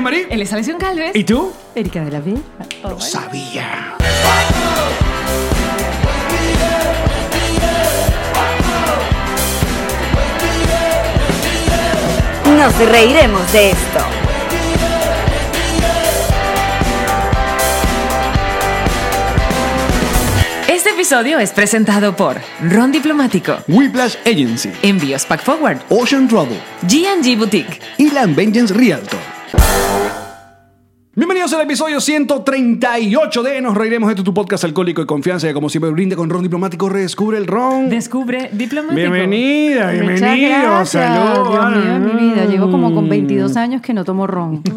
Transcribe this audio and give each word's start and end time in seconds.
Ella 0.00 0.08
es 0.08 0.16
Marí. 0.16 0.26
Él 0.30 0.42
es 0.42 0.52
Alessio 0.52 0.78
Calves. 0.78 1.14
¿Y 1.14 1.24
tú? 1.24 1.52
Erika 1.74 2.02
de 2.02 2.10
la 2.10 2.20
V. 2.20 2.34
Lo 2.82 2.98
sabía. 3.00 3.96
Nos 12.46 12.78
reiremos 12.90 13.52
de 13.52 13.70
esto. 13.70 14.00
Este 20.68 20.90
episodio 20.90 21.38
es 21.38 21.50
presentado 21.50 22.16
por 22.16 22.40
Ron 22.62 22.92
Diplomático, 22.92 23.58
Whiplash 23.68 24.16
Agency. 24.24 24.70
Envíos 24.82 25.26
Pack 25.26 25.42
Forward, 25.42 25.80
Ocean 25.90 26.26
Travel. 26.26 26.58
G&G 26.86 27.36
Boutique. 27.36 27.80
Y 27.98 28.10
Land 28.10 28.34
Vengeance 28.34 28.72
Realtor. 28.72 29.39
Bienvenidos 31.20 31.52
al 31.52 31.60
episodio 31.60 32.00
138 32.00 33.42
de 33.42 33.60
Nos 33.60 33.76
Reiremos 33.76 34.08
de 34.08 34.22
tu 34.22 34.32
podcast 34.32 34.64
alcohólico 34.64 35.02
y 35.02 35.04
confianza 35.04 35.46
que 35.46 35.52
como 35.52 35.68
siempre 35.68 35.90
brinda 35.90 36.16
con 36.16 36.30
ron 36.30 36.42
diplomático 36.42 36.88
redescubre 36.88 37.36
el 37.36 37.46
ron. 37.46 37.90
Descubre 37.90 38.48
Diplomático. 38.50 38.96
Bienvenida, 38.96 39.90
bienvenido. 39.90 40.86
Saludos. 40.86 41.50
Dios 41.50 41.84
mío, 41.84 41.94
en 41.96 42.06
mi 42.06 42.22
vida. 42.22 42.46
Llevo 42.46 42.70
como 42.70 42.94
con 42.94 43.10
22 43.10 43.54
años 43.58 43.82
que 43.82 43.92
no 43.92 44.02
tomo 44.02 44.26
ron. 44.26 44.62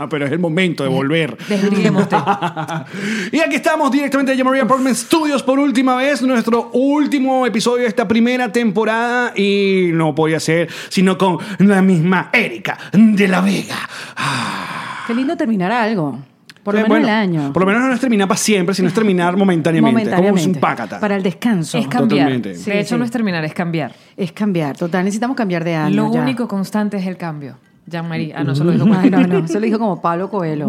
Ah, 0.00 0.08
pero 0.08 0.26
es 0.26 0.30
el 0.30 0.38
momento 0.38 0.84
de 0.84 0.90
volver. 0.90 1.36
Y 3.32 3.40
aquí 3.40 3.56
estamos 3.56 3.90
directamente 3.90 4.36
de 4.36 4.44
Maria 4.44 4.62
Apartment 4.62 4.94
Studios 4.94 5.42
por 5.42 5.58
última 5.58 5.96
vez, 5.96 6.22
nuestro 6.22 6.70
último 6.72 7.44
episodio 7.44 7.82
de 7.82 7.88
esta 7.88 8.06
primera 8.06 8.52
temporada 8.52 9.32
y 9.34 9.90
no 9.92 10.14
podía 10.14 10.38
ser 10.38 10.68
sino 10.88 11.18
con 11.18 11.38
la 11.58 11.82
misma 11.82 12.30
Erika 12.32 12.78
de 12.92 13.26
la 13.26 13.40
Vega. 13.40 13.88
Ah. 14.16 14.68
Qué 15.08 15.14
lindo 15.14 15.38
terminar 15.38 15.72
algo. 15.88 16.18
Por 16.62 16.74
lo 16.74 16.80
Eh, 16.80 16.82
menos 16.82 16.98
bueno, 16.98 17.06
el 17.06 17.12
año. 17.14 17.52
Por 17.52 17.62
lo 17.62 17.66
menos 17.66 17.82
no 17.82 17.94
es 17.94 18.00
terminar 18.00 18.28
para 18.28 18.36
siempre, 18.38 18.74
sino 18.74 18.88
es 18.88 18.94
terminar 18.94 19.36
momentáneamente. 19.36 20.00
Momentáneamente. 20.04 20.42
Como 20.42 20.54
un 20.54 20.60
pácata. 20.60 21.00
Para 21.00 21.16
el 21.16 21.22
descanso. 21.22 21.78
Es 21.78 21.86
cambiar. 21.88 22.26
Totalmente. 22.26 22.48
De 22.50 22.54
Sí, 22.56 22.70
hecho, 22.72 22.94
sí. 22.94 22.98
no 22.98 23.04
es 23.04 23.10
terminar, 23.10 23.44
es 23.44 23.54
cambiar. 23.54 23.92
Es 24.16 24.32
cambiar. 24.32 24.76
Total, 24.76 25.02
necesitamos 25.04 25.36
cambiar 25.36 25.64
de 25.64 25.74
año. 25.74 25.96
Lo 25.96 26.12
ya. 26.12 26.20
único 26.20 26.46
constante 26.46 26.96
es 26.98 27.06
el 27.06 27.16
cambio. 27.16 27.56
Jean-Marie. 27.86 28.34
Ah, 28.36 28.44
no, 28.44 28.54
solo 28.54 28.72
dijo 28.72 28.84
Ay, 28.94 29.08
no, 29.08 29.26
no, 29.26 29.38
eso 29.38 29.54
lo 29.54 29.64
dijo 29.64 29.78
como 29.78 30.02
Pablo 30.02 30.28
Coelho. 30.28 30.68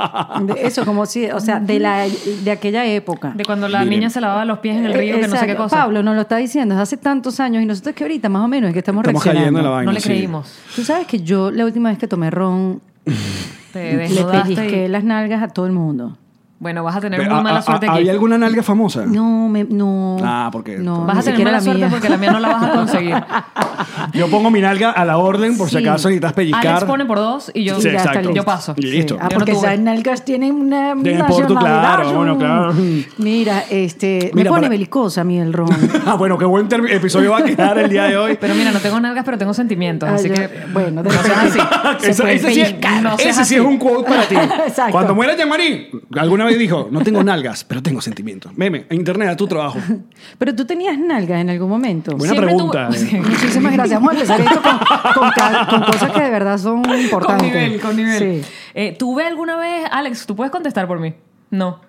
Eso, 0.62 0.86
como 0.86 1.04
si, 1.04 1.26
o 1.26 1.38
sea, 1.38 1.60
de, 1.60 1.78
la, 1.78 2.06
de 2.42 2.50
aquella 2.50 2.86
época. 2.86 3.32
De 3.36 3.44
cuando 3.44 3.68
la 3.68 3.80
Miren. 3.80 3.90
niña 4.00 4.08
se 4.10 4.18
lavaba 4.20 4.46
los 4.46 4.60
pies 4.60 4.78
en 4.78 4.86
el 4.86 4.94
río, 4.94 5.16
que 5.16 5.28
no 5.28 5.34
sé 5.36 5.44
qué 5.44 5.52
Exacto. 5.52 5.62
cosa. 5.64 5.76
Pablo 5.82 6.02
nos 6.02 6.14
lo 6.14 6.22
está 6.22 6.36
diciendo 6.38 6.74
desde 6.74 6.82
hace 6.84 6.96
tantos 6.96 7.38
años 7.38 7.62
y 7.62 7.66
nosotros 7.66 7.94
que 7.94 8.04
ahorita 8.04 8.30
más 8.30 8.42
o 8.42 8.48
menos 8.48 8.68
es 8.68 8.72
que 8.72 8.78
estamos, 8.78 9.02
Estamos 9.02 9.22
reaccionando. 9.22 9.40
cayendo 9.42 9.58
en 9.58 9.64
la 9.66 9.70
vaina. 9.72 9.84
no 9.90 9.92
le 9.92 10.00
sí. 10.00 10.08
creímos. 10.08 10.54
Tú 10.74 10.82
sabes 10.84 11.06
que 11.06 11.20
yo 11.20 11.50
la 11.50 11.66
última 11.66 11.90
vez 11.90 11.98
que 11.98 12.08
tomé 12.08 12.30
ron 12.30 12.80
Te 13.74 14.08
le 14.08 14.24
pellizqué 14.24 14.88
las 14.88 15.02
nalgas 15.02 15.42
a 15.42 15.48
todo 15.48 15.66
el 15.66 15.72
mundo. 15.72 16.16
Bueno, 16.64 16.82
vas 16.82 16.96
a 16.96 17.00
tener 17.02 17.20
Ve, 17.20 17.28
muy 17.28 17.42
mala 17.42 17.58
a- 17.58 17.62
suerte 17.62 17.86
a- 17.86 17.90
aquí. 17.92 17.98
¿Hay 18.04 18.08
alguna 18.08 18.38
nalga 18.38 18.62
famosa? 18.62 19.04
No, 19.04 19.50
me, 19.50 19.64
no. 19.64 20.16
Ah, 20.24 20.48
porque- 20.50 20.78
no, 20.78 21.04
Vas 21.04 21.18
a 21.18 21.22
tener 21.24 21.40
mala 21.44 21.58
la 21.58 21.60
suerte 21.62 21.80
mía. 21.82 21.88
porque 21.90 22.08
la 22.08 22.16
mía 22.16 22.32
no 22.32 22.40
la 22.40 22.48
vas 22.48 22.62
a 22.62 22.72
conseguir. 22.72 23.14
Yo 24.14 24.28
pongo 24.30 24.50
mi 24.50 24.62
nalga 24.62 24.90
a 24.92 25.04
la 25.04 25.18
orden 25.18 25.58
por 25.58 25.68
si 25.68 25.76
Sí. 25.76 25.82
acaso 25.86 26.08
necesitas 26.08 26.32
pellizcar. 26.32 26.66
Alex 26.68 26.84
pone 26.84 27.04
por 27.04 27.18
dos 27.18 27.50
y 27.52 27.64
yo, 27.64 27.78
Sí, 27.82 27.88
Y 27.88 27.92
ya 27.92 27.98
está 27.98 28.20
yo 28.22 28.44
paso. 28.44 28.72
Y 28.78 28.82
listo. 28.86 29.16
Ah, 29.20 29.24
Yo 29.24 29.34
no 29.34 29.38
porque 29.40 29.52
esas 29.52 29.78
nalgas 29.78 30.24
tienen 30.24 30.54
una 30.54 30.94
Tienen 31.02 31.26
porto, 31.26 31.54
nacionalidad. 31.54 31.80
claro, 31.96 32.12
bueno, 32.14 32.38
claro. 32.38 32.74
Mira, 33.18 33.64
este, 33.70 34.30
Mira, 34.32 34.44
me 34.44 34.50
pone 34.50 34.60
para- 34.62 34.68
belicosa 34.70 35.20
a 35.20 35.24
mí 35.24 35.38
el 35.38 35.52
ron. 35.52 35.68
Ah, 36.06 36.14
bueno, 36.14 36.38
qué 36.38 36.44
buen 36.46 36.66
episodio 36.90 37.32
va 37.32 37.38
a 37.38 37.44
quedar 37.44 37.76
el 37.78 37.90
día 37.90 38.04
de 38.04 38.16
hoy. 38.16 38.38
Pero 38.40 38.54
mira, 38.54 38.70
no 38.72 38.78
tengo 38.78 38.98
nalgas, 39.00 39.24
pero 39.24 39.36
tengo 39.36 39.52
sentimientos. 39.52 40.08
Ah, 40.08 40.14
así 40.14 40.30
que. 40.30 40.48
bueno, 40.72 41.02
de 41.02 41.10
no 41.10 41.22
seas 41.22 41.38
así. 41.38 41.58
Se 41.98 42.10
Ese- 42.10 42.38
sí, 42.52 42.60
es, 42.62 43.48
sí 43.48 43.58
un 43.58 43.76
quote 43.78 44.08
para 44.08 44.22
ti. 44.22 44.34
Exacto. 44.36 44.92
Cuando 44.92 45.14
muera 45.14 45.36
Jean-Marie, 45.36 45.90
alguna 46.18 46.44
vez 46.46 46.53
dijo, 46.58 46.88
no 46.90 47.00
tengo 47.02 47.22
nalgas, 47.22 47.64
pero 47.64 47.82
tengo 47.82 48.00
sentimientos. 48.00 48.52
Meme, 48.56 48.86
en 48.88 48.96
internet 48.98 49.28
a 49.30 49.36
tu 49.36 49.46
trabajo. 49.46 49.78
Pero 50.38 50.54
tú 50.54 50.64
tenías 50.64 50.98
nalgas 50.98 51.40
en 51.40 51.50
algún 51.50 51.68
momento. 51.68 52.16
Buena 52.16 52.32
Siempre 52.34 52.54
pregunta. 52.54 52.88
tuve- 52.88 52.96
Sí. 53.10 53.16
Muchísimas 53.16 53.72
gracias. 53.72 54.00
Vamos 54.00 54.10
a 54.10 54.14
empezar 54.14 54.40
esto 54.40 54.62
con, 54.62 54.78
con 55.22 55.30
ca- 55.30 55.66
con 55.70 55.82
cosas 55.84 56.10
que 56.12 56.20
de 56.22 56.30
verdad 56.30 56.58
son 56.58 56.82
Con 56.82 56.98
importantes. 57.00 57.46
nivel, 57.52 57.80
con 57.80 57.96
nivel. 57.96 58.42
Sí. 58.42 58.50
Eh, 58.74 58.96
¿Tuve 58.98 59.24
alguna 59.26 59.56
vez, 59.56 59.86
Alex, 59.90 60.26
tú 60.26 60.34
puedes 60.36 60.50
contestar 60.50 60.86
por 60.86 61.00
mí? 61.00 61.14
No. 61.50 61.80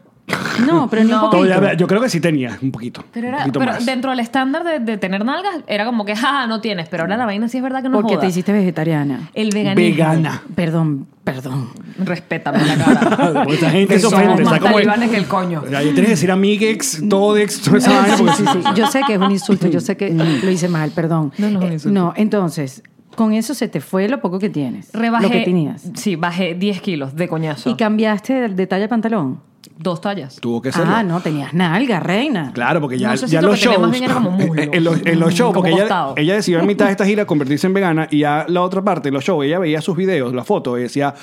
No, 0.65 0.89
pero 0.89 1.03
ni 1.03 1.11
un 1.11 1.15
No. 1.17 1.29
poquito. 1.29 1.43
Todavía- 1.47 1.73
yo 1.75 1.85
creo 1.87 2.01
que 2.01 2.09
sí 2.09 2.19
tenía, 2.19 2.57
un 2.61 2.71
poquito. 2.71 3.03
Pero, 3.11 3.27
un 3.27 3.33
era, 3.33 3.43
poquito 3.43 3.59
pero 3.59 3.71
más. 3.73 3.85
dentro 3.85 4.09
del 4.11 4.19
estándar 4.21 4.63
de, 4.63 4.79
de 4.79 4.97
tener 4.97 5.23
nalgas, 5.23 5.57
era 5.67 5.85
como 5.85 6.03
que, 6.05 6.15
jaja, 6.15 6.47
no 6.47 6.61
tienes. 6.61 6.89
Pero 6.89 7.03
ahora 7.03 7.17
la 7.17 7.25
vaina 7.25 7.47
sí 7.47 7.57
es 7.57 7.63
verdad 7.63 7.83
que 7.83 7.89
no 7.89 7.97
Porque 7.97 8.13
joda. 8.15 8.21
te 8.21 8.27
hiciste 8.27 8.51
vegetariana. 8.51 9.29
El 9.33 9.51
veganismo. 9.51 9.95
Vegana. 9.95 10.41
Perdón, 10.55 11.07
perdón. 11.23 11.69
Respétame 11.99 12.59
la 12.65 12.75
cara. 12.75 13.33
Porque 13.33 13.53
esta 13.53 13.69
gente 13.69 13.93
Que 13.93 13.99
se 13.99 14.09
somos 14.09 14.23
ofende. 14.25 14.43
más 14.45 14.59
como. 14.59 14.73
talibanes 14.75 15.09
que 15.11 15.17
el 15.17 15.25
coño. 15.27 15.61
O 15.65 15.69
sea, 15.69 15.79
ahí 15.79 15.85
tienes 15.87 16.05
que 16.05 16.11
decir 16.11 16.31
amiguex, 16.31 17.03
todex, 17.07 17.61
toda 17.61 17.77
esa 17.77 17.91
vaina. 18.01 18.17
Sí, 18.17 18.23
porque- 18.23 18.37
sí, 18.37 18.45
sí. 18.63 18.69
Yo 18.75 18.87
sé 18.87 19.01
que 19.05 19.13
es 19.13 19.19
un 19.19 19.31
insulto, 19.31 19.67
yo 19.67 19.79
sé 19.79 19.95
que 19.97 20.09
lo 20.11 20.49
hice 20.49 20.69
mal, 20.69 20.89
perdón. 20.91 21.33
No, 21.37 21.49
no 21.49 21.59
es 21.59 21.63
un 21.65 21.69
Eh, 21.69 21.73
insulto. 21.73 21.99
No, 21.99 22.13
entonces, 22.15 22.81
con 23.15 23.33
eso 23.33 23.53
se 23.53 23.67
te 23.67 23.79
fue 23.79 24.07
lo 24.07 24.19
poco 24.21 24.39
que 24.39 24.49
tienes. 24.49 24.89
Rebajé. 24.93 25.23
Lo 25.25 25.29
que 25.31 25.41
tenías. 25.41 25.83
Sí, 25.93 26.15
bajé 26.15 26.55
10 26.55 26.81
kilos 26.81 27.15
de 27.15 27.27
coñazo. 27.27 27.69
¿Y 27.69 27.75
cambiaste 27.75 28.33
de, 28.33 28.49
de 28.49 28.67
talla 28.67 28.81
de 28.83 28.89
pantalón? 28.89 29.39
Dos 29.77 29.99
tallas. 29.99 30.37
Tuvo 30.39 30.61
que 30.61 30.71
serlo. 30.71 30.93
Ah, 30.95 31.03
no, 31.03 31.19
tenías 31.19 31.53
nalga, 31.53 31.99
reina. 31.99 32.51
Claro, 32.53 32.79
porque 32.79 32.97
ya, 32.97 33.09
No 33.11 33.17
sé 33.17 33.27
si 33.27 33.33
ya 33.33 33.41
lo 33.41 33.49
los 33.49 33.59
que 33.59 33.65
shows. 33.65 33.79
más 33.79 33.91
bien 33.91 34.03
era 34.05 34.13
como 34.13 34.31
muslo. 34.31 34.61
en, 34.61 34.83
los, 34.83 35.05
en 35.05 35.19
los 35.19 35.33
shows, 35.33 35.53
porque 35.53 35.71
ella, 35.71 36.13
ella 36.15 36.33
decidió 36.35 36.59
en 36.61 36.67
mitad 36.67 36.85
de 36.85 36.91
esta 36.91 37.05
gira 37.05 37.25
convertirse 37.25 37.67
en 37.67 37.73
vegana 37.73 38.07
y 38.09 38.19
ya 38.19 38.45
la 38.47 38.61
otra 38.61 38.81
parte, 38.81 39.11
los 39.11 39.23
shows, 39.25 39.43
ella 39.45 39.59
veía 39.59 39.81
sus 39.81 39.97
videos, 39.97 40.33
las 40.33 40.47
fotos, 40.47 40.79
y 40.79 40.83
decía, 40.83 41.13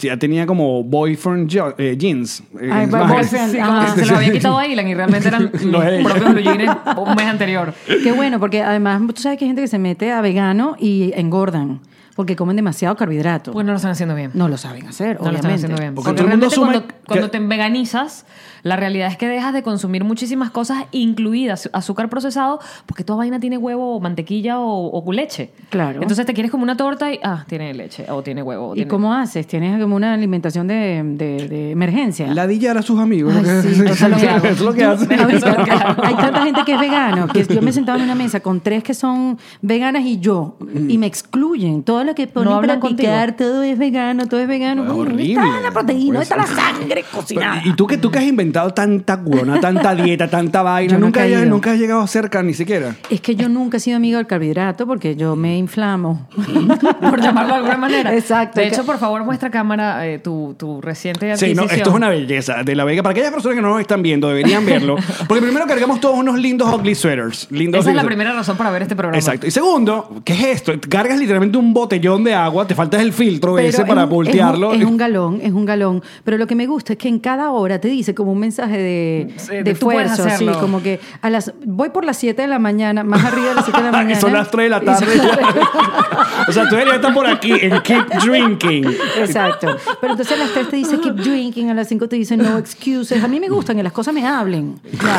ya 0.00 0.16
tenía 0.16 0.46
como 0.46 0.82
boyfriend 0.84 1.52
jo- 1.54 1.74
eh, 1.76 1.96
jeans. 1.98 2.42
eh, 2.60 2.70
Ay, 2.72 2.86
boyfriend. 2.86 3.52
Sí, 3.52 3.58
Ah. 3.60 3.92
se 3.94 4.06
lo 4.06 4.16
había 4.16 4.32
quitado 4.32 4.56
a 4.58 4.66
Ilan 4.66 4.88
y 4.88 4.94
realmente 4.94 5.28
eran 5.28 5.48
propios 5.50 6.30
blue 6.32 6.40
jeans 6.40 6.76
un 6.96 7.14
mes 7.14 7.26
anterior. 7.26 7.74
Qué 8.02 8.12
bueno, 8.12 8.40
porque 8.40 8.62
además 8.62 9.02
tú 9.14 9.20
sabes 9.20 9.38
que 9.38 9.44
hay 9.44 9.48
gente 9.50 9.60
que 9.62 9.68
se 9.68 9.78
mete 9.78 10.12
a 10.12 10.22
vegano 10.22 10.76
y 10.78 11.12
engordan 11.14 11.80
porque 12.18 12.34
comen 12.34 12.56
demasiado 12.56 12.96
carbohidrato. 12.96 13.52
Pues 13.52 13.64
no 13.64 13.70
lo 13.70 13.76
están 13.76 13.92
haciendo 13.92 14.16
bien. 14.16 14.32
no 14.34 14.48
lo 14.48 14.56
saben 14.56 14.88
hacer, 14.88 15.20
No 15.20 15.30
lo 15.30 15.36
están 15.36 15.52
obviamente. 15.52 15.54
haciendo 15.54 15.80
bien. 15.80 15.94
Porque 15.94 16.08
Porque, 16.08 16.16
todo 16.16 16.26
el 16.26 16.32
mundo 16.32 16.48
realmente 16.48 16.80
asume 16.80 16.88
cuando, 16.88 17.06
cuando 17.06 17.30
te 17.30 17.38
veganizas, 17.38 18.26
la 18.62 18.76
realidad 18.76 19.08
es 19.08 19.16
que 19.16 19.28
dejas 19.28 19.52
de 19.52 19.62
consumir 19.62 20.04
muchísimas 20.04 20.50
cosas, 20.50 20.84
incluidas 20.92 21.68
azúcar 21.72 22.08
procesado, 22.08 22.60
porque 22.86 23.04
toda 23.04 23.18
vaina 23.18 23.40
tiene 23.40 23.56
huevo, 23.58 23.96
o 23.96 24.00
mantequilla 24.00 24.60
o, 24.60 24.90
o 25.04 25.12
leche. 25.12 25.50
Claro. 25.70 26.00
Entonces 26.02 26.26
te 26.26 26.34
quieres 26.34 26.50
como 26.50 26.62
una 26.64 26.76
torta 26.76 27.12
y, 27.12 27.18
ah, 27.22 27.44
tiene 27.48 27.72
leche, 27.74 28.06
o 28.10 28.22
tiene 28.22 28.42
huevo. 28.42 28.68
o 28.68 28.72
¿Y 28.72 28.76
tiene- 28.76 28.88
cómo 28.90 29.14
haces? 29.14 29.46
¿Tienes 29.46 29.80
como 29.80 29.96
una 29.96 30.14
alimentación 30.14 30.66
de, 30.68 31.02
de- 31.04 31.48
de 31.48 31.70
emergencia? 31.72 32.26
Ladillar 32.32 32.76
a 32.78 32.82
sus 32.82 32.98
amigos. 33.00 33.34
Ay, 33.36 33.44
sí, 33.62 33.82
es 33.84 34.00
lo 34.02 34.16
que 34.16 34.28
hago. 34.28 34.46
es 34.46 34.60
lo 34.60 34.72
que 34.74 34.84
hace. 34.84 35.14
Ahorita, 35.14 35.36
Eso 35.36 35.48
es 35.48 35.58
lo 35.58 35.64
que 35.64 35.70
hago. 35.70 36.02
hay 36.04 36.14
tanta 36.14 36.42
gente 36.44 36.60
que 36.64 36.74
es 36.74 36.80
vegano 36.80 37.26
que 37.28 37.44
yo 37.46 37.62
me 37.62 37.72
sentaba 37.72 37.98
en 37.98 38.04
una 38.04 38.14
mesa 38.14 38.40
con 38.40 38.60
tres 38.60 38.82
que 38.82 38.94
son 38.94 39.38
veganas 39.62 40.02
y 40.04 40.18
yo 40.18 40.56
y 40.88 40.98
me 40.98 41.06
excluyen 41.06 41.82
todo 41.82 42.04
lo 42.04 42.14
que 42.14 42.26
ponen 42.26 42.52
hablan 42.52 42.80
para 42.80 42.94
picar 42.96 43.36
todo 43.36 43.62
es 43.62 43.78
vegano 43.78 44.26
todo 44.26 44.40
es 44.40 44.48
vegano 44.48 44.82
Es 44.82 44.88
¿Dónde 44.88 45.02
horrible. 45.12 45.32
está 45.32 45.60
la 45.60 45.70
proteína 45.70 46.16
Pues- 46.18 46.28
¿dónde 46.28 46.44
está 46.44 46.56
la 46.56 46.62
sangre 46.78 47.04
cocinada 47.12 47.62
¿Y 47.64 47.72
tú 47.74 47.86
que, 47.86 47.96
tú 47.98 48.10
que 48.10 48.18
has 48.18 48.24
inventado 48.24 48.57
tanta 48.68 49.16
guona, 49.16 49.60
tanta 49.60 49.94
dieta, 49.94 50.28
tanta 50.28 50.62
vaina? 50.62 50.92
Yo 50.92 50.98
no 50.98 51.06
he 51.06 51.46
nunca, 51.46 51.72
has 51.72 51.78
llegado 51.78 52.06
cerca 52.06 52.42
ni 52.42 52.54
siquiera. 52.54 52.96
es 53.10 53.20
que 53.20 53.34
yo 53.36 53.48
nunca 53.48 53.76
he 53.78 53.80
sido 53.80 53.96
amigo 53.96 54.16
del 54.18 54.26
carbohidrato 54.26 54.86
porque 54.86 55.16
yo 55.16 55.36
me 55.36 55.56
inflamo 55.58 56.28
por 57.00 57.20
llamarlo 57.20 57.50
de 57.54 57.58
alguna 57.58 57.76
manera. 57.76 58.14
Exacto. 58.14 58.60
De 58.60 58.68
hecho, 58.68 58.84
por 58.84 58.98
favor, 58.98 59.24
muestra 59.24 59.50
cámara 59.50 60.06
eh, 60.06 60.18
tu, 60.18 60.54
tu 60.58 60.80
reciente 60.80 61.26
Sí, 61.26 61.32
adquisición. 61.46 61.66
no, 61.66 61.72
esto 61.72 61.90
es 61.90 61.96
una 61.96 62.08
belleza 62.08 62.62
de 62.64 62.74
la 62.74 62.84
Vega. 62.84 63.02
Para 63.02 63.12
aquellas 63.12 63.32
personas 63.32 63.56
que 63.56 63.62
no 63.62 63.70
nos 63.70 63.80
están 63.80 64.02
viendo, 64.02 64.28
deberían 64.28 64.64
verlo. 64.64 64.96
Porque 65.26 65.42
primero 65.42 65.66
cargamos 65.66 66.00
todos 66.00 66.16
unos 66.18 66.38
lindos 66.38 66.72
ugly 66.72 66.94
sweaters. 66.94 67.48
Lindos 67.50 67.80
Esa 67.80 67.90
es 67.90 67.96
la 67.96 68.04
primera 68.04 68.32
razón 68.32 68.56
para 68.56 68.70
ver 68.70 68.82
este 68.82 68.94
programa. 68.96 69.18
Exacto. 69.18 69.46
Y 69.46 69.50
segundo, 69.50 70.20
¿qué 70.24 70.32
es 70.34 70.44
esto? 70.46 70.72
Cargas 70.88 71.18
literalmente 71.18 71.58
un 71.58 71.72
bote 71.74 71.88
botellón 71.88 72.22
de 72.22 72.34
agua, 72.34 72.66
te 72.66 72.74
falta 72.74 73.00
el 73.00 73.14
filtro 73.14 73.54
Pero 73.54 73.66
ese 73.66 73.80
es 73.80 73.88
para 73.88 74.02
un- 74.02 74.08
es 74.08 74.10
un- 74.10 74.14
voltearlo. 74.16 74.72
Es 74.74 74.84
un, 74.84 74.96
galón, 74.98 75.40
es 75.42 75.52
un 75.52 75.64
galón. 75.64 76.02
Pero 76.22 76.36
lo 76.36 76.46
que 76.46 76.54
me 76.54 76.66
gusta 76.66 76.92
es 76.92 76.98
que 76.98 77.08
en 77.08 77.18
cada 77.18 77.50
hora 77.50 77.80
te 77.80 77.88
dice 77.88 78.14
como 78.14 78.34
un 78.38 78.42
mensaje 78.42 78.78
de, 78.78 79.34
Sí, 79.36 79.52
de 79.52 79.62
de 79.64 79.70
esfuerzo, 79.72 80.24
así, 80.24 80.46
como 80.60 80.82
que 80.82 81.00
a 81.20 81.28
las 81.30 81.52
voy 81.64 81.90
por 81.90 82.04
las 82.04 82.16
7 82.16 82.40
de 82.42 82.48
la 82.48 82.58
mañana, 82.58 83.02
más 83.04 83.24
arriba 83.24 83.48
de 83.50 83.54
las 83.56 83.64
7 83.64 83.80
de 83.82 83.86
la 83.86 83.92
mañana. 83.98 84.20
Son 84.20 84.32
las 84.32 84.50
3 84.50 84.64
de 84.64 84.70
la 84.70 84.80
tarde. 84.80 85.06
o 86.48 86.52
sea, 86.52 86.64
tú 86.68 86.70
deberías 86.76 86.96
estar 86.96 87.12
por 87.14 87.26
aquí 87.26 87.52
en 87.60 87.80
Keep 87.82 88.06
Drinking. 88.24 88.84
Exacto. 89.18 89.76
Pero 90.00 90.12
entonces 90.12 90.36
a 90.36 90.40
las 90.40 90.50
3 90.52 90.68
te 90.70 90.76
dice 90.76 90.98
keep 91.00 91.14
drinking, 91.16 91.70
a 91.70 91.74
las 91.74 91.88
5 91.88 92.08
te 92.08 92.16
dice 92.16 92.36
no 92.36 92.58
excuses. 92.58 93.22
A 93.22 93.28
mí 93.28 93.40
me 93.40 93.48
gustan 93.48 93.76
que 93.76 93.82
las 93.82 93.92
cosas 93.92 94.14
me 94.14 94.26
hablen. 94.26 94.76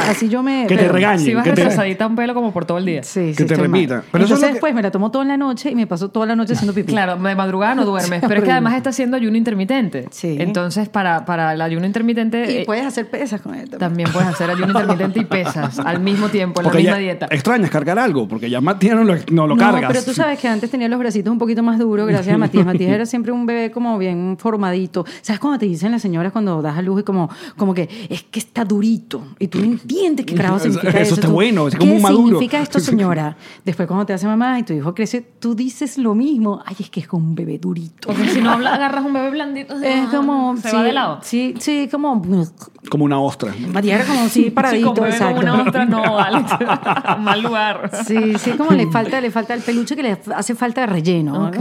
Así 0.09 0.29
yo 0.29 0.41
me... 0.43 0.65
Que 0.67 0.77
te 0.77 0.87
regañen. 0.87 1.25
Si 1.25 1.33
vas 1.33 1.43
que 1.43 1.51
te- 1.51 1.63
retrasadita 1.63 2.07
un 2.07 2.15
pelo 2.15 2.33
como 2.33 2.51
por 2.53 2.65
todo 2.65 2.77
el 2.77 2.85
día. 2.85 3.03
Sí, 3.03 3.31
sí, 3.31 3.35
Que 3.37 3.45
te 3.45 3.55
repita. 3.55 4.03
Pero 4.11 4.23
eso 4.25 4.33
es 4.35 4.39
Entonces 4.39 4.47
que- 4.47 4.53
después 4.53 4.73
me 4.73 4.81
la 4.81 4.91
tomo 4.91 5.11
toda 5.11 5.25
la 5.25 5.37
noche 5.37 5.71
y 5.71 5.75
me 5.75 5.87
paso 5.87 6.09
toda 6.09 6.25
la 6.25 6.35
noche 6.35 6.53
haciendo 6.53 6.73
pipí. 6.73 6.91
Claro, 6.91 7.15
de 7.17 7.35
madrugada 7.35 7.75
no 7.75 7.85
duermes, 7.85 8.21
pero 8.27 8.35
es 8.39 8.43
que 8.43 8.51
además 8.51 8.75
está 8.75 8.89
haciendo 8.89 9.17
ayuno 9.17 9.37
intermitente. 9.37 10.05
Sí. 10.11 10.37
Entonces, 10.39 10.89
para, 10.89 11.25
para 11.25 11.53
el 11.53 11.61
ayuno 11.61 11.85
intermitente 11.85 12.51
Y 12.51 12.57
eh, 12.59 12.63
puedes 12.65 12.85
hacer 12.85 13.08
pesas 13.09 13.41
con 13.41 13.53
él 13.55 13.69
también. 13.69 13.79
también 13.79 14.09
puedes 14.11 14.29
hacer 14.29 14.49
ayuno 14.49 14.67
intermitente 14.67 15.19
y 15.19 15.25
pesas 15.25 15.79
al 15.79 15.99
mismo 15.99 16.29
tiempo, 16.29 16.61
en 16.61 16.67
la 16.67 16.73
misma 16.73 16.97
dieta. 16.97 17.27
extrañas 17.29 17.69
cargar 17.69 17.99
algo, 17.99 18.27
porque 18.27 18.49
ya 18.49 18.61
Matías 18.61 18.95
no 18.95 19.03
lo, 19.03 19.15
no 19.31 19.47
lo 19.47 19.55
no, 19.55 19.57
cargas. 19.57 19.91
pero 19.91 20.03
tú 20.03 20.13
sabes 20.13 20.39
que 20.39 20.47
antes 20.47 20.69
tenía 20.71 20.87
los 20.87 20.99
bracitos 20.99 21.31
un 21.31 21.37
poquito 21.39 21.63
más 21.63 21.79
duros 21.79 22.07
gracias 22.07 22.35
a 22.35 22.37
Matías. 22.39 22.65
Matías 22.65 22.91
era 22.91 23.05
siempre 23.05 23.31
un 23.31 23.45
bebé 23.45 23.71
como 23.71 23.97
bien 23.97 24.37
formadito. 24.39 25.05
¿Sabes 25.21 25.39
cuando 25.39 25.59
te 25.59 25.65
dicen 25.65 25.91
las 25.91 26.01
señoras 26.01 26.31
cuando 26.31 26.61
das 26.61 26.77
a 26.77 26.81
luz 26.81 27.01
y 27.01 27.03
como, 27.03 27.29
como 27.57 27.73
que 27.73 27.89
es 28.09 28.23
que 28.23 28.39
está 28.39 28.63
durito? 28.65 29.23
Y 29.39 29.47
tú 29.47 29.59
no 29.59 29.65
entiendes 29.65 30.25
qué 30.25 30.35
carajo 30.35 30.55
Eso- 30.57 30.65
significa 30.65 30.89
eso 30.99 31.01
eso. 31.01 31.15
está 31.15 31.27
Tú, 31.27 31.33
bueno, 31.33 31.67
es 31.67 31.73
¿Qué 31.73 31.79
como 31.79 31.95
un 31.95 32.01
maduro. 32.01 32.27
significa 32.39 32.61
esto, 32.61 32.79
señora? 32.79 33.35
Después 33.65 33.87
cuando 33.87 34.05
te 34.05 34.13
hace 34.13 34.27
mamá 34.27 34.59
y 34.59 34.63
tu 34.63 34.73
hijo 34.73 34.93
crece, 34.93 35.21
tú 35.39 35.55
dices 35.55 35.97
lo 35.97 36.15
mismo. 36.15 36.61
Ay, 36.65 36.75
es 36.79 36.89
que 36.89 36.99
es 37.01 37.07
como 37.07 37.25
un 37.27 37.35
bebé 37.35 37.57
durito. 37.59 38.07
Porque 38.07 38.29
si 38.29 38.41
no 38.41 38.51
habla- 38.51 38.75
agarras 38.75 39.05
un 39.05 39.13
bebé 39.13 39.29
blandito, 39.31 39.75
Es 39.81 40.09
como... 40.09 40.55
se 40.57 40.69
sí, 40.69 40.75
va 40.75 40.83
de 40.83 40.93
lado. 40.93 41.19
Sí, 41.23 41.53
sí, 41.59 41.87
como... 41.91 42.21
Como 42.89 42.98
una 43.05 43.19
ostra. 43.19 43.53
Matías 43.71 43.99
era 44.01 44.07
como 44.09 44.25
así 44.25 44.43
Sí, 44.45 44.49
paradito, 44.51 44.89
como 44.93 45.01
bebé 45.01 45.13
exacto. 45.15 45.41
como 45.41 45.53
una 45.53 45.63
otra, 45.69 45.85
no, 45.85 46.01
vale. 46.15 46.43
Mal 47.19 47.41
lugar. 47.41 47.91
Sí, 48.05 48.37
sí, 48.37 48.51
como 48.51 48.71
le 48.71 48.87
falta, 48.87 49.19
le 49.21 49.31
falta 49.31 49.53
el 49.53 49.61
peluche 49.61 49.95
que 49.95 50.03
le 50.03 50.17
hace 50.35 50.55
falta 50.55 50.81
de 50.81 50.87
relleno. 50.87 51.51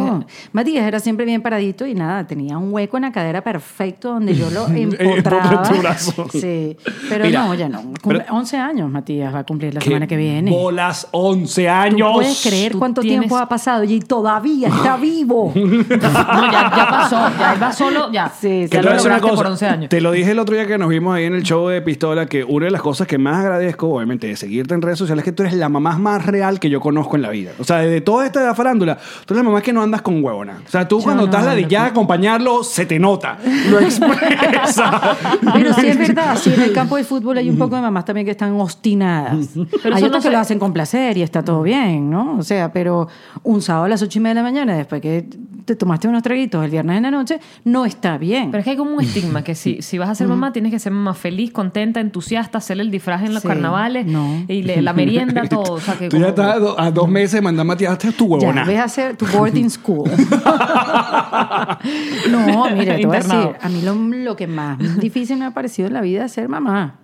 Matías 0.53 0.87
era 0.87 1.01
siempre 1.01 1.25
bien 1.27 1.43
paradito 1.43 1.87
y 1.87 1.95
nada, 1.95 2.27
tenía 2.27 2.59
un 2.59 2.73
hueco 2.73 2.97
en 2.97 3.03
la 3.05 3.13
cadera 3.13 3.43
perfecto 3.43 4.13
donde 4.15 4.35
yo 4.35 4.51
lo 4.51 4.67
Empotra 4.69 5.07
empotraba. 5.39 5.63
tu 5.63 5.75
brazo. 5.77 6.27
Sí, 6.33 6.77
pero 7.09 7.25
Mira, 7.25 7.45
no, 7.45 7.55
ya 7.55 7.69
no. 7.69 7.81
Cumple- 8.03 8.23
pero- 8.25 8.35
11 8.35 8.57
años 8.59 8.91
Matías 8.91 9.35
va 9.35 9.41
a 9.41 9.45
cumplir 9.45 9.75
la 9.75 9.81
¿Qué 9.81 9.87
semana 9.87 10.07
que 10.07 10.17
viene. 10.17 10.51
Bolas, 10.51 11.09
11 11.13 11.65
¿Tú 11.65 11.71
años. 11.71 12.11
puedes 12.15 12.43
creer 12.43 12.73
Tú 12.73 12.79
cuánto 12.79 13.01
tienes- 13.01 13.21
tiempo 13.21 13.39
ha 13.39 13.49
pasado 13.49 13.85
y 13.85 14.01
todavía 14.01 14.69
está 14.69 14.97
vivo? 14.97 15.53
No, 15.55 16.53
ya, 16.53 16.73
ya 16.77 16.87
pasó, 16.91 17.17
ya 17.39 17.55
va 17.61 17.73
solo, 17.73 18.13
ya. 18.13 18.29
Sí, 18.29 18.65
sí, 18.65 18.69
ya 18.71 18.83
lo 18.83 18.95
lograste 18.95 19.21
cosa, 19.21 19.35
por 19.35 19.47
11 19.47 19.67
años. 19.67 19.89
Te 19.89 20.01
lo 20.01 20.13
dije 20.13 20.31
el 20.33 20.39
otro 20.39 20.55
día 20.55 20.67
que 20.67 20.79
nos 20.79 20.89
vimos 20.89 21.15
ahí 21.17 21.28
en 21.29 21.35
el 21.35 21.43
show 21.45 21.69
de 21.69 21.81
Pistola, 21.83 22.27
que 22.27 22.43
una 22.45 22.67
de 22.67 22.73
las 22.73 22.83
cosas 22.83 23.07
que 23.07 23.17
más 23.19 23.37
agradezco, 23.39 23.89
obviamente, 23.89 24.27
de 24.27 24.37
seguirte 24.37 24.75
en 24.75 24.83
redes 24.83 24.99
sociales, 24.99 25.23
es 25.23 25.25
que 25.25 25.33
tú 25.33 25.43
eres 25.45 25.55
la 25.55 25.69
mamá 25.69 25.97
más 25.99 26.27
real 26.27 26.59
que 26.61 26.69
yo 26.71 26.81
conozco 26.81 27.17
en 27.17 27.23
la 27.23 27.31
vida. 27.31 27.53
O 27.59 27.65
sea, 27.65 27.79
de 27.79 28.01
toda 28.01 28.27
esta 28.27 28.55
farándula, 28.55 28.97
tú 29.25 29.35
eres 29.35 29.45
la 29.45 29.51
mamá 29.51 29.63
que 29.63 29.73
no 29.73 29.83
andas 29.83 30.03
con 30.03 30.23
huevona. 30.23 30.61
O 30.67 30.71
sea, 30.71 30.87
tú 30.89 30.99
Yo 30.99 31.05
cuando 31.05 31.23
no 31.23 31.27
estás 31.27 31.43
ando 31.43 31.53
ladillada 31.53 31.87
a 31.87 31.89
acompañarlo, 31.91 32.63
se 32.65 32.85
te 32.87 32.99
nota. 32.99 33.39
Lo 33.71 33.79
expresa. 34.33 35.17
Pero 35.55 35.75
sí 35.75 35.87
es 35.87 35.99
verdad, 35.99 36.37
sí, 36.37 36.53
en 36.55 36.63
el 36.63 36.73
campo 36.73 36.97
de 36.97 37.05
fútbol 37.05 37.39
hay 37.39 37.49
un 37.51 37.59
poco 37.59 37.77
de 37.77 37.83
mamás 37.83 38.05
también 38.05 38.25
que 38.25 38.33
están 38.33 38.53
obstinadas. 38.61 39.51
Pero 39.83 39.95
hay 39.95 40.03
otras 40.03 40.11
no 40.11 40.17
que 40.19 40.23
se- 40.23 40.31
lo 40.31 40.39
hacen 40.39 40.59
con 40.59 40.73
placer 40.73 41.17
y 41.17 41.23
está 41.23 41.45
todo 41.45 41.63
bien, 41.63 42.11
¿no? 42.11 42.37
O 42.39 42.43
sea, 42.43 42.73
pero 42.73 43.09
un 43.43 43.63
sábado 43.63 43.85
a 43.85 43.89
las 43.89 44.03
ocho 44.03 44.19
y 44.19 44.23
media 44.23 44.35
de 44.35 44.41
la 44.41 44.43
mañana, 44.43 44.77
después 44.77 45.01
que 45.01 45.27
te 45.65 45.77
tomaste 45.77 46.09
unos 46.09 46.23
traguitos 46.23 46.65
el 46.65 46.71
viernes 46.71 46.97
en 46.97 47.03
la 47.03 47.11
noche, 47.11 47.41
no 47.65 47.85
está 47.85 48.17
bien. 48.17 48.51
Pero 48.51 48.61
es 48.61 48.65
que 48.65 48.71
hay 48.71 48.77
como 48.77 48.95
un 48.95 49.03
estigma 49.03 49.45
que 49.45 49.55
si, 49.55 49.83
si 49.83 49.99
vas 49.99 50.09
a 50.09 50.15
ser 50.15 50.27
mamá, 50.27 50.53
tienes 50.53 50.73
que 50.73 50.79
ser 50.79 50.93
mamá 50.93 51.13
feliz, 51.19 51.51
contenta, 51.51 52.01
entusiasta, 52.01 52.59
hacer 52.59 52.81
el 52.81 52.91
disfraz 52.91 53.23
en 53.25 53.35
los 53.35 53.43
Sí, 53.43 53.49
carnavales 53.49 54.07
no. 54.07 54.45
y 54.49 54.63
le- 54.63 54.81
la 54.81 54.93
merienda, 54.93 55.43
todo. 55.49 55.75
O 55.75 55.81
sea, 55.81 55.95
que 55.99 56.09
Tú 56.09 56.19
ya 56.19 56.29
estás 56.29 56.57
a, 56.57 56.59
do- 56.59 56.81
a 56.81 56.91
dos 56.91 57.09
meses 57.09 57.33
de 57.33 57.41
mandar 57.43 57.63
a 57.63 57.65
Matías, 57.65 57.93
"Hazte 57.93 58.13
tu 58.13 58.25
ya, 58.25 58.31
huevona. 58.47 58.65
ves 58.65 58.79
a 58.79 58.85
hacer 58.85 59.17
tu 59.17 59.27
boarding 59.27 59.69
school. 59.71 60.11
no, 62.31 62.71
mira, 62.71 62.97
te 62.97 63.07
voy 63.07 63.17
a 63.17 63.21
decir, 63.21 63.51
a 63.61 63.69
mí 63.69 63.83
lo, 63.83 63.95
lo 63.95 64.37
que 64.37 64.47
más 64.47 64.79
difícil 65.01 65.37
me 65.39 65.47
ha 65.47 65.51
parecido 65.53 65.89
en 65.89 65.95
la 65.95 66.01
vida 66.01 66.25
es 66.25 66.33
ser 66.33 66.49
mamá. 66.49 66.95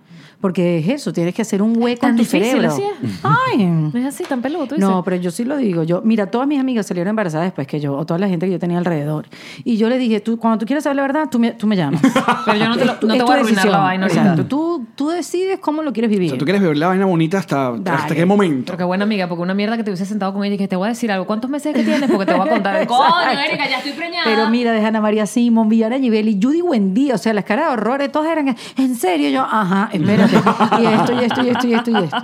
Porque 0.45 0.77
es 0.77 0.87
eso, 0.87 1.11
tienes 1.11 1.33
que 1.33 1.41
hacer 1.41 1.61
un 1.63 1.75
hueco 1.81 2.01
¿Tan 2.01 2.11
en 2.11 2.15
tu 2.17 2.21
difícil 2.21 2.45
cerebro. 2.45 2.67
así 2.71 2.83
es? 2.83 3.19
Ay, 3.23 3.65
No 3.65 3.91
es 3.99 4.05
así 4.05 4.23
tan 4.25 4.43
peludo, 4.43 4.67
tú 4.67 4.75
dices. 4.75 4.87
No, 4.87 5.03
pero 5.03 5.15
yo 5.15 5.31
sí 5.31 5.43
lo 5.43 5.57
digo. 5.57 5.81
Yo, 5.81 6.01
mira, 6.03 6.27
todas 6.27 6.47
mis 6.47 6.59
amigas 6.59 6.85
salieron 6.85 7.09
embarazadas 7.09 7.47
después 7.47 7.65
que 7.65 7.79
yo, 7.79 7.95
o 7.97 8.05
toda 8.05 8.19
la 8.19 8.27
gente 8.27 8.45
que 8.45 8.51
yo 8.51 8.59
tenía 8.59 8.77
alrededor. 8.77 9.25
Y 9.63 9.77
yo 9.77 9.89
le 9.89 9.97
dije, 9.97 10.19
tú, 10.19 10.37
cuando 10.37 10.59
tú 10.59 10.67
quieras 10.67 10.83
saber 10.83 10.97
la 10.97 11.01
verdad, 11.01 11.29
tú 11.31 11.39
me, 11.39 11.51
tú 11.53 11.65
me 11.65 11.75
llamas. 11.75 11.99
Pero 12.45 12.57
yo 12.59 12.69
no 12.69 12.77
te, 12.77 12.85
lo- 12.85 12.93
no 12.93 13.13
Es 13.13 13.13
te 13.13 13.19
tu 13.19 13.25
voy 13.25 13.31
a 13.35 13.39
arruinar 13.39 13.45
decisión. 13.45 13.71
la 13.71 13.79
vaina 13.79 14.05
ahorita. 14.05 14.47
Tú, 14.47 14.85
tú 14.95 15.09
decides 15.09 15.57
cómo 15.59 15.81
lo 15.81 15.91
quieres 15.93 16.11
vivir. 16.11 16.27
O 16.27 16.29
sea, 16.31 16.37
tú 16.37 16.45
quieres 16.45 16.61
vivir 16.61 16.77
la 16.77 16.87
vaina 16.89 17.05
bonita 17.07 17.39
hasta, 17.39 17.69
hasta 17.73 18.13
qué 18.13 18.25
momento. 18.27 18.65
Pero 18.67 18.77
qué 18.77 18.83
buena 18.83 19.03
amiga, 19.05 19.27
porque 19.27 19.41
una 19.41 19.55
mierda 19.55 19.77
que 19.77 19.83
te 19.83 19.89
hubiese 19.89 20.05
sentado 20.05 20.31
con 20.33 20.43
ella 20.43 20.53
y 20.53 20.57
que 20.59 20.67
te 20.67 20.75
voy 20.75 20.85
a 20.85 20.89
decir 20.89 21.11
algo. 21.11 21.25
¿Cuántos 21.25 21.49
meses 21.49 21.73
que 21.73 21.83
tienes? 21.83 22.07
Porque 22.11 22.27
te 22.31 22.37
voy 22.37 22.47
a 22.47 22.51
contar. 22.51 22.85
Coño, 22.87 23.39
Erika, 23.47 23.67
ya 23.67 23.77
estoy 23.77 23.93
preñada. 23.93 24.25
Pero 24.25 24.47
mira, 24.51 24.71
de 24.73 24.85
Ana 24.85 25.01
María 25.01 25.25
Simón, 25.25 25.69
Villana 25.69 25.97
Givelli, 25.97 26.39
Judy 26.39 26.61
Buendía, 26.61 27.15
o 27.15 27.17
sea, 27.17 27.33
las 27.33 27.45
caras 27.45 27.67
de 27.69 27.73
horrores, 27.73 28.11
todas 28.11 28.31
eran, 28.31 28.55
en 28.77 28.95
serio, 28.95 29.29
yo, 29.29 29.41
ajá, 29.41 29.89
espérate, 29.91 30.34
y 30.81 30.85
esto, 30.85 31.13
y 31.13 31.17
esto, 31.25 31.43
y 31.43 31.49
esto, 31.49 31.67
y 31.67 31.73
esto, 31.73 31.91
y 31.91 31.95
esto. 32.03 32.17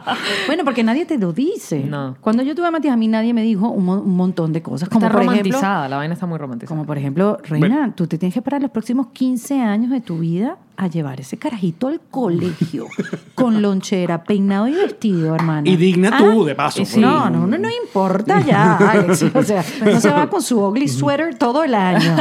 Bueno, 0.48 0.63
porque 0.63 0.84
nadie 0.84 1.06
te 1.06 1.18
lo 1.18 1.34
dice. 1.34 1.80
No. 1.84 2.16
Cuando 2.22 2.44
yo 2.44 2.56
tuve 2.56 2.68
a 2.68 2.72
Matías, 2.72 2.94
a 2.94 2.98
mí 2.98 3.08
nadie 3.08 3.34
me 3.34 3.42
dijo 3.44 3.69
un, 3.69 3.86
mo- 3.86 4.02
un 4.02 4.16
montón 4.16 4.54
de 4.54 4.62
cosas, 4.62 4.90
como 4.90 5.06
está 5.06 5.12
por 5.18 5.22
ejemplo, 5.24 5.90
la 5.90 5.98
vaina 5.98 6.13
está 6.13 6.25
muy 6.25 6.38
romantizada. 6.38 6.69
como 6.75 6.86
por 6.86 6.98
ejemplo, 6.98 7.38
Reina, 7.44 7.94
tú 7.96 8.08
te 8.08 8.18
tienes 8.18 8.34
que 8.34 8.42
parar 8.42 8.62
los 8.62 8.72
próximos 8.72 9.08
15 9.13 9.62
años 9.62 9.92
de 9.92 10.02
tu 10.02 10.19
vida 10.19 10.58
a 10.83 10.88
llevar 10.88 11.19
ese 11.19 11.38
carajito 11.38 11.88
al 11.88 12.00
colegio, 12.10 12.88
con 13.36 13.62
lonchera, 13.62 14.24
peinado 14.24 14.68
y 14.68 14.74
vestido, 14.74 15.36
hermana. 15.36 15.69
Y 15.69 15.75
digna 15.75 16.10
Ah, 16.13 16.18
tú, 16.18 16.44
de 16.45 16.56
paso. 16.56 16.83
sí. 16.86 17.00
No, 17.00 17.30
no, 17.30 17.45
no, 17.48 17.57
no 17.57 17.69
importa 17.83 18.42
ya, 18.42 18.78
Alex. 18.78 19.24
O 19.33 19.44
sea, 19.44 19.63
no 19.86 20.00
se 20.01 20.10
va 20.10 20.28
con 20.30 20.42
su 20.42 20.60
ugly 20.60 20.88
sweater 20.88 21.36
todo 21.36 21.63
el 21.63 21.74
año. 21.75 22.16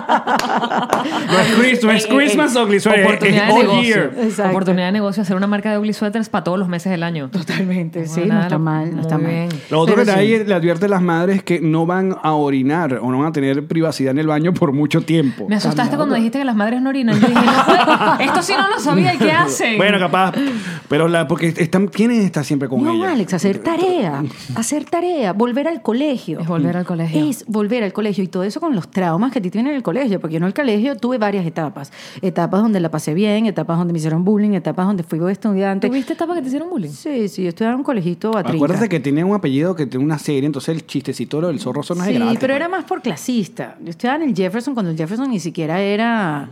No 0.00 1.38
es, 1.38 1.48
Chris- 1.58 1.84
no 1.84 1.90
es 1.90 2.04
Eh, 2.04 2.08
eh, 2.10 2.14
Christmas 2.16 2.56
ugly 2.56 2.80
sweater, 2.80 3.04
Oportunidad 3.06 3.48
es 3.48 3.54
de 3.54 3.60
negocio. 3.62 3.82
year. 3.82 4.14
Exacto. 4.20 4.50
Oportunidad 4.50 4.86
de 4.86 4.92
negocio, 4.92 5.22
hacer 5.22 5.36
una 5.36 5.46
marca 5.46 5.70
de 5.70 5.78
ugly 5.78 5.92
sweaters 5.92 6.28
para 6.28 6.44
todos 6.44 6.58
los 6.58 6.68
meses 6.68 6.90
del 6.90 7.02
año. 7.02 7.28
Totalmente, 7.30 8.06
sí, 8.06 8.20
Bueno, 8.20 8.34
no 8.34 8.42
está 8.42 8.58
mal, 8.58 8.94
no 8.96 9.02
está 9.02 9.18
mal. 9.18 9.26
bien. 9.30 9.48
Lo 9.70 9.80
otro 9.80 9.94
Pero 9.96 10.14
que 10.14 10.20
sí. 10.20 10.44
le 10.44 10.54
advierte 10.54 10.86
a 10.86 10.88
las 10.88 11.02
madres 11.02 11.42
que 11.42 11.60
no 11.60 11.86
van 11.86 12.16
a 12.22 12.32
orinar 12.32 12.94
o 13.02 13.10
no 13.10 13.18
van 13.18 13.28
a 13.28 13.32
tener 13.32 13.66
privacidad 13.66 14.10
en 14.12 14.18
el 14.18 14.26
baño 14.26 14.52
por 14.54 14.72
mucho 14.72 15.02
tiempo. 15.02 15.46
Me 15.48 15.56
asustaste 15.56 15.96
cuando 15.96 16.14
dijiste 16.14 16.38
que 16.38 16.44
las 16.44 16.56
madres 16.56 16.80
no 16.82 16.88
orinan. 16.90 17.18
Yo 17.20 17.28
dije, 17.28 17.40
no, 17.40 17.52
pues, 17.52 17.59
esto 18.20 18.42
sí 18.42 18.52
no 18.56 18.68
lo 18.68 18.78
sabía. 18.80 19.14
¿Y 19.14 19.18
qué 19.18 19.32
hacen? 19.32 19.76
Bueno, 19.76 19.98
capaz. 19.98 20.32
Pero 20.88 21.08
la, 21.08 21.26
porque 21.28 21.54
están, 21.56 21.88
quieren 21.88 22.20
estar 22.22 22.44
siempre 22.44 22.68
con 22.68 22.82
No, 22.82 22.92
ella. 22.92 23.12
Alex, 23.12 23.34
hacer 23.34 23.58
tarea, 23.58 24.22
hacer 24.56 24.84
tarea, 24.84 25.32
volver 25.32 25.68
al 25.68 25.82
colegio. 25.82 26.40
Es 26.40 26.46
volver 26.48 26.76
al 26.76 26.84
colegio. 26.84 27.28
Es 27.28 27.44
volver 27.46 27.84
al 27.84 27.92
colegio 27.92 28.24
y 28.24 28.28
todo 28.28 28.42
eso 28.42 28.60
con 28.60 28.74
los 28.74 28.90
traumas 28.90 29.32
que 29.32 29.38
a 29.38 29.42
ti 29.42 29.50
tienen 29.50 29.70
en 29.70 29.76
el 29.76 29.82
colegio, 29.82 30.20
porque 30.20 30.34
yo 30.34 30.38
en 30.38 30.44
el 30.44 30.54
colegio 30.54 30.96
tuve 30.96 31.18
varias 31.18 31.46
etapas. 31.46 31.92
Etapas 32.20 32.62
donde 32.62 32.80
la 32.80 32.90
pasé 32.90 33.14
bien, 33.14 33.46
etapas 33.46 33.78
donde 33.78 33.92
me 33.92 33.98
hicieron 33.98 34.24
bullying, 34.24 34.52
etapas 34.52 34.86
donde 34.86 35.02
fui 35.02 35.20
estudiante. 35.30 35.88
¿Tuviste 35.88 36.14
etapa 36.14 36.34
que 36.34 36.42
te 36.42 36.48
hicieron 36.48 36.70
bullying? 36.70 36.90
Sí, 36.90 37.28
sí, 37.28 37.42
yo 37.42 37.50
estudiaba 37.50 37.74
en 37.74 37.78
un 37.80 37.84
colegito 37.84 38.36
a 38.36 38.40
Acuérdate 38.40 38.88
que 38.88 39.00
tiene 39.00 39.22
un 39.24 39.34
apellido 39.34 39.74
que 39.74 39.86
tiene 39.86 40.04
una 40.04 40.18
serie, 40.18 40.46
entonces 40.46 40.74
el 40.74 40.86
chistecito 40.86 41.40
del 41.40 41.60
zorro 41.60 41.82
son 41.82 41.98
Sí, 42.04 42.14
gratis, 42.14 42.38
pero 42.40 42.54
era 42.54 42.68
más 42.68 42.84
por 42.84 43.02
clasista. 43.02 43.76
Yo 43.82 43.90
estudiaba 43.90 44.22
en 44.22 44.30
el 44.30 44.36
Jefferson 44.36 44.74
cuando 44.74 44.90
el 44.90 44.96
Jefferson 44.96 45.30
ni 45.30 45.40
siquiera 45.40 45.80
era 45.80 46.48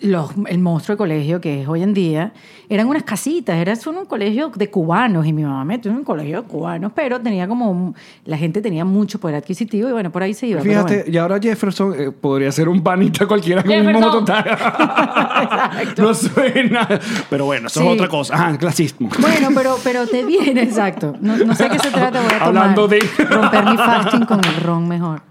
los- 0.00 0.30
el 0.48 0.58
monstruo 0.58 0.94
de 0.94 0.98
colegio 0.98 1.40
que 1.40 1.62
es 1.62 1.68
hoy 1.68 1.82
en 1.82 1.94
día. 1.94 2.32
Eran 2.68 2.86
unas 2.88 3.04
casitas, 3.04 3.56
era 3.56 3.74
un 3.86 4.04
colegio 4.06 4.50
de 4.54 4.68
cubanos 4.70 5.24
y 5.26 5.32
mi 5.32 5.42
mamá 5.44 5.64
me 5.64 5.76
metió 5.76 5.90
en 5.90 5.98
un 5.98 6.04
colegio 6.04 6.42
de 6.42 6.48
cubanos, 6.48 6.92
pero 6.94 7.20
tenía 7.20 7.46
como, 7.48 7.70
un- 7.70 7.94
la 8.24 8.36
gente 8.36 8.60
tenía 8.60 8.84
mucho 8.84 9.18
poder 9.20 9.36
adquisitivo 9.36 9.88
y 9.88 9.92
bueno, 9.92 10.10
por 10.10 10.22
ahí 10.22 10.34
se 10.34 10.46
iba. 10.48 10.60
Fíjate, 10.60 10.96
bueno. 10.98 11.10
y 11.12 11.16
ahora 11.16 11.38
Jefferson 11.40 11.94
eh, 11.96 12.10
podría 12.10 12.50
ser 12.52 12.68
un 12.68 12.82
panita 12.82 13.26
cualquiera 13.26 13.62
con 13.62 13.72
un 13.96 14.00
total. 14.00 14.44
no 15.98 16.14
suena. 16.14 16.88
Pero 17.30 17.44
bueno, 17.46 17.68
eso 17.68 17.80
Sí. 17.80 17.86
es 17.86 17.92
otra 17.94 18.08
cosa. 18.08 18.34
Ajá, 18.34 18.58
clasismo. 18.58 19.08
Bueno, 19.20 19.48
pero, 19.54 19.76
pero 19.84 20.06
te 20.06 20.24
viene, 20.24 20.62
exacto. 20.62 21.14
No, 21.20 21.36
no 21.36 21.54
sé 21.54 21.68
qué 21.68 21.78
se 21.78 21.90
trata, 21.90 22.20
voy 22.20 22.26
a 22.26 22.38
tomar, 22.44 22.48
Hablando 22.48 22.88
de- 22.88 23.00
romper 23.30 23.64
mi 23.64 23.76
fasting 23.76 24.24
con 24.26 24.40
el 24.44 24.56
ron 24.62 24.88
mejor. 24.88 25.22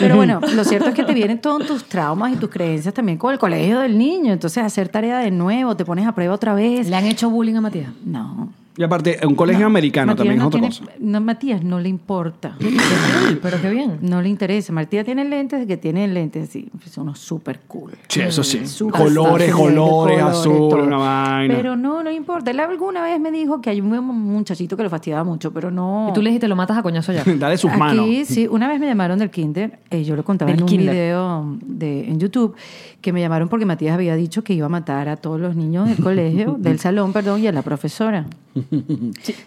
Pero 0.00 0.16
bueno, 0.16 0.40
lo 0.54 0.64
cierto 0.64 0.88
es 0.88 0.94
que 0.94 1.04
te 1.04 1.14
vienen 1.14 1.40
todos 1.40 1.66
tus 1.66 1.84
traumas 1.84 2.32
y 2.32 2.36
tus 2.36 2.50
creencias 2.50 2.92
también 2.94 3.18
con 3.18 3.32
el 3.32 3.38
colegio 3.38 3.80
del 3.80 3.96
niño. 3.96 4.32
Entonces, 4.32 4.64
hacer 4.64 4.88
tarea 4.88 5.18
de 5.18 5.30
nuevo, 5.30 5.76
te 5.76 5.84
pones 5.84 6.06
a 6.06 6.12
prueba 6.12 6.34
otra 6.34 6.54
vez. 6.54 6.88
¿Le 6.88 6.96
han 6.96 7.06
hecho 7.06 7.30
bullying 7.30 7.54
a 7.54 7.60
Matías? 7.60 7.92
No, 8.04 8.48
Y 8.76 8.82
aparte, 8.84 9.18
un 9.26 9.34
colegio 9.34 9.66
americano 9.66 10.12
Matías 10.12 10.16
también 10.18 10.38
no 10.38 10.44
es 10.44 10.46
otra 10.48 10.60
tiene- 10.60 10.76
cosa. 10.78 10.92
No, 11.00 11.20
Matías 11.20 11.62
no 11.64 11.80
le 11.80 11.88
importa. 11.88 12.56
Pero 13.42 13.60
qué 13.60 13.68
bien. 13.70 13.98
No 14.00 14.22
le 14.22 14.28
interesa. 14.28 14.72
Matías 14.72 15.04
tiene 15.04 15.24
lentes 15.24 15.60
de 15.60 15.66
que 15.66 15.76
tiene 15.76 16.06
lentes, 16.08 16.48
sí. 16.50 16.68
Son 16.88 17.02
unos 17.04 17.18
súper 17.18 17.60
cool. 17.66 17.92
Sí, 18.08 18.20
eso 18.20 18.42
sí. 18.44 18.66
Súper 18.66 19.00
Colores, 19.02 19.52
colores, 19.52 20.22
azul, 20.22 20.80
una 20.80 20.96
vaina. 20.96 21.54
Pero 21.56 21.76
no, 21.76 22.02
no 22.02 22.10
importa. 22.10 22.52
Él 22.52 22.60
alguna 22.60 23.02
vez 23.02 23.18
me 23.20 23.30
dijo 23.30 23.60
que 23.60 23.70
hay 23.70 23.80
un 23.80 23.88
muchachito 24.04 24.76
que 24.76 24.82
lo 24.84 24.90
fastidiaba 24.90 25.24
mucho, 25.24 25.52
pero 25.52 25.70
no. 25.70 26.06
Y 26.10 26.12
tú 26.12 26.22
le 26.22 26.30
dijiste, 26.30 26.46
lo 26.48 26.56
matas 26.56 26.78
a 26.78 26.82
coñazo 26.82 27.12
ya. 27.12 27.24
Dale 27.38 27.56
sus 27.58 27.70
Aquí, 27.70 27.78
manos. 27.80 28.06
sí, 28.24 28.46
una 28.48 28.68
vez 28.68 28.78
me 28.80 28.86
llamaron 28.86 29.18
del 29.18 29.30
kinder, 29.30 29.78
eh, 29.90 30.04
yo 30.04 30.14
lo 30.16 30.24
contaba 30.24 30.50
Del 30.50 30.58
en 30.60 30.62
un 30.64 30.68
kinder. 30.68 30.94
video 30.94 31.56
de, 31.66 32.08
en 32.08 32.18
YouTube, 32.20 32.54
que 33.00 33.12
me 33.12 33.20
llamaron 33.20 33.48
porque 33.48 33.66
Matías 33.66 33.94
había 33.94 34.14
dicho 34.14 34.44
que 34.44 34.52
iba 34.54 34.66
a 34.66 34.68
matar 34.68 35.08
a 35.08 35.16
todos 35.16 35.40
los 35.40 35.56
niños 35.56 35.88
del 35.88 35.98
colegio, 36.02 36.56
del 36.58 36.78
salón, 36.78 37.12
perdón, 37.12 37.42
y 37.42 37.46
a 37.46 37.52
la 37.52 37.62
profesora. 37.62 38.26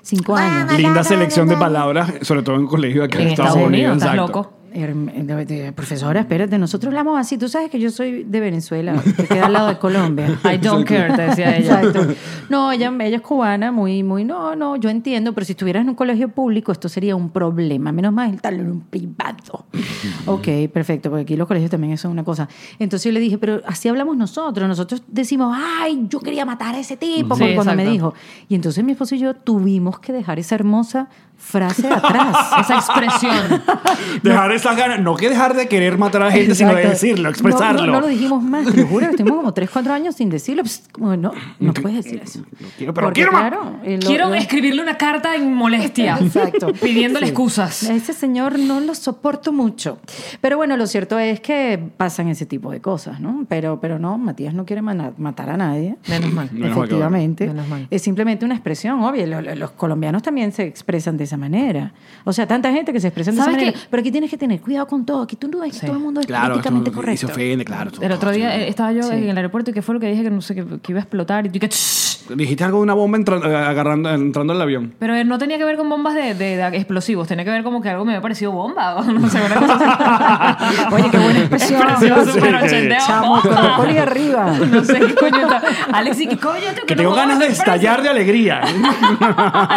Cinco 0.01 0.35
años. 0.35 0.77
Linda 0.77 1.03
selección 1.03 1.47
de 1.47 1.57
palabras, 1.57 2.11
sobre 2.21 2.41
todo 2.41 2.55
en 2.55 2.67
colegio 2.67 3.03
acá 3.03 3.17
en, 3.17 3.23
En 3.23 3.27
Estados 3.29 3.55
Unidos, 3.55 3.97
estás 3.97 4.13
exacto. 4.13 4.27
loco. 4.27 4.62
Profesora, 5.75 6.21
espérate, 6.21 6.57
nosotros 6.57 6.89
hablamos 6.89 7.19
así. 7.19 7.37
Tú 7.37 7.47
sabes 7.47 7.69
que 7.69 7.79
yo 7.79 7.91
soy 7.91 8.23
de 8.23 8.39
Venezuela, 8.39 8.95
que 9.15 9.25
queda 9.25 9.45
al 9.45 9.53
lado 9.53 9.67
de 9.67 9.77
Colombia. 9.77 10.39
I 10.51 10.57
don't 10.57 10.87
care, 10.87 11.13
te 11.15 11.21
decía 11.21 11.55
ella. 11.55 11.81
Exacto. 11.81 12.07
No, 12.49 12.71
ella, 12.71 12.91
ella 12.99 13.17
es 13.17 13.21
cubana, 13.21 13.71
muy, 13.71 14.03
muy, 14.03 14.23
no, 14.23 14.55
no, 14.55 14.75
yo 14.75 14.89
entiendo, 14.89 15.33
pero 15.33 15.45
si 15.45 15.53
estuvieras 15.53 15.81
en 15.81 15.89
un 15.89 15.95
colegio 15.95 16.29
público, 16.29 16.71
esto 16.71 16.89
sería 16.89 17.15
un 17.15 17.29
problema. 17.29 17.91
Menos 17.91 18.13
mal 18.13 18.33
estar 18.33 18.53
en 18.53 18.69
un 18.69 18.81
privado. 18.81 19.65
ok, 20.25 20.47
perfecto, 20.73 21.09
porque 21.09 21.23
aquí 21.23 21.35
los 21.37 21.47
colegios 21.47 21.69
también 21.69 21.93
es 21.93 22.03
una 22.05 22.23
cosa. 22.23 22.49
Entonces 22.79 23.05
yo 23.05 23.11
le 23.11 23.19
dije, 23.19 23.37
pero 23.37 23.61
así 23.65 23.89
hablamos 23.89 24.17
nosotros. 24.17 24.67
Nosotros 24.67 25.03
decimos, 25.07 25.55
ay, 25.57 26.07
yo 26.09 26.19
quería 26.19 26.45
matar 26.45 26.75
a 26.75 26.79
ese 26.79 26.97
tipo, 26.97 27.35
Sí, 27.35 27.53
cuando 27.55 27.75
me 27.75 27.85
dijo. 27.85 28.13
Y 28.49 28.55
entonces 28.55 28.83
mi 28.83 28.93
esposo 28.93 29.15
y 29.15 29.19
yo 29.19 29.33
tuvimos 29.35 29.99
que 29.99 30.13
dejar 30.13 30.39
esa 30.39 30.55
hermosa 30.55 31.09
frase 31.37 31.87
atrás. 31.87 32.37
Esa 32.61 32.75
expresión. 32.75 33.61
Dejar 34.23 34.51
esas 34.65 34.77
ganas, 34.77 34.99
no 34.99 35.15
que 35.15 35.29
dejar 35.29 35.55
de 35.55 35.67
querer 35.67 35.97
matar 35.97 36.21
a 36.23 36.25
la 36.25 36.31
gente, 36.31 36.55
sino 36.55 36.69
de 36.69 36.81
Exacto. 36.81 36.93
decirlo, 37.01 37.23
No, 37.23 37.29
expresarlo. 37.29 37.85
No, 37.85 37.91
no 37.93 38.01
lo 38.01 38.07
dijimos 38.07 38.43
más, 38.43 38.65
te 38.65 38.77
lo 38.81 38.87
juro, 38.87 39.05
estuvimos 39.07 39.37
como 39.37 39.53
3, 39.53 39.69
4 39.69 39.93
años 39.93 40.15
sin 40.15 40.29
decirlo. 40.29 40.63
Pues, 40.63 40.83
como, 40.91 41.15
no, 41.17 41.31
no 41.59 41.73
puedes 41.73 42.03
decir 42.03 42.21
eso. 42.23 42.43
quiero, 42.77 42.93
pero 42.93 43.07
Porque, 43.07 43.21
quiero 43.21 43.31
más. 43.31 43.41
claro, 43.49 43.77
eh, 43.83 43.99
lo- 44.01 44.07
Quiero 44.07 44.29
lo- 44.29 44.35
escribirle 44.35 44.81
una 44.81 44.97
carta 44.97 45.35
en 45.35 45.53
molestia. 45.53 46.17
Exacto. 46.21 46.73
Pidiéndole 46.81 47.25
Sí. 47.27 47.31
excusas. 47.31 47.89
A 47.89 47.93
ese 47.93 48.13
señor 48.13 48.57
no 48.59 48.79
lo 48.79 48.95
soporto 48.95 49.51
mucho. 49.51 49.99
Pero 50.41 50.57
bueno, 50.57 50.77
lo 50.77 50.87
cierto 50.87 51.19
es 51.19 51.39
que 51.39 51.79
pasan 51.97 52.27
ese 52.29 52.45
tipo 52.45 52.71
de 52.71 52.79
cosas, 52.81 53.19
¿no? 53.19 53.45
Pero, 53.49 53.79
pero 53.79 53.99
no, 53.99 54.17
Matías 54.17 54.53
no 54.53 54.65
quiere 54.65 54.81
matar 54.81 55.49
a 55.49 55.57
nadie. 55.57 55.95
Menos 56.07 56.31
mal. 56.33 56.49
Efectivamente. 56.53 57.47
Menos 57.47 57.67
mal. 57.67 57.87
Es 57.89 58.01
simplemente 58.01 58.45
una 58.45 58.55
expresión, 58.55 59.01
obvio. 59.03 59.25
Lo- 59.27 59.41
lo- 59.41 59.55
Los, 59.55 59.71
colombianos 59.71 60.21
también 60.23 60.51
se 60.51 60.63
expresan 60.63 61.17
de 61.17 61.23
esa 61.25 61.37
manera. 61.37 61.93
O 62.23 62.33
sea, 62.33 62.47
tanta 62.47 62.71
gente 62.71 62.91
que 62.93 62.99
se 62.99 63.07
expresa 63.07 63.31
de 63.31 63.35
esa 63.37 63.45
¿Sabes 63.45 63.57
manera. 63.57 63.73
qué? 63.77 63.87
Pero 63.89 64.01
aquí 64.01 64.11
tienes 64.11 64.29
que 64.29 64.37
tener 64.37 64.52
cuidado 64.61 64.87
con 64.87 65.05
todo. 65.05 65.21
Aquí 65.23 65.35
tú 65.35 65.47
no 65.47 65.59
ves 65.59 65.73
que 65.73 65.79
Sí. 65.79 65.85
todo 65.85 65.95
el 65.95 66.01
mundo 66.01 66.21
es 66.21 66.27
Claro, 66.27 66.53
políticamente 66.55 66.89
esto- 66.89 66.99
y 66.99 67.03
correcto. 67.03 67.27
se 67.27 67.33
ofende, 67.33 67.65
claro. 67.65 67.91
El 68.01 68.11
otro 68.11 68.31
día 68.31 68.55
eh, 68.57 68.67
estaba 68.69 68.91
yo 68.91 69.03
Sí. 69.03 69.13
en 69.13 69.29
el 69.29 69.37
aeropuerto 69.37 69.71
y 69.71 69.73
que 69.73 69.81
fue 69.81 69.95
lo 69.95 69.99
que 70.01 70.07
dije 70.07 70.23
que 70.23 70.29
no 70.29 70.41
sé 70.41 70.55
que, 70.55 70.65
que 70.81 70.91
iba 70.91 70.99
a 70.99 71.03
explotar 71.03 71.45
y 71.45 71.49
tú 71.49 71.59
que 71.59 71.67
"Shh". 71.67 72.12
Dijiste 72.29 72.63
algo 72.63 72.77
de 72.77 72.83
una 72.83 72.93
bomba 72.93 73.17
entra- 73.17 73.37
eh, 73.43 73.55
agarrando, 73.55 74.09
entrando 74.09 74.53
al 74.53 74.61
avión. 74.61 74.93
pero 74.99 75.15
eh, 75.15 75.23
no 75.25 75.37
tenía 75.37 75.57
que 75.57 75.65
ver 75.65 75.77
con 75.77 75.89
bombas 75.89 76.13
de, 76.15 76.33
de- 76.35 76.55
de 76.57 76.67
explosivos, 76.77 77.27
tenía 77.27 77.43
que 77.45 77.51
ver 77.51 77.63
como 77.63 77.81
que 77.81 77.89
algo 77.89 78.05
me 78.05 78.13
había 78.13 78.21
parecido 78.21 78.51
bomba 78.51 79.01
no 79.05 79.29
sé, 79.29 79.41
una 79.41 79.55
cosa 79.55 80.55
así. 80.57 80.95
Oye, 80.95 81.09
qué 81.11 81.17
buena 81.17 81.39
expresión. 81.39 81.81
Expresión 81.81 82.25
súper 82.27 82.59
sí. 82.59 82.65
ochenteo, 82.65 82.97
Chamo, 83.05 83.41
brócoli 83.41 83.97
arriba. 83.97 84.53
No 84.73 84.83
sé 84.83 84.99
qué 84.99 85.15
coño 85.15 85.41
está. 85.41 85.61
Alex, 85.91 86.21
¿y 86.21 86.27
qué 86.27 86.37
coño? 86.37 86.59
tú, 86.75 86.85
Que 86.87 86.95
no 86.95 87.01
tengo 87.01 87.11
jodas, 87.11 87.25
ganas 87.27 87.39
de 87.39 87.45
¿qué 87.47 87.51
estallar 87.53 88.01
de 88.01 88.09
alegría. 88.09 88.61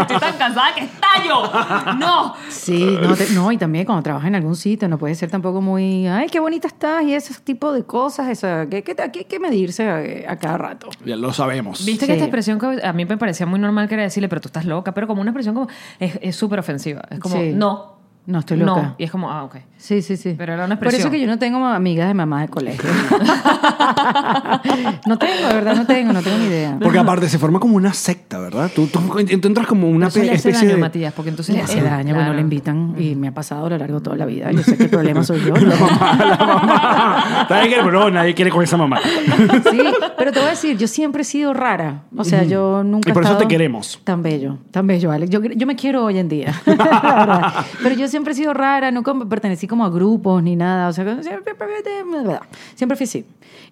Estoy 0.01 0.19
tan 0.19 0.37
cansada 0.39 0.75
que 0.75 0.85
estallo. 0.85 1.97
No. 1.99 2.35
Sí, 2.49 2.97
no, 3.01 3.15
te- 3.15 3.31
no, 3.31 3.53
y 3.53 3.59
también 3.59 3.85
cuando 3.85 4.03
trabajas 4.03 4.29
en 4.29 4.35
algún 4.37 4.57
sitio 4.57 4.89
no 4.89 4.99
puede 4.99 5.15
ser 5.15 5.31
tampoco 5.31 5.61
muy, 5.61 6.07
ay, 6.07 6.29
qué 6.29 6.41
bonita 6.41 6.69
estás 6.69 7.03
y 7.05 7.15
ese 7.15 7.35
tipo 7.43 7.73
de 7.73 7.85
cosas, 7.85 8.29
eso, 8.29 8.47
que, 8.71 8.83
que, 8.83 8.95
que 8.95 9.03
hay 9.19 9.25
que 9.25 9.39
medirse 9.41 9.89
a, 9.89 10.33
a 10.33 10.37
cada 10.37 10.59
rato. 10.59 10.89
ya 11.05 11.17
lo 11.17 11.33
sabemos. 11.33 11.85
Viste 11.85 12.07
Sí. 12.07 12.13
que 12.13 12.13
esta 12.15 12.25
expresión 12.39 12.59
que 12.59 12.87
a 12.87 12.93
mí 12.93 13.05
me 13.05 13.17
parecía 13.17 13.47
muy 13.47 13.59
normal 13.59 13.89
que 13.89 13.95
era 13.95 14.03
decirle, 14.03 14.29
pero 14.29 14.41
tú 14.41 14.49
estás 14.49 14.65
loca, 14.67 14.93
pero 14.93 15.07
como 15.07 15.21
una 15.23 15.31
expresión 15.31 15.55
como 15.55 15.69
es 15.99 16.37
súper 16.37 16.59
ofensiva. 16.59 17.03
Es 17.11 17.19
como, 17.19 17.37
Sí. 17.37 17.53
no. 17.55 17.96
No, 18.27 18.41
estoy 18.41 18.57
loca. 18.57 18.83
No. 18.83 18.95
Y 18.99 19.05
es 19.05 19.11
como, 19.11 19.31
ah, 19.31 19.45
ok. 19.45 19.57
Sí, 19.79 20.03
sí, 20.03 20.17
sí. 20.17 20.35
Pero 20.37 20.55
era 20.55 20.65
una 20.65 20.77
Por 20.79 20.89
eso 20.89 20.97
expresión. 20.97 21.13
que 21.13 21.21
yo 21.21 21.29
no 21.29 21.39
tengo 21.39 21.65
amigas 21.65 22.09
de 22.09 22.15
mamás 22.15 22.43
de 22.43 22.49
colegio. 22.49 22.83
no 25.07 25.17
tengo, 25.17 25.49
de 25.49 25.55
verdad, 25.55 25.77
no 25.77 25.87
tengo, 25.87 26.13
no 26.13 26.23
tengo 26.23 26.39
ni 26.39 26.47
idea. 26.47 26.77
Porque 26.83 26.99
aparte 26.99 27.29
se 27.29 27.39
forma 27.39 27.61
como 27.61 27.77
una 27.77 27.93
secta, 27.93 28.41
¿verdad? 28.41 28.69
Tú, 28.75 28.89
tú, 28.89 29.01
tú 29.01 29.49
entras 29.49 29.69
como 29.69 29.89
una 29.89 30.09
Eso 30.09 30.19
le 30.19 30.27
hace 30.27 30.35
especie 30.37 30.67
daño, 30.67 30.77
de... 30.77 30.81
Matías, 30.81 31.13
porque 31.13 31.31
entonces... 31.31 31.55
Le 31.55 31.63
hace 31.63 31.81
daño, 31.81 32.03
claro. 32.05 32.17
bueno, 32.17 32.35
le 32.35 32.41
invitan 32.41 32.97
y 32.99 33.15
me 33.15 33.29
ha 33.29 33.35
pasado 33.35 33.67
a 33.67 33.71
lo 33.71 33.79
largo 33.79 33.99
de 33.99 34.05
toda 34.05 34.17
la 34.17 34.27
vida. 34.27 34.51
Yo 34.51 34.65
sé 34.65 34.77
que 34.77 34.85
el 34.85 34.91
problema 34.91 35.23
soy 35.23 35.45
yo. 35.45 35.55
la 35.57 35.77
mamá. 35.77 37.47
¿Sabes 37.49 37.69
qué? 37.69 37.77
Pero 37.77 37.93
no, 37.93 38.11
nadie 38.11 38.35
quiere 38.35 38.51
con 38.51 38.65
esa 38.65 38.77
mamá. 38.77 38.99
Sí, 39.71 39.81
pero 40.19 40.33
te 40.33 40.41
voy 40.41 40.49
a 40.49 40.51
decir, 40.51 40.77
yo 40.77 40.89
siempre 40.89 41.23
he 41.23 41.25
sido 41.25 41.55
rara. 41.55 42.03
O 42.17 42.25
sea, 42.25 42.43
yo 42.43 42.83
nunca 42.83 43.11
Y 43.11 43.13
por 43.13 43.23
he 43.23 43.27
eso 43.27 43.37
te 43.37 43.47
queremos. 43.47 44.01
Tan 44.03 44.23
bello, 44.23 44.59
tan 44.73 44.87
bello, 44.87 45.13
Alex. 45.13 45.31
Yo, 45.31 45.43
yo 45.45 45.67
me 45.67 45.77
quiero 45.77 46.05
hoy 46.05 46.19
en 46.19 46.29
día, 46.29 46.53
la 46.67 46.75
verdad. 46.75 47.55
Pero 47.83 47.95
yo 47.95 48.09
siempre 48.17 48.33
he 48.33 48.37
sido 48.37 48.55
rara, 48.55 48.91
nunca 48.91 49.15
pertenecí 49.29 49.67
como 49.67 49.85
a 49.85 49.91
grupos 49.91 50.43
ni 50.43 50.57
nada. 50.57 50.89
O 50.89 50.93
sea, 50.95 51.23
siempre, 51.23 51.55
siempre 52.75 52.97
fui 52.97 53.05
así. 53.05 53.27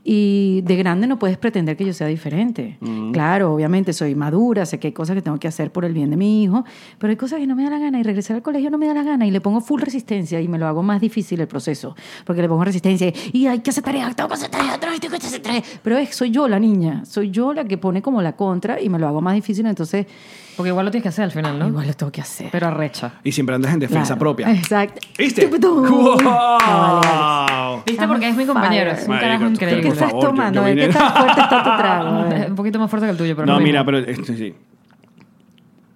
Y 0.05 0.61
de 0.67 0.77
grande 0.77 1.07
no 1.07 1.19
puedes 1.19 1.39
pretender 1.39 1.79
que 1.79 1.87
yo 1.87 1.95
sea 1.95 2.09
diferente. 2.09 2.79
Claro, 3.13 3.55
obviamente 3.55 3.95
soy 3.95 4.15
madura, 4.15 4.67
sé 4.67 4.79
que 4.79 4.89
hay 4.89 4.93
cosas 4.93 5.17
que 5.17 5.23
tengo 5.23 5.39
que 5.39 5.49
hacer 5.49 5.73
por 5.73 5.87
el 5.87 5.95
bien 5.95 6.11
de 6.11 6.19
mi 6.19 6.43
hijo, 6.43 6.63
pero 6.99 7.11
hay 7.11 7.17
cosas 7.17 7.39
que 7.39 7.47
no 7.47 7.57
me 7.57 7.65
da 7.65 7.71
la 7.71 7.79
gana 7.79 7.99
y 7.99 8.03
regresar 8.03 8.37
al 8.37 8.43
colegio 8.43 8.71
no 8.71 8.77
me 8.77 8.87
da 8.87 8.93
la 8.93 9.03
gana 9.03 9.27
y 9.27 9.31
le 9.31 9.41
pongo 9.41 9.63
full 9.63 9.81
resistencia 9.81 10.43
y 10.43 10.49
me 10.49 10.59
lo 10.59 10.67
hago 10.67 10.83
más 10.83 11.01
difícil 11.01 11.41
el 11.41 11.49
proceso, 11.49 11.97
porque 12.27 12.43
le 12.43 12.49
pongo 12.49 12.65
resistencia 12.65 13.11
y 13.33 13.47
hay 13.47 13.61
que 13.61 13.71
hacer 13.71 13.83
tarea, 13.83 14.13
tengo 14.15 14.29
que 14.29 14.35
hacer 14.35 14.51
tarea, 14.51 14.79
tengo 14.79 14.99
que 14.99 15.27
hacer. 15.27 15.43
Pero 15.83 15.97
es, 15.97 16.15
soy 16.15 16.31
yo 16.31 16.49
la 16.49 16.59
niña, 16.59 17.03
soy 17.07 17.31
yo 17.31 17.55
la 17.55 17.65
que 17.65 17.79
pone 17.79 18.03
como 18.03 18.21
la 18.21 18.37
contra 18.37 18.83
y 18.83 18.91
me 18.91 18.99
lo 18.99 19.09
hago 19.09 19.23
más 19.23 19.35
difícil, 19.35 19.65
entonces 19.65 20.07
Porque 20.57 20.69
igual 20.69 20.85
lo 20.87 20.91
tienes 20.91 21.03
que 21.03 21.09
hacer 21.09 21.25
al 21.25 21.31
final, 21.33 21.59
¿no? 21.59 21.67
igual 21.69 21.87
lo 21.87 21.95
tengo 21.95 22.13
que 22.13 22.21
hacer. 22.21 22.49
Pero 22.53 22.69
arrecha. 22.69 23.15
Y 23.25 23.33
siempre 23.33 23.55
andas 23.57 23.73
en 23.75 23.81
defensa 23.81 24.15
Claro. 24.15 24.19
propia. 24.21 24.51
Exacto. 24.53 25.01
¿Viste? 25.19 25.47
Tuputú. 25.47 25.85
¡Wow! 25.87 26.17
No, 26.23 26.59
vale, 26.59 27.11
Alex. 27.13 27.85
¿Viste? 27.87 28.07
Porque 28.09 28.29
es 28.29 28.37
mi 28.37 28.47
compañero. 28.47 28.91
Es 28.93 29.03
un 29.03 29.09
Marico, 29.09 29.21
carajo 29.27 29.45
tú- 29.45 29.47
¿Qué 29.59 29.65
increíble. 29.65 29.89
estás 29.91 30.09
favor, 30.11 30.23
yo- 30.23 30.29
tomando? 30.29 30.61
yo 30.61 30.67
vine- 30.75 30.87
¿Qué 30.87 30.93
tan 30.93 31.13
fuerte 31.15 31.41
está 31.41 31.59
tu 31.63 31.77
trago? 31.77 32.09
A 32.19 32.25
ver. 32.25 32.51
Un 32.51 32.57
poquito 32.57 32.79
más 32.79 32.91
fuerte 32.91 33.07
que 33.07 33.11
el 33.13 33.17
tuyo, 33.17 33.35
pero 33.37 33.47
No, 33.47 33.55
lo 33.55 33.61
mira, 33.61 33.83
mismo. 33.85 33.85
pero 34.01 34.11
este, 34.13 34.37
sí. 34.37 34.55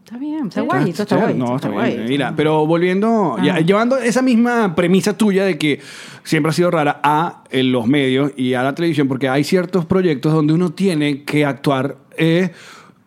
Está 0.05 0.17
bien, 0.19 0.47
está 0.49 0.63
guayito, 0.63 1.03
está 1.03 1.17
guayito. 1.17 1.45
No, 1.45 1.57
está 1.57 1.69
bien. 1.69 1.81
guayito. 1.81 2.03
Mira, 2.09 2.33
pero 2.35 2.67
volviendo, 2.67 3.37
ya- 3.43 3.53
Ajá. 3.53 3.61
llevando 3.61 3.99
esa 3.99 4.23
misma 4.23 4.75
premisa 4.75 5.17
tuya 5.17 5.45
de 5.45 5.59
que 5.59 5.81
siempre 6.25 6.49
ha 6.49 6.53
sido 6.55 6.71
rara 6.71 6.99
a 7.03 7.45
eh, 7.51 7.63
los 7.63 7.87
medios 7.87 8.33
y 8.37 8.55
a 8.55 8.63
la 8.63 8.75
televisión, 8.75 9.07
porque 9.07 9.29
hay 9.29 9.45
ciertos 9.45 9.85
proyectos 9.85 10.33
donde 10.33 10.55
uno 10.55 10.71
tiene 10.71 11.25
que 11.25 11.45
actuar 11.45 11.97
eh, 12.17 12.53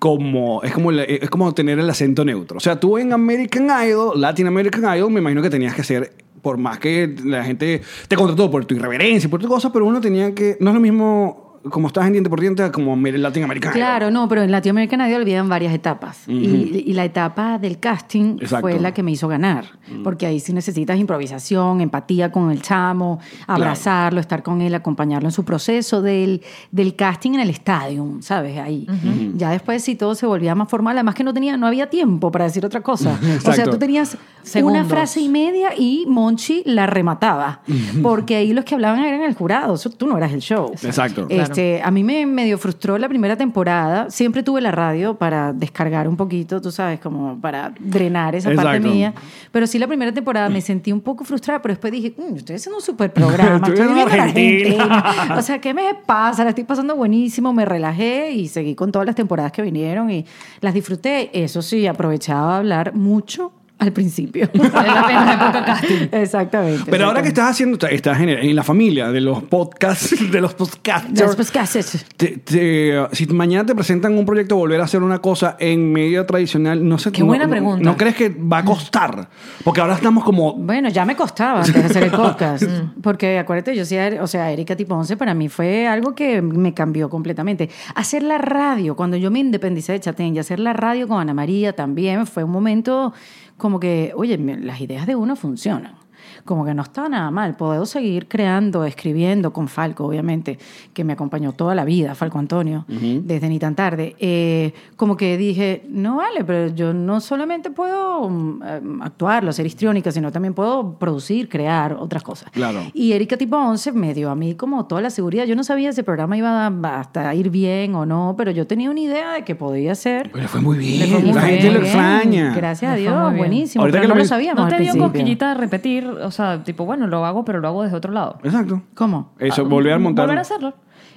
como 0.02 0.64
es 0.64 0.74
como 0.74 0.92
es 0.92 1.30
como 1.30 1.54
tener 1.54 1.78
el 1.78 1.88
acento 1.88 2.26
neutro. 2.26 2.58
O 2.58 2.60
sea, 2.60 2.80
tú 2.80 2.98
en 2.98 3.14
American 3.14 3.70
Idol, 3.88 4.20
Latin 4.20 4.48
American 4.48 4.98
Idol, 4.98 5.12
me 5.12 5.20
imagino 5.20 5.44
que 5.44 5.52
tenías 5.52 5.76
que 5.76 5.84
ser 5.84 6.12
por 6.42 6.58
más 6.58 6.80
que 6.80 7.16
la 7.24 7.44
gente 7.44 7.84
te 8.08 8.16
contrató 8.16 8.50
por 8.50 8.66
tu 8.66 8.74
irreverencia, 8.74 9.30
por 9.30 9.40
tu 9.40 9.48
cosa, 9.48 9.72
pero 9.72 9.86
uno 9.86 10.02
tenía 10.02 10.34
que 10.34 10.58
no 10.60 10.72
es 10.72 10.74
lo 10.74 10.82
mismo 10.82 11.51
como 11.70 11.88
estás 11.88 12.06
en 12.08 12.14
diente 12.14 12.30
por 12.30 12.40
diente 12.40 12.64
a 12.64 12.72
como 12.72 12.96
Latin 12.96 13.44
American 13.44 13.72
Idol. 13.72 13.80
Claro, 13.82 14.12
no, 14.12 14.28
pero 14.28 14.42
en 14.42 14.52
Latinoamérica 14.52 14.98
nadie 14.98 15.16
olvidan 15.16 15.48
varias 15.50 15.74
etapas. 15.74 16.24
y, 16.28 16.84
y 16.86 16.94
la 16.94 17.06
etapa 17.06 17.60
del 17.60 17.80
casting 17.80 18.38
Exacto. 18.42 18.62
fue 18.62 18.80
la 18.80 18.94
que 18.94 19.04
me 19.04 19.12
hizo 19.12 19.28
ganar. 19.28 19.66
Porque 20.04 20.26
ahí 20.26 20.40
sí 20.40 20.54
necesitas 20.54 20.98
improvisación, 20.98 21.82
empatía 21.82 22.32
con 22.32 22.52
el 22.52 22.62
chamo, 22.62 23.20
abrazarlo, 23.48 24.20
estar 24.20 24.42
con 24.44 24.62
él, 24.62 24.74
acompañarlo 24.74 25.28
en 25.28 25.32
su 25.34 25.44
proceso 25.44 26.02
del, 26.02 26.42
del 26.72 26.96
casting 26.96 27.32
en 27.34 27.42
el 27.42 27.50
estadio, 27.50 28.08
¿sabes? 28.22 28.58
Ahí. 28.58 28.88
Ya 29.36 29.52
después 29.52 29.84
sí 29.84 29.96
todo 29.96 30.16
se 30.16 30.26
volvía 30.26 30.56
más 30.56 30.70
formal. 30.70 30.98
Además 30.98 31.16
que 31.16 31.24
no 31.24 31.34
tenía, 31.34 31.58
no 31.58 31.68
había 31.68 31.90
tiempo 31.90 32.32
para 32.32 32.46
decir 32.46 32.66
otra 32.66 32.82
cosa. 32.82 33.20
O 33.52 33.54
sea, 33.54 33.66
tú 33.66 33.78
tenías 33.78 34.18
Segundos. 34.44 34.82
una 34.82 34.90
frase 34.90 35.20
y 35.20 35.28
media 35.28 35.70
y 35.78 36.06
Monchi 36.08 36.64
la 36.66 36.86
remataba. 36.88 37.62
Porque 38.02 38.36
ahí 38.38 38.54
los 38.54 38.64
que 38.66 38.76
hablaban 38.76 39.04
eran 39.04 39.22
el 39.24 39.34
jurado. 39.36 39.74
Eso, 39.76 39.90
tú 39.90 40.08
no 40.08 40.18
eras 40.18 40.32
el 40.32 40.40
show. 40.42 40.72
Exacto. 40.84 41.26
Este, 41.30 41.51
a 41.84 41.92
mí 41.92 42.04
me 42.04 42.26
medio 42.26 42.58
frustró 42.58 42.98
la 42.98 43.08
primera 43.10 43.36
temporada. 43.36 44.10
Siempre 44.10 44.44
tuve 44.44 44.62
la 44.62 44.72
radio 44.72 45.16
para 45.16 45.54
descargar 45.54 46.08
un 46.08 46.16
poquito, 46.18 46.62
tú 46.62 46.72
sabes, 46.72 47.00
como 47.00 47.40
para 47.40 47.74
drenar 47.80 48.36
esa 48.36 48.50
parte 48.50 48.78
Exacto. 48.78 48.88
mía. 48.88 49.14
Pero 49.52 49.68
sí, 49.68 49.80
la 49.80 49.88
primera 49.88 50.12
temporada 50.14 50.50
me 50.50 50.62
sentí 50.62 50.92
un 50.92 51.02
poco 51.02 51.24
frustrada, 51.24 51.62
pero 51.62 51.74
después 51.74 51.92
dije, 51.92 52.14
"Mm, 52.18 52.36
estoy 52.38 52.56
haciendo 52.56 52.78
un 52.78 52.84
super 52.84 53.12
programa, 53.12 53.56
Estoy 53.68 53.74
estoy 53.74 53.88
en 53.88 53.94
viviendo 53.94 54.14
en 54.14 54.20
Argentina". 54.22 54.84
Argentina. 54.96 55.36
O 55.38 55.42
sea, 55.42 55.60
¿qué 55.60 55.74
me 55.74 55.94
pasa? 56.06 56.44
La 56.44 56.50
estoy 56.50 56.64
pasando 56.64 56.96
buenísimo, 56.96 57.54
me 57.54 57.66
relajé 57.66 58.32
y 58.32 58.48
seguí 58.48 58.76
con 58.76 58.92
todas 58.92 59.06
las 59.06 59.16
temporadas 59.16 59.52
que 59.52 59.62
vinieron 59.62 60.10
y 60.12 60.26
las 60.62 60.74
disfruté. 60.74 61.30
Eso 61.44 61.62
sí, 61.62 61.88
aprovechaba 61.88 62.56
a 62.56 62.58
hablar 62.58 62.94
mucho 62.94 63.52
al 63.82 63.92
principio. 63.92 64.48
Exactamente. 66.12 66.90
Pero 66.90 67.06
ahora 67.08 67.22
que 67.22 67.30
estás 67.30 67.50
haciendo, 67.52 67.78
estás 67.88 68.20
en, 68.22 68.30
en 68.30 68.56
la 68.56 68.64
familia 68.64 69.12
de 69.12 69.22
los 69.22 69.44
podcasts, 69.44 70.16
de 70.32 70.42
los 70.42 70.54
podcasters. 70.54 71.20
Los 71.20 71.36
podcasts. 71.36 72.06
te- 72.16 72.38
te- 72.38 73.08
si 73.14 73.26
mañana 73.28 73.66
te 73.66 73.74
presentan 73.76 74.18
un 74.18 74.26
proyecto 74.26 74.56
volver 74.56 74.80
a 74.82 74.84
hacer 74.86 75.02
una 75.04 75.20
cosa 75.20 75.58
en 75.60 75.92
medio 75.92 76.26
tradicional, 76.26 76.88
no 76.88 76.98
sé 76.98 77.12
Qué 77.12 77.22
no- 77.22 77.28
buena 77.28 77.46
no- 77.46 77.52
pregunta. 77.52 77.84
¿No 77.84 77.98
crees 77.98 78.16
que 78.16 78.30
va 78.30 78.60
a 78.60 78.66
costar? 78.66 79.30
Porque 79.64 79.82
ahora 79.82 79.96
estamos 79.96 80.24
como 80.24 80.54
Bueno, 80.54 80.90
ya 80.90 81.04
me 81.06 81.16
costaba 81.16 81.60
antes 81.60 81.74
de 81.74 81.84
hacer 81.86 82.04
el 82.04 82.12
podcast. 82.12 82.64
porque 83.02 83.40
acuérdate, 83.40 83.76
yo 83.76 83.86
sí, 83.86 83.98
o 84.22 84.28
sea, 84.28 84.52
Erika 84.52 84.76
Tipo 84.76 84.96
11 84.96 85.18
para 85.18 85.34
mí 85.34 85.50
fue 85.50 85.88
algo 85.88 86.14
que 86.16 86.42
me 86.42 86.74
cambió 86.74 87.10
completamente. 87.10 87.70
Hacer 87.96 88.24
la 88.24 88.38
radio, 88.38 88.96
cuando 88.96 89.18
yo 89.18 89.32
me 89.32 89.40
independicé 89.40 89.94
de 89.94 90.00
Chatén 90.00 90.36
y 90.36 90.40
hacer 90.40 90.60
la 90.60 90.74
radio 90.74 91.08
con 91.08 91.20
Ana 91.20 91.34
María 91.34 91.74
también 91.74 92.28
fue 92.28 92.44
un 92.44 92.52
momento 92.52 93.14
como 93.62 93.80
que, 93.80 94.12
oye, 94.16 94.40
las 94.40 94.82
ideas 94.82 95.06
de 95.06 95.16
uno 95.16 95.36
funcionan. 95.36 96.01
Como 96.46 96.66
que 96.66 96.74
no 96.74 96.84
está 96.84 97.08
nada 97.10 97.32
mal. 97.32 97.56
Puedo 97.56 97.86
seguir 97.86 98.28
creando, 98.28 98.86
escribiendo 98.86 99.52
con 99.54 99.68
Falco, 99.68 100.06
obviamente, 100.06 100.58
que 100.94 101.04
me 101.04 101.14
acompañó 101.14 101.54
toda 101.54 101.76
la 101.76 101.86
vida, 101.86 102.16
Falco 102.16 102.40
Antonio, 102.40 102.86
desde 102.88 103.50
ni 103.50 103.60
tan 103.60 103.76
tarde. 103.76 104.16
Eh, 104.20 104.74
como 104.96 105.18
que 105.18 105.38
dije, 105.38 105.84
no 105.90 106.18
vale, 106.18 106.44
pero 106.44 106.74
yo 106.74 106.94
no 106.94 107.20
solamente 107.22 107.72
puedo 107.72 108.30
mm, 108.30 108.62
eh, 108.64 108.82
actuar, 109.02 109.48
hacer 109.48 109.66
histriónica, 109.66 110.12
sino 110.12 110.32
también 110.32 110.54
puedo 110.54 110.98
producir, 110.98 111.50
crear 111.50 111.94
otras 111.94 112.24
cosas. 112.24 112.50
Claro. 112.52 112.80
Y 112.94 113.14
Erika 113.14 113.38
Tipo 113.38 113.58
11 113.58 113.92
me 113.94 114.14
dio 114.14 114.30
a 114.30 114.36
mí 114.36 114.56
como 114.56 114.86
toda 114.86 115.02
la 115.02 115.10
seguridad. 115.10 115.46
Yo 115.46 115.56
no 115.56 115.64
sabía 115.64 115.92
si 115.94 116.02
el 116.02 116.06
programa 116.06 116.38
iba 116.38 116.68
a, 116.68 117.00
hasta 117.00 117.34
ir 117.36 117.50
bien 117.50 117.96
o 117.96 118.06
no, 118.06 118.36
pero 118.38 118.52
yo 118.52 118.68
tenía 118.68 118.90
una 118.90 119.00
idea 119.00 119.34
de 119.34 119.44
que 119.44 119.56
podía 119.56 119.96
ser. 119.96 120.36
Le 120.36 120.48
fue 120.48 120.62
muy 120.62 120.78
bien. 120.78 121.10
fue 121.10 121.20
muy 121.20 121.34
la 121.34 121.42
gente 121.42 121.72
lo 121.72 121.80
extraña. 121.80 122.54
Gracias 122.56 122.92
a 122.92 122.96
Dios, 122.96 123.36
buenísimo. 123.36 123.84
Ahorita 123.84 124.00
pero 124.00 124.04
que 124.04 124.08
no 124.08 124.16
lo 124.16 124.22
lo 124.22 124.28
sabíamos 124.28 124.64
¿No 124.64 124.70
te 124.70 124.76
dio 124.76 124.92
principio. 124.92 125.08
cosquillita 125.08 125.50
de 125.50 125.54
repetir? 125.56 126.06
O 126.06 126.31
sea, 126.32 126.64
tipo, 126.64 126.86
bueno, 126.86 127.08
lo 127.08 127.26
hago, 127.26 127.46
pero 127.46 127.60
lo 127.60 127.68
hago 127.68 127.84
desde 127.84 127.98
otro 127.98 128.12
lado. 128.12 128.38
Exacto. 128.44 128.82
¿Cómo? 128.96 129.32
Eso, 129.40 129.66
volver 129.66 129.94
a 129.94 130.00
montar. 130.00 130.26
Volver 130.26 130.38
a 130.40 130.42
hacerlo. 130.42 130.74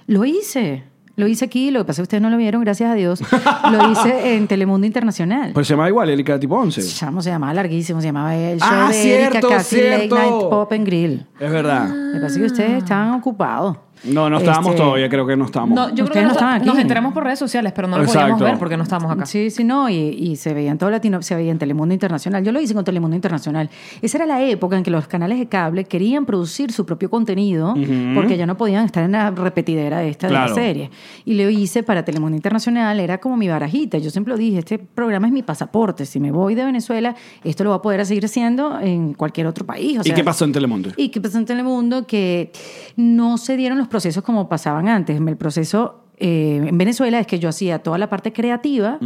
Lo 0.07 0.25
hice. 0.25 0.85
Lo 1.17 1.29
hice 1.29 1.45
aquí, 1.45 1.71
lo 1.71 1.79
que 1.81 1.85
pasa 1.85 1.93
es 2.03 2.09
que 2.09 2.17
ustedes 2.17 2.23
no 2.23 2.29
lo 2.31 2.37
vieron, 2.37 2.61
gracias 2.65 2.91
a 2.91 2.95
Dios. 2.95 3.21
Lo 3.71 3.93
hice 3.93 4.35
en 4.35 4.49
Telemundo 4.49 4.85
Internacional. 4.85 5.53
Pero 5.55 5.63
se 5.65 5.75
llama 5.75 5.89
igual, 5.89 6.11
Erika 6.11 6.41
tipo 6.41 6.57
11. 6.57 6.83
Chamo, 6.89 7.23
se 7.23 7.31
llamaba 7.31 7.55
larguísimo, 7.55 8.01
se 8.01 8.09
llamaba 8.09 8.35
el 8.35 8.59
show 8.59 8.69
Ah, 8.69 8.89
de 8.89 8.95
cierto, 8.95 9.37
Erika, 9.39 9.49
casi 9.49 9.77
cierto. 9.77 10.17
Late 10.17 10.29
Night 10.31 10.51
Pop 10.51 10.73
and 10.73 10.85
Grill. 10.85 11.27
Es 11.39 11.53
verdad. 11.53 11.89
Me 11.89 12.19
parece 12.19 12.41
que 12.41 12.47
ustedes 12.47 12.79
estaban 12.79 13.13
ocupados. 13.13 13.77
No, 14.05 14.29
no 14.31 14.39
estábamos 14.39 14.73
Este, 14.73 14.83
todavía, 14.83 15.09
creo 15.09 15.27
que 15.27 15.37
no 15.37 15.45
estábamos. 15.47 15.75
No, 15.75 15.89
yo 15.95 16.05
creo 16.05 16.13
que 16.13 16.21
no 16.21 16.29
nos, 16.29 16.37
estaban 16.37 16.57
aquí. 16.57 16.67
nos 16.67 16.79
enteramos 16.79 17.13
por 17.13 17.25
redes 17.25 17.39
sociales, 17.39 17.73
pero 17.75 17.89
no 17.89 17.97
lo 17.97 18.05
Exacto. 18.05 18.21
podíamos 18.23 18.43
ver 18.43 18.59
porque 18.59 18.77
no 18.77 18.83
estábamos 18.83 19.13
acá. 19.13 19.27
Sí, 19.27 19.51
sí, 19.51 19.65
no, 19.65 19.89
y, 19.89 19.95
y 19.95 20.37
se 20.37 20.55
veía 20.55 20.71
en 20.71 20.79
todo 20.79 20.91
Latino, 20.91 21.23
se 21.23 21.35
veía 21.35 21.51
en 21.51 21.59
Telemundo 21.59 21.95
Internacional. 21.95 22.45
Yo 22.45 22.53
lo 22.53 22.61
hice 22.61 22.75
con 22.75 22.85
Telemundo 22.85 23.15
Internacional. 23.17 23.71
Esa 24.03 24.19
era 24.19 24.27
la 24.27 24.43
época 24.43 24.77
en 24.77 24.83
que 24.83 24.91
los 24.91 25.09
canales 25.09 25.39
de 25.39 25.47
cable 25.47 25.85
querían 25.85 26.27
producir 26.27 26.73
su 26.73 26.85
propio 26.87 27.11
contenido 27.11 27.75
porque 28.15 28.37
ya 28.37 28.47
no 28.47 28.57
podían 28.57 28.85
estar 28.85 29.05
en 29.05 29.13
la 29.13 29.31
repetidera 29.31 30.03
esta 30.05 30.27
de 30.29 30.33
la 30.35 30.49
serie. 30.49 30.91
Y 31.25 31.35
lo 31.35 31.49
hice 31.49 31.83
para 31.83 32.05
Telemundo 32.05 32.37
Internacional, 32.37 33.01
era 33.01 33.19
como 33.19 33.37
mi 33.37 33.49
barajita. 33.49 33.99
Yo 33.99 34.11
siempre 34.11 34.33
lo 34.33 34.39
dije, 34.39 34.59
este 34.59 34.79
programa 34.79 35.27
es 35.27 35.33
mi 35.33 35.43
pasaporte. 35.43 36.07
Si 36.07 36.21
me 36.21 36.31
voy 36.31 36.55
de 36.55 36.65
Venezuela, 36.65 37.15
esto 37.43 37.65
lo 37.65 37.71
voy 37.71 37.79
a 37.79 37.83
poder 37.83 38.05
seguir 38.07 38.25
haciendo 38.25 38.79
en 38.81 39.15
cualquier 39.15 39.47
otro 39.47 39.65
país. 39.65 39.99
O 39.99 40.03
¿Y 40.05 40.13
qué 40.13 40.25
pasó 40.25 40.45
en 40.45 40.53
Telemundo? 40.53 40.91
¿Y 40.97 41.09
qué 41.09 41.21
pasó 41.21 41.39
en 41.39 41.47
Telemundo? 41.47 42.07
Que 42.07 42.53
no 42.97 43.39
se 43.39 43.57
dieron 43.57 43.79
los 43.79 43.89
procesos 43.95 44.25
como 44.25 44.49
pasaban 44.49 44.89
antes. 44.89 45.21
El 45.21 45.37
proceso 45.37 46.01
eh, 46.17 46.65
en 46.67 46.77
Venezuela 46.77 47.21
es 47.21 47.27
que 47.29 47.39
yo 47.39 47.49
hacía 47.49 47.79
toda 47.81 47.97
la 47.97 48.09
parte 48.09 48.33
creativa 48.33 48.99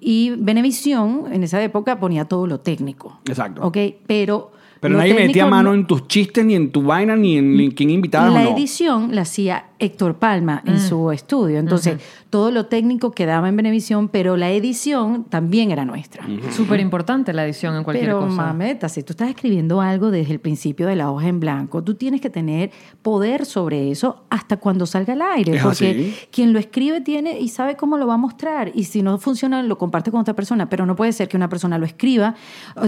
y 0.00 0.30
Venevisión 0.38 1.24
en 1.30 1.42
esa 1.42 1.62
época 1.62 2.00
ponía 2.00 2.24
todo 2.24 2.46
lo 2.46 2.60
técnico. 2.60 3.20
Exacto. 3.26 3.60
¿Ok? 3.62 3.76
Pero. 4.06 4.52
Pero 4.80 4.92
lo 4.94 4.98
nadie 5.00 5.12
metía 5.12 5.44
mano 5.44 5.68
no- 5.70 5.74
en 5.74 5.86
tus 5.86 6.08
chistes, 6.08 6.42
ni 6.42 6.54
en 6.54 6.72
tu 6.72 6.80
vaina, 6.82 7.14
ni 7.14 7.36
en 7.36 7.54
ni 7.54 7.70
quién 7.72 7.90
invitabas 7.90 8.30
o 8.30 8.34
la 8.34 8.44
no. 8.44 8.56
edición 8.56 9.14
la 9.14 9.22
hacía 9.22 9.66
Héctor 9.78 10.14
Palma 10.14 10.62
en 10.64 10.80
su 10.80 11.10
estudio. 11.12 11.58
Entonces, 11.58 11.98
todo 12.30 12.50
lo 12.52 12.66
técnico 12.66 13.10
quedaba 13.10 13.48
en 13.48 13.56
Venevisión, 13.56 14.08
pero 14.08 14.36
la 14.36 14.50
edición 14.50 15.24
también 15.24 15.70
era 15.72 15.84
nuestra. 15.84 16.24
Súper 16.52 16.78
importante 16.80 17.32
la 17.32 17.44
edición 17.44 17.74
en 17.76 17.82
cualquier 17.84 18.06
Pero, 18.06 18.20
cosa. 18.20 18.34
mameta, 18.36 18.88
si 18.88 19.02
tú 19.02 19.12
estás 19.12 19.28
escribiendo 19.30 19.80
algo 19.80 20.10
desde 20.12 20.32
el 20.32 20.38
principio 20.40 20.86
de 20.86 20.94
la 20.96 21.10
hoja 21.10 21.26
en 21.28 21.40
blanco, 21.40 21.82
tú 21.82 21.94
tienes 21.94 22.20
que 22.20 22.30
tener 22.30 22.70
poder 23.02 23.44
sobre 23.46 23.90
eso 23.90 24.24
hasta 24.30 24.58
cuando 24.58 24.86
salga 24.86 25.12
al 25.14 25.22
aire. 25.22 25.56
Es 25.56 25.62
porque 25.62 25.90
así. 25.90 26.14
quien 26.30 26.52
lo 26.52 26.60
escribe 26.60 27.00
tiene 27.00 27.40
y 27.40 27.48
sabe 27.48 27.76
cómo 27.76 27.98
lo 27.98 28.06
va 28.06 28.14
a 28.14 28.18
mostrar. 28.18 28.70
Y 28.74 28.84
si 28.84 29.02
no 29.02 29.18
funciona, 29.18 29.62
lo 29.64 29.76
comparte 29.76 30.12
con 30.12 30.20
otra 30.20 30.34
persona. 30.34 30.68
Pero 30.68 30.86
no 30.86 30.94
puede 30.94 31.12
ser 31.12 31.28
que 31.28 31.36
una 31.36 31.48
persona 31.48 31.78
lo 31.78 31.84
escriba, 31.84 32.36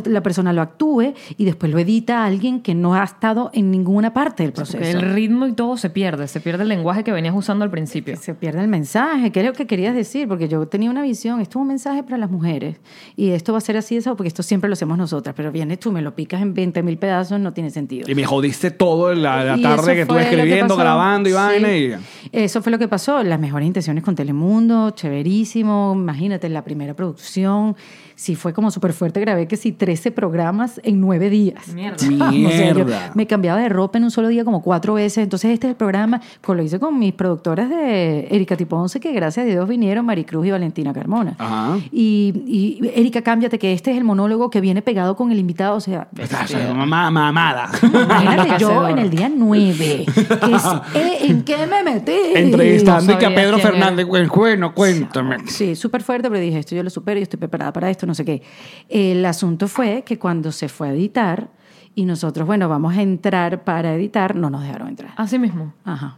la 0.04 0.22
persona 0.22 0.52
lo 0.52 0.62
actúe 0.62 1.14
y 1.37 1.44
después 1.44 1.72
lo 1.72 1.80
edita 1.80 2.22
a 2.22 2.26
alguien 2.26 2.61
que 2.61 2.76
no 2.76 2.94
ha 2.94 3.02
estado 3.02 3.50
en 3.54 3.72
ninguna 3.72 4.14
parte 4.14 4.44
del 4.44 4.52
Porque 4.52 4.70
proceso. 4.78 4.99
el 5.00 5.12
ritmo 5.14 5.49
y 5.49 5.52
todo 5.52 5.76
se 5.76 5.90
pierde, 5.90 6.28
se 6.28 6.40
pierde 6.40 6.62
el 6.62 6.68
lenguaje 6.68 7.02
que 7.02 7.11
venías 7.11 7.34
usando 7.34 7.64
al 7.64 7.70
principio. 7.72 8.16
Se 8.16 8.34
pierde 8.34 8.61
el 8.61 8.68
mensaje, 8.68 9.32
¿qué 9.33 9.41
es 9.41 9.47
lo 9.47 9.53
que 9.53 9.67
querías 9.67 9.95
decir? 9.95 10.29
Porque 10.29 10.49
yo 10.49 10.67
tenía 10.69 10.91
una 10.91 11.03
visión, 11.03 11.41
esto 11.41 11.59
es 11.59 11.62
un 11.62 11.69
mensaje 11.69 12.03
para 12.03 12.19
las 12.19 12.31
mujeres 12.31 12.77
y 13.17 13.31
esto 13.31 13.53
va 13.53 13.59
a 13.59 13.61
ser 13.61 13.77
así, 13.77 13.97
eso, 13.97 14.15
porque 14.17 14.29
esto 14.29 14.43
siempre 14.43 14.69
lo 14.69 14.75
hacemos 14.75 14.97
nosotras, 14.99 15.35
pero 15.37 15.51
vienes 15.51 15.81
tú, 15.81 15.91
me 15.93 16.03
lo 16.03 16.15
picas 16.15 16.41
en 16.43 16.55
20 16.55 16.83
mil 16.83 16.99
pedazos, 16.99 17.41
no 17.41 17.53
tiene 17.53 17.71
sentido. 17.71 18.11
Y 18.11 18.15
me 18.15 18.25
jodiste 18.25 18.71
todo 18.71 19.15
la, 19.15 19.45
la 19.45 19.61
tarde 19.61 19.95
que 19.95 20.01
estuve 20.03 20.19
que 20.21 20.25
escribiendo, 20.25 20.75
pasó. 20.75 20.81
grabando 20.81 21.29
y 21.29 21.33
Sí. 21.33 21.37
vaina. 21.39 21.77
Y... 21.77 21.95
Eso 22.33 22.62
fue 22.62 22.71
lo 22.71 22.79
que 22.79 22.89
pasó. 22.89 23.23
Las 23.23 23.41
mejores 23.41 23.67
intenciones 23.67 24.05
con 24.05 24.15
Telemundo, 24.15 24.91
chéverísimo. 24.91 25.92
Imagínate, 25.97 26.49
la 26.49 26.62
primera 26.62 26.95
producción. 26.95 27.75
Sí, 28.14 28.35
fue 28.37 28.53
como 28.53 28.70
súper 28.70 28.92
fuerte. 28.92 29.20
Grabé 29.20 29.46
que 29.48 29.57
sí, 29.57 29.72
13 29.72 30.11
programas 30.12 30.81
en 30.85 31.01
9 31.01 31.31
días. 31.31 31.68
Mierda. 31.75 31.96
O 32.42 32.51
sea, 32.55 32.68
yo 32.72 32.85
Mierda. 32.85 33.11
me 33.14 33.27
cambiaba 33.27 33.61
de 33.61 33.68
ropa 33.68 33.98
en 33.98 34.05
un 34.05 34.11
solo 34.11 34.29
día 34.29 34.44
como 34.44 34.62
cuatro 34.62 34.94
veces. 34.94 35.18
Entonces, 35.25 35.51
este 35.53 35.66
es 35.66 35.70
el 35.70 35.77
programa. 35.77 36.20
con- 36.40 36.57
Lo 36.57 36.62
hice 36.62 36.79
con 36.79 36.98
mis 36.98 37.12
productoras 37.14 37.68
de 37.70 38.29
Erika 38.31 38.57
Tipo 38.57 38.77
11, 38.77 39.01
que 39.01 39.12
gracias 39.12 39.44
a 39.44 39.48
Dios 39.48 39.68
vinieron, 39.68 40.05
Maricruz 40.07 40.46
y 40.46 40.51
Valentina 40.51 40.92
Carmona. 40.92 41.35
Ajá. 41.38 41.79
Y, 41.90 42.33
y 42.46 42.90
Erika, 42.94 43.22
cámbiate, 43.22 43.59
que 43.59 43.72
este 43.72 43.90
es 43.92 43.96
el 43.96 44.05
monólogo 44.05 44.51
que 44.51 44.61
viene 44.61 44.83
pegado 44.83 45.16
con 45.16 45.31
el 45.33 45.38
invitado. 45.38 45.77
O 45.77 45.81
sea, 45.81 46.09
Estás 46.18 46.53
mamá, 46.75 47.11
mamada. 47.11 47.70
Imagínate 47.83 48.55
yo 48.61 48.88
en 48.88 48.98
el 48.98 49.11
día 49.11 49.31
9. 49.35 50.07
que 50.07 50.55
es, 50.55 50.64
eh, 50.94 51.18
¿En 51.22 51.42
qué 51.42 51.66
me 51.66 51.83
metí? 51.83 52.12
Entrevistando 52.35 53.12
No 53.12 53.18
y 53.18 53.20
que 53.20 53.27
a 53.27 53.35
Pedro. 53.35 53.59
Fernández. 53.59 54.07
Bueno, 54.07 54.31
Bueno, 54.35 54.75
cuéntame. 54.75 55.37
Sí, 55.46 55.77
súper 55.77 56.03
fuerte, 56.03 56.29
pero 56.29 56.40
dije, 56.40 56.59
esto 56.59 56.75
yo 56.75 56.83
lo 56.83 56.90
supero, 56.90 57.18
yo 57.18 57.22
estoy 57.25 57.38
preparada 57.38 57.72
para 57.72 57.90
esto, 57.90 58.02
no 58.07 58.15
sé 58.15 58.25
qué. 58.25 58.43
El 58.88 59.25
asunto 59.25 59.69
fue 59.69 60.03
que 60.05 60.19
cuando 60.19 60.53
se 60.53 60.69
fue 60.69 60.88
a 60.88 60.93
editar 60.93 61.49
y 61.95 62.05
nosotros, 62.05 62.47
bueno, 62.47 62.69
vamos 62.69 62.97
a 62.97 63.03
entrar 63.03 63.65
para 63.65 63.95
editar, 63.95 64.35
no 64.37 64.51
nos 64.51 64.62
dejaron 64.62 64.88
entrar. 64.88 65.12
Así 65.17 65.38
mismo. 65.38 65.75
Ajá. 65.85 66.17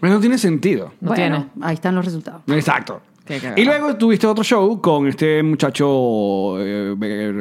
Pero 0.00 0.14
no 0.14 0.20
tiene 0.20 0.38
sentido. 0.38 0.92
No 1.00 1.08
bueno, 1.08 1.46
tiene. 1.52 1.66
ahí 1.66 1.74
están 1.74 1.94
los 1.94 2.04
resultados. 2.04 2.42
Exacto. 2.48 3.00
Y 3.56 3.64
luego 3.64 3.96
tuviste 3.96 4.26
otro 4.26 4.44
show 4.44 4.80
con 4.80 5.08
este 5.08 5.42
muchacho 5.42 6.56
eh, 6.60 6.94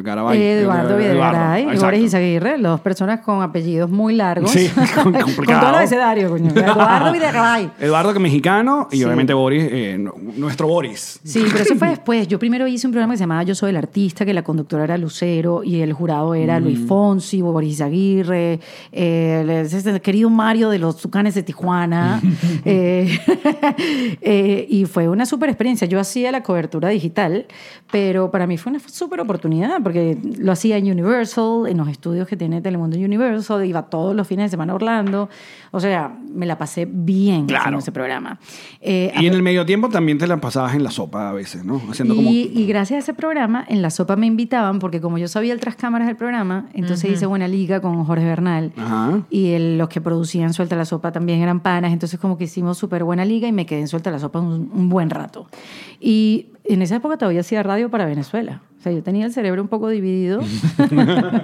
Garabay. 0.03 0.41
Eduardo 0.41 0.97
Videgaray. 0.97 1.77
Boris 1.77 2.03
Izaguirre, 2.05 2.57
dos 2.57 2.79
personas 2.81 3.19
con 3.19 3.41
apellidos 3.41 3.89
muy 3.89 4.15
largos. 4.15 4.51
Sí, 4.51 4.69
con 4.95 5.13
complicado. 5.13 5.59
todo 5.61 5.69
el 5.69 5.75
abecedario, 5.75 6.29
coño. 6.29 6.51
Eduardo 6.51 7.11
Videgaray. 7.11 7.71
Eduardo 7.79 8.11
que 8.13 8.19
es 8.19 8.23
mexicano 8.23 8.87
y 8.91 8.97
Sí. 8.97 9.03
obviamente 9.03 9.33
Boris, 9.33 9.67
eh, 9.71 9.97
nuestro 10.37 10.67
Boris. 10.67 11.19
Sí, 11.23 11.43
pero 11.51 11.63
eso 11.63 11.75
fue 11.79 11.89
después. 11.89 12.27
Yo 12.27 12.39
primero 12.39 12.67
hice 12.67 12.87
un 12.87 12.93
programa 12.93 13.13
que 13.13 13.17
se 13.17 13.23
llamaba 13.23 13.43
Yo 13.43 13.53
Soy 13.53 13.69
el 13.69 13.77
Artista, 13.77 14.25
que 14.25 14.33
la 14.33 14.43
conductora 14.43 14.85
era 14.85 14.97
Lucero 14.97 15.63
y 15.63 15.81
el 15.81 15.93
jurado 15.93 16.33
era 16.33 16.59
Luis 16.59 16.79
Fonsi, 16.87 17.41
Boris 17.41 17.73
Izaguirre, 17.73 18.59
eh, 18.91 19.65
el, 19.85 20.01
querido 20.01 20.29
Mario 20.29 20.69
de 20.69 20.79
los 20.79 20.97
Tucanes 20.97 21.35
de 21.35 21.43
Tijuana. 21.43 22.21
eh, 22.65 24.65
y 24.69 24.85
fue 24.85 25.07
una 25.07 25.25
súper 25.25 25.49
experiencia. 25.49 25.74
Yo 25.83 25.99
hacía 25.99 26.31
la 26.31 26.41
cobertura 26.43 26.87
digital, 26.89 27.45
pero 27.91 28.31
para 28.31 28.47
mí 28.47 28.57
fue 28.57 28.69
una 28.71 28.79
súper 28.79 29.19
oportunidad 29.19 29.81
porque 29.83 30.17
lo 30.37 30.53
hacía 30.53 30.77
en 30.77 30.89
Universal, 30.89 31.67
en 31.67 31.77
los 31.77 31.89
estudios 31.89 32.27
que 32.27 32.37
tiene 32.37 32.61
Telemundo 32.61 32.97
Universal, 32.97 33.65
iba 33.65 33.83
todos 33.83 34.15
los 34.15 34.25
fines 34.27 34.45
de 34.45 34.49
semana 34.51 34.71
a 34.71 34.75
Orlando. 34.75 35.29
O 35.71 35.79
sea, 35.81 36.17
me 36.33 36.45
la 36.45 36.57
pasé 36.57 36.87
bien 36.89 37.47
Claro. 37.47 37.61
haciendo 37.63 37.79
ese 37.79 37.91
programa. 37.91 38.39
Eh, 38.79 39.11
Y 39.19 39.27
en 39.27 39.33
el 39.33 39.43
medio 39.43 39.65
tiempo 39.65 39.89
también 39.89 40.17
te 40.17 40.25
la 40.27 40.37
pasabas 40.39 40.73
en 40.75 40.83
la 40.83 40.91
sopa 40.91 41.29
a 41.29 41.33
veces, 41.33 41.65
¿no? 41.65 41.81
Haciendo 41.89 42.15
como... 42.15 42.29
y, 42.29 42.51
y 42.55 42.65
gracias 42.65 42.95
a 42.95 42.99
ese 42.99 43.13
programa, 43.13 43.65
en 43.67 43.81
la 43.81 43.89
sopa 43.89 44.15
me 44.15 44.25
invitaban, 44.25 44.79
porque 44.79 45.01
como 45.01 45.17
yo 45.17 45.27
sabía 45.27 45.51
el 45.53 45.59
tras 45.59 45.75
cámaras 45.75 46.07
del 46.07 46.15
programa, 46.15 46.67
entonces 46.73 47.11
hice 47.11 47.25
buena 47.25 47.47
liga 47.49 47.81
con 47.81 48.05
Jorge 48.05 48.23
Bernal. 48.25 48.71
Ajá. 48.77 49.21
Y 49.29 49.51
el- 49.51 49.77
los 49.77 49.89
que 49.89 49.99
producían 49.99 50.53
Suelta 50.53 50.75
la 50.75 50.85
Sopa 50.85 51.11
también 51.11 51.41
eran 51.41 51.59
panas, 51.59 51.91
entonces 51.91 52.19
como 52.19 52.37
que 52.37 52.45
hicimos 52.45 52.77
súper 52.77 53.03
buena 53.03 53.25
liga 53.25 53.47
y 53.47 53.51
me 53.51 53.65
quedé 53.65 53.81
en 53.81 53.87
Suelta 53.87 54.11
la 54.11 54.19
Sopa 54.19 54.39
un, 54.39 54.69
un 54.73 54.89
buen 54.89 55.09
rato. 55.09 55.47
Y 55.99 56.47
en 56.67 56.81
esa 56.81 56.95
época 56.97 57.17
todavía 57.17 57.41
hacía 57.41 57.61
radio 57.63 57.89
para 57.89 58.05
Venezuela. 58.05 58.61
O 58.79 58.81
sea, 58.85 58.91
yo 58.91 59.01
tenía 59.01 59.25
el 59.25 59.33
cerebro 59.33 59.61
un 59.61 59.67
poco 59.67 59.89
dividido. 59.89 60.41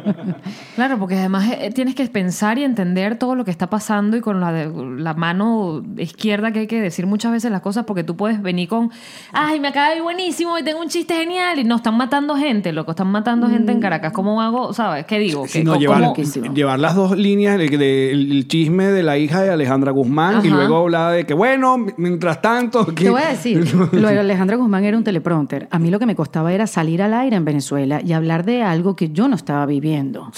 Claro, 0.76 0.98
porque 0.98 1.16
además 1.16 1.52
eh, 1.60 1.70
tienes 1.74 1.96
que 1.96 2.06
pensar 2.08 2.58
y 2.58 2.64
entender 2.64 3.18
todo 3.18 3.36
lo 3.36 3.44
que 3.46 3.52
está 3.52 3.70
pasando 3.70 4.16
y 4.18 4.22
con 4.22 4.40
la, 4.40 4.52
de- 4.52 4.72
la 4.98 5.14
mano 5.14 5.84
izquierda 5.98 6.52
que 6.52 6.60
hay 6.60 6.68
que 6.68 6.82
decir 6.82 7.06
muchas 7.06 7.32
veces 7.32 7.52
las 7.52 7.62
cosas 7.62 7.86
porque 7.86 8.04
tú 8.04 8.16
puedes 8.16 8.42
venir 8.42 8.68
con, 8.70 8.90
ay, 9.34 9.60
me 9.60 9.68
acaba 9.68 9.90
de 9.90 9.98
ir 9.98 10.02
buenísimo 10.02 10.58
y 10.58 10.64
tengo 10.64 10.80
un 10.80 10.88
chiste 10.88 11.14
genial 11.14 11.60
y 11.60 11.64
no, 11.66 11.76
están 11.76 11.96
matando 11.98 12.36
gente, 12.36 12.72
loco, 12.72 12.92
están 12.92 13.08
matando 13.08 13.48
gente 13.50 13.72
en 13.72 13.80
Caracas. 13.80 14.14
¿Cómo 14.14 14.42
hago? 14.42 14.74
¿Sabes? 14.74 15.06
¿Qué 15.06 15.20
digo? 15.20 15.46
Sí, 15.48 15.60
¿Qué- 15.60 15.64
no, 15.66 15.74
cómo- 15.74 16.16
llevar, 16.54 16.80
las 16.80 16.96
dos 16.96 17.16
líneas 17.18 17.58
del 17.58 17.78
de, 17.78 18.12
el 18.12 18.48
chisme 18.48 18.86
de 18.86 19.04
la 19.04 19.18
hija 19.18 19.42
de 19.42 19.50
Alejandra 19.52 19.92
Guzmán 19.92 20.44
y 20.46 20.50
luego 20.50 20.78
hablar 20.78 21.14
de 21.14 21.26
que, 21.26 21.34
bueno, 21.34 21.78
mientras 21.98 22.42
tanto... 22.42 22.86
que- 22.88 23.04
Te 23.06 23.10
voy 23.10 23.22
a 23.22 23.30
decir, 23.30 23.74
lo 23.92 24.08
de 24.08 24.20
Alejandra 24.20 24.56
Guzmán 24.58 24.84
era 24.86 24.98
un 24.98 25.04
teleprompter. 25.12 25.68
A 25.72 25.78
mí 25.80 25.92
lo 25.92 26.00
que 26.00 26.06
me 26.06 26.16
costaba 26.16 26.54
era 26.54 26.66
salir 26.68 27.02
al 27.02 27.14
aire 27.14 27.36
en 27.36 27.44
Venezuela 27.46 28.02
y 28.04 28.14
hablar 28.14 28.46
de 28.46 28.64
algo 28.64 28.96
que 28.96 29.10
yo 29.10 29.28
no 29.28 29.36
estaba 29.36 29.66
viviendo. 29.66 30.32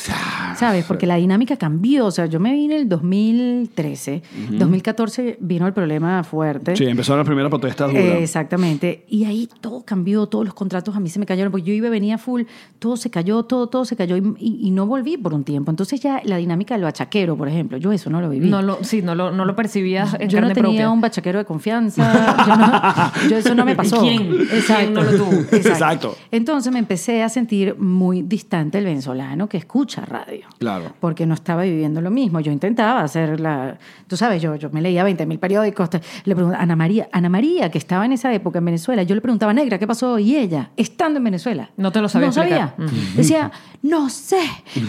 ¿Sabes? 0.58 0.86
Porque 0.86 1.06
la 1.08 1.16
dinámica 1.16 1.58
cambió. 1.58 2.06
O 2.08 2.12
sea, 2.12 2.26
yo 2.26 2.40
me 2.40 2.52
vine 2.54 2.76
en 2.76 2.82
el 2.82 2.90
2013. 2.90 4.22
2014 4.52 5.38
vino 5.42 5.68
el 5.68 5.74
problema 5.74 6.24
fuerte. 6.24 6.76
Sí, 6.76 6.86
empezaron 6.86 7.20
las 7.20 7.28
primeras 7.28 7.50
protestas 7.50 7.90
duras. 7.92 8.04
Eh, 8.04 8.24
exactamente. 8.24 9.06
Y 9.10 9.26
ahí 9.26 9.48
todo 9.62 9.84
cambió, 9.86 10.26
todos 10.28 10.46
los 10.46 10.54
contratos 10.54 10.96
a 10.96 11.00
mí 11.00 11.10
se 11.10 11.20
me 11.20 11.26
cayeron, 11.26 11.52
porque 11.52 11.68
yo 11.68 11.74
iba, 11.74 11.90
venía 11.90 12.18
full, 12.18 12.44
todo 12.80 12.98
se 12.98 13.10
cayó, 13.10 13.44
todo, 13.44 13.68
todo 13.68 13.86
se 13.86 13.96
cayó 13.96 14.18
y, 14.18 14.24
y- 14.40 14.68
y 14.68 14.72
no 14.72 14.86
volví 14.88 15.18
por 15.18 15.34
un 15.34 15.44
tiempo. 15.44 15.70
Entonces 15.72 16.00
ya 16.02 16.22
la 16.24 16.38
dinámica 16.38 16.74
del 16.76 16.84
bachaquero, 16.84 17.36
por 17.38 17.48
ejemplo, 17.48 17.78
yo 17.78 17.92
eso 17.92 18.10
no 18.10 18.22
lo 18.22 18.30
viví. 18.30 18.50
No 18.50 18.62
lo, 18.62 18.80
sí, 18.84 19.02
no 19.02 19.16
lo, 19.16 19.32
no 19.32 19.46
lo 19.46 19.56
percibías 19.56 20.16
en 20.20 20.30
yo 20.30 20.42
no 20.42 20.48
tenía 20.50 20.62
propia. 20.64 20.90
un 20.90 21.02
bachaquero 21.02 21.40
de 21.40 21.46
confianza. 21.46 22.36
Yo, 22.48 22.56
no- 22.56 23.30
yo 23.30 23.38
eso 23.38 23.56
no 23.56 23.66
me 23.66 23.76
pasó. 23.76 24.00
¿Quién? 24.02 24.30
¿Quién 24.66 24.94
no 24.94 25.04
lo 25.04 25.18
tuvo? 25.18 25.32
Exacto. 25.52 26.16
Entonces 26.32 26.72
me 26.72 26.80
empecé 26.80 27.24
a 27.24 27.30
sentir 27.30 27.78
muy 27.78 28.22
distante 28.22 28.78
del 28.78 28.86
venezolano 28.86 29.48
que 29.48 29.58
escucha 29.58 30.06
radio. 30.06 30.48
Claro. 30.60 30.94
Porque 31.00 31.26
no 31.26 31.34
estaba 31.34 31.64
viviendo 31.64 32.02
lo 32.02 32.12
mismo. 32.12 32.40
Yo 32.40 32.52
intentaba 32.52 33.02
hacer 33.02 33.40
la... 33.40 33.78
Tú 34.08 34.18
sabes, 34.18 34.42
yo, 34.42 34.56
yo 34.56 34.70
me 34.72 34.82
leía 34.82 35.04
20 35.04 35.26
mil 35.26 35.40
periódicos. 35.40 35.90
Le 36.26 36.36
preguntaba 36.36 36.64
Ana 36.64 36.76
María, 36.76 37.10
Ana 37.12 37.30
María, 37.30 37.70
que 37.70 37.78
estaba 37.78 38.06
en 38.06 38.14
esa 38.14 38.34
época 38.34 38.60
en 38.60 38.66
Venezuela, 38.66 39.04
yo 39.04 39.16
le 39.16 39.22
preguntaba, 39.22 39.54
Negra, 39.54 39.78
¿qué 39.78 39.88
pasó? 39.88 40.20
Y 40.20 40.36
ella, 40.36 40.72
estando 40.78 41.18
en 41.18 41.24
Venezuela. 41.24 41.70
No 41.78 41.92
te 41.92 42.02
lo 42.02 42.10
sabía 42.10 42.28
No 42.28 42.34
sabía. 42.34 42.76
Decía, 43.16 43.52
no 43.82 44.10
sé, 44.10 44.42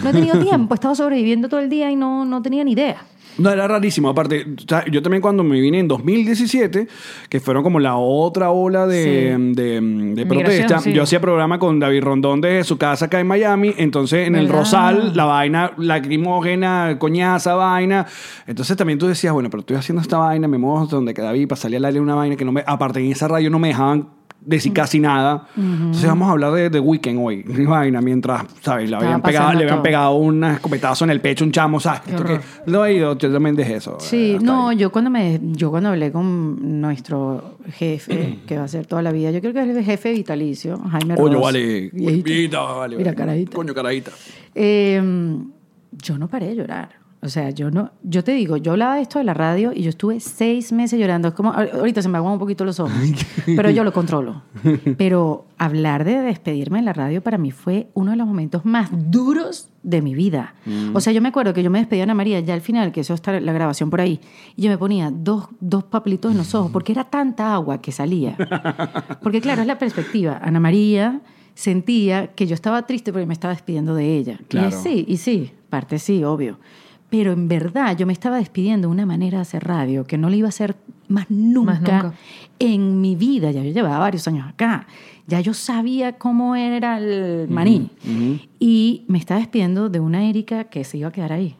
no 0.03 0.09
he 0.09 0.13
tenido 0.13 0.39
tiempo, 0.43 0.73
he 0.73 0.75
estado 0.75 0.95
sobreviviendo 0.95 1.49
todo 1.49 1.59
el 1.59 1.69
día 1.69 1.91
y 1.91 1.95
no, 1.95 2.25
no 2.25 2.41
tenía 2.41 2.63
ni 2.63 2.71
idea. 2.73 2.97
No, 3.37 3.49
era 3.49 3.67
rarísimo. 3.67 4.09
Aparte, 4.09 4.45
o 4.57 4.67
sea, 4.67 4.85
yo 4.85 5.01
también 5.01 5.21
cuando 5.21 5.43
me 5.43 5.59
vine 5.59 5.79
en 5.79 5.87
2017, 5.87 6.87
que 7.29 7.39
fueron 7.39 7.63
como 7.63 7.79
la 7.79 7.95
otra 7.97 8.51
ola 8.51 8.87
de, 8.87 9.35
Sí. 9.35 9.53
de, 9.55 10.25
protesta, 10.25 10.79
sí. 10.79 10.93
yo 10.93 11.03
hacía 11.03 11.19
programa 11.19 11.59
con 11.59 11.79
David 11.79 12.03
Rondón 12.03 12.41
desde 12.41 12.63
su 12.63 12.77
casa 12.77 13.05
acá 13.05 13.19
en 13.19 13.27
Miami. 13.27 13.73
Entonces, 13.77 14.27
en 14.27 14.35
el. 14.35 14.49
Rosal, 14.49 15.15
la 15.15 15.25
vaina 15.25 15.73
lacrimógena, 15.77 16.97
coñaza, 16.99 17.55
vaina. 17.55 18.05
Entonces, 18.47 18.77
también 18.77 18.99
tú 18.99 19.07
decías, 19.07 19.33
bueno, 19.33 19.49
pero 19.49 19.61
estoy 19.61 19.75
haciendo 19.75 20.01
esta 20.01 20.17
vaina, 20.17 20.47
me 20.47 20.57
muevo 20.57 20.85
donde 20.85 21.13
que 21.13 21.21
David 21.21 21.47
para 21.47 21.59
salir 21.59 21.77
al 21.77 21.85
aire 21.85 21.99
una 21.99 22.15
vaina 22.15 22.35
que 22.35 22.45
no 22.45 22.51
me. 22.51 22.63
Aparte, 22.65 22.99
en 22.99 23.11
esa 23.11 23.27
radio 23.27 23.49
no 23.49 23.59
me 23.59 23.69
dejaban 23.69 24.09
decir 24.45 24.71
casi 24.73 24.99
nada. 24.99 25.47
Entonces 25.57 26.05
vamos 26.07 26.27
a 26.27 26.31
hablar 26.31 26.53
de 26.53 26.69
The 26.69 26.79
Weeknd 26.79 27.17
hoy. 27.19 27.43
Vaina, 27.67 27.99
mientras, 28.01 28.43
¿sabes? 28.61 28.89
Le 28.89 28.95
habían, 28.95 29.21
pegado, 29.21 29.53
le 29.53 29.63
habían 29.63 29.81
pegado 29.81 30.15
un 30.15 30.43
escopetazo 30.43 31.03
en 31.05 31.11
el 31.11 31.21
pecho, 31.21 31.43
un 31.45 31.51
chamo, 31.51 31.79
¿sabes? 31.79 32.01
Esto 32.07 32.23
que- 32.23 32.39
lo 32.67 32.85
he 32.85 32.93
ido, 32.93 33.17
yo 33.17 33.31
también 33.33 33.55
dejé 33.55 33.75
eso. 33.77 33.97
Sí, 33.99 34.33
hasta 34.35 34.45
no, 34.45 34.69
ahí. 34.69 34.77
yo 34.77 34.91
cuando 34.91 35.09
me, 35.09 35.39
yo 35.41 35.71
cuando 35.71 35.89
hablé 35.89 36.11
con 36.11 36.79
nuestro 36.81 37.57
jefe, 37.71 38.39
que 38.47 38.57
va 38.57 38.63
a 38.65 38.67
ser 38.67 38.85
toda 38.85 39.01
la 39.01 39.11
vida, 39.11 39.31
yo 39.31 39.41
creo 39.41 39.53
que 39.53 39.61
es 39.69 39.75
el 39.75 39.83
jefe 39.83 40.11
vitalicio, 40.11 40.77
Jaime 40.91 41.15
Coño, 41.15 41.39
vale. 41.41 41.89
viejito. 41.91 42.77
Vale. 42.77 42.97
Mira, 42.97 43.13
carajita. 43.13 43.55
Coño, 43.55 43.73
carajita. 43.73 44.11
Eh, 44.53 45.01
yo 45.91 46.17
no 46.17 46.27
paré 46.27 46.47
de 46.47 46.55
llorar. 46.55 47.04
O 47.25 47.29
sea, 47.29 47.49
yo 47.49 47.71
no, 47.71 47.89
yo 48.03 48.23
te 48.23 48.33
digo, 48.33 48.55
yo 48.55 48.73
hablaba 48.73 48.95
de 48.95 49.01
esto 49.01 49.17
de 49.17 49.25
la 49.25 49.33
radio 49.33 49.73
y 49.73 49.81
yo 49.81 49.89
estuve 49.89 50.19
seis 50.19 50.71
meses 50.71 50.99
llorando. 50.99 51.29
Es 51.29 51.33
como, 51.33 51.51
ahorita 51.51 52.03
se 52.03 52.07
me 52.07 52.19
aguan 52.19 52.33
un 52.33 52.39
poquito 52.39 52.63
los 52.65 52.79
ojos, 52.79 52.93
pero 53.47 53.71
yo 53.71 53.83
lo 53.83 53.91
controlo. 53.91 54.43
Pero 54.97 55.47
hablar 55.57 56.03
de 56.03 56.21
despedirme 56.21 56.79
en 56.79 56.85
la 56.85 56.93
radio 56.93 57.21
para 57.21 57.37
mí 57.37 57.49
fue 57.49 57.89
uno 57.95 58.11
de 58.11 58.17
los 58.17 58.27
momentos 58.27 58.63
más 58.63 58.89
duros 58.91 59.69
de 59.81 60.01
mi 60.03 60.13
vida. 60.13 60.53
O 60.93 61.01
sea, 61.01 61.13
yo 61.13 61.21
me 61.21 61.29
acuerdo 61.29 61.53
que 61.53 61.63
yo 61.63 61.71
me 61.71 61.79
despedía 61.79 62.01
de 62.01 62.03
Ana 62.03 62.13
María 62.13 62.39
ya 62.41 62.53
al 62.53 62.61
final, 62.61 62.91
que 62.91 63.01
eso 63.01 63.15
está 63.15 63.39
la 63.39 63.53
grabación 63.53 63.89
por 63.89 64.01
ahí, 64.01 64.19
y 64.55 64.63
yo 64.63 64.69
me 64.69 64.77
ponía 64.77 65.11
dos, 65.11 65.47
dos 65.59 65.83
papelitos 65.83 66.31
en 66.31 66.37
los 66.37 66.53
ojos, 66.53 66.71
porque 66.71 66.91
era 66.91 67.05
tanta 67.05 67.53
agua 67.55 67.81
que 67.81 67.91
salía. 67.91 68.37
Porque 69.21 69.41
claro, 69.41 69.61
es 69.61 69.67
la 69.67 69.79
perspectiva. 69.79 70.39
Ana 70.43 70.59
María 70.59 71.21
sentía 71.55 72.27
que 72.27 72.45
yo 72.45 72.53
estaba 72.53 72.85
triste 72.85 73.11
porque 73.11 73.25
me 73.25 73.33
estaba 73.33 73.53
despidiendo 73.53 73.95
de 73.95 74.17
ella. 74.17 74.39
Claro. 74.47 74.69
Y 74.69 74.71
sí, 74.71 75.05
y 75.07 75.17
sí, 75.17 75.51
parte 75.69 75.97
sí, 75.97 76.23
obvio. 76.23 76.59
Pero 77.17 77.31
en 77.31 77.47
verdad 77.47 77.95
yo 77.95 78.05
me 78.05 78.11
estaba 78.11 78.35
despidiendo 78.39 78.89
de 78.89 78.91
una 78.93 79.05
manera 79.05 79.37
de 79.37 79.43
hacer 79.43 79.63
radio 79.63 80.03
que 80.05 80.17
no 80.17 80.29
le 80.29 80.35
iba 80.35 80.47
a 80.47 80.49
hacer 80.49 80.75
más 81.07 81.27
nunca, 81.29 81.71
Más 81.71 81.81
nunca. 81.81 82.13
en 82.59 82.99
mi 82.99 83.15
vida. 83.15 83.51
Ya 83.51 83.63
yo 83.63 83.71
llevaba 83.71 83.99
varios 83.99 84.27
años 84.27 84.45
acá. 84.49 84.85
Ya 85.25 85.39
yo 85.39 85.53
sabía 85.53 86.17
cómo 86.17 86.57
era 86.57 86.97
el 86.97 87.47
maní. 87.49 87.89
Y 88.59 89.05
me 89.07 89.17
estaba 89.17 89.39
despidiendo 89.39 89.87
de 89.87 90.01
una 90.01 90.25
Erika 90.25 90.65
que 90.65 90.83
se 90.83 90.97
iba 90.97 91.07
a 91.07 91.11
quedar 91.13 91.31
ahí. 91.31 91.55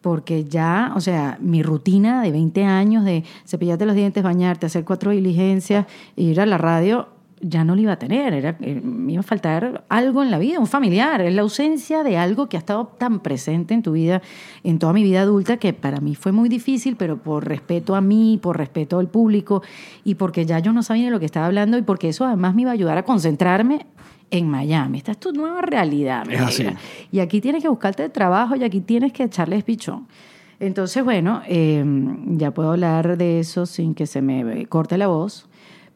Porque 0.00 0.42
ya, 0.44 0.92
o 0.96 1.00
sea, 1.00 1.38
mi 1.40 1.62
rutina 1.62 2.20
de 2.22 2.32
20 2.32 2.64
años 2.64 3.04
de 3.04 3.22
cepillarte 3.46 3.86
los 3.86 3.94
dientes, 3.94 4.24
bañarte, 4.24 4.66
hacer 4.66 4.84
cuatro 4.84 5.12
diligencias, 5.12 5.86
ir 6.16 6.40
a 6.40 6.46
la 6.46 6.58
radio, 6.58 7.06
ya 7.40 7.64
no 7.64 7.74
lo 7.74 7.80
iba 7.80 7.92
a 7.92 7.98
tener. 7.98 8.34
Era, 8.34 8.56
eh, 8.60 8.80
me 8.82 9.12
iba 9.12 9.20
a 9.20 9.24
faltar 9.24 9.84
algo 9.88 10.22
en 10.22 10.30
la 10.30 10.38
vida, 10.38 10.58
un 10.58 10.66
familiar. 10.66 11.20
Es 11.20 11.34
la 11.34 11.42
ausencia 11.42 12.02
de 12.02 12.16
algo 12.16 12.48
que 12.48 12.56
ha 12.56 12.60
estado 12.60 12.86
tan 12.86 13.20
presente 13.20 13.74
en 13.74 13.82
tu 13.82 13.92
vida, 13.92 14.22
en 14.62 14.78
toda 14.78 14.92
mi 14.92 15.02
vida 15.02 15.22
adulta, 15.22 15.56
que 15.56 15.72
para 15.72 16.00
mí 16.00 16.14
fue 16.14 16.32
muy 16.32 16.48
difícil, 16.48 16.96
pero 16.96 17.16
por 17.18 17.46
respeto 17.46 17.94
a 17.94 18.00
mí, 18.00 18.38
por 18.40 18.58
respeto 18.58 18.98
al 18.98 19.08
público 19.08 19.62
y 20.04 20.14
porque 20.16 20.46
ya 20.46 20.58
yo 20.58 20.72
no 20.72 20.82
sabía 20.82 21.06
de 21.06 21.10
lo 21.10 21.20
que 21.20 21.26
estaba 21.26 21.46
hablando 21.46 21.78
y 21.78 21.82
porque 21.82 22.08
eso 22.08 22.24
además 22.24 22.54
me 22.54 22.62
iba 22.62 22.70
a 22.70 22.74
ayudar 22.74 22.98
a 22.98 23.04
concentrarme 23.04 23.86
en 24.30 24.48
Miami. 24.48 24.98
Esta 24.98 25.12
es 25.12 25.18
tu 25.18 25.32
nueva 25.32 25.62
realidad. 25.62 26.26
mi 26.26 26.34
Es 26.34 26.40
así. 26.40 26.66
Y 27.10 27.20
aquí 27.20 27.40
tienes 27.40 27.62
que 27.62 27.68
buscarte 27.68 28.08
trabajo 28.08 28.54
y 28.56 28.64
aquí 28.64 28.80
tienes 28.80 29.12
que 29.12 29.24
echarles 29.24 29.64
pichón. 29.64 30.06
Entonces, 30.60 31.02
bueno, 31.02 31.40
eh, 31.48 31.82
ya 32.26 32.50
puedo 32.50 32.72
hablar 32.72 33.16
de 33.16 33.40
eso 33.40 33.64
sin 33.64 33.94
que 33.94 34.06
se 34.06 34.20
me 34.20 34.66
corte 34.66 34.98
la 34.98 35.06
voz, 35.06 35.48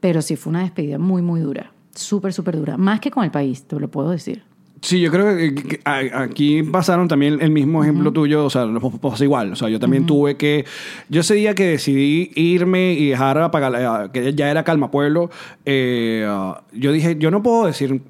pero 0.05 0.21
sí 0.21 0.37
fue 0.37 0.51
una 0.51 0.61
despedida 0.61 0.99
muy, 0.99 1.23
muy 1.23 1.41
dura. 1.41 1.73
Súper, 1.95 2.35
súper 2.35 2.59
dura. 2.59 2.77
Más 2.77 3.01
que 3.01 3.11
con 3.11 3.25
el 3.25 3.31
país, 3.31 3.63
te 3.63 3.81
lo 3.81 3.89
puedo 3.89 4.11
decir. 4.11 4.43
Sí, 4.83 5.01
yo 5.01 5.11
creo 5.11 5.35
que, 5.35 5.81
aquí 6.13 6.63
pasaron 6.63 7.09
también 7.09 7.39
el 7.41 7.51
mismo 7.51 7.83
ejemplo 7.83 8.13
tuyo, 8.13 8.45
o 8.45 8.51
sea, 8.51 8.67
nos 8.67 8.83
pasa 8.99 9.25
igual. 9.25 9.53
O 9.53 9.57
sea, 9.57 9.71
yo 9.71 9.81
también 9.81 10.05
tuve 10.05 10.37
que. 10.37 10.67
Yo 11.09 11.23
ese 11.23 11.37
día 11.37 11.55
que 11.55 11.69
decidí 11.69 12.31
irme 12.35 12.93
y 12.93 13.09
dejar 13.09 13.39
a 13.39 13.51
pagar, 13.51 13.75
eh, 13.79 14.11
que 14.13 14.35
ya 14.35 14.51
era 14.51 14.63
Calma 14.63 14.91
Pueblo, 14.91 15.31
eh, 15.65 16.29
yo 16.75 16.93
dije, 16.93 17.17
yo 17.19 17.31
no 17.31 17.43
puedo 17.43 17.65
decir 17.65 18.03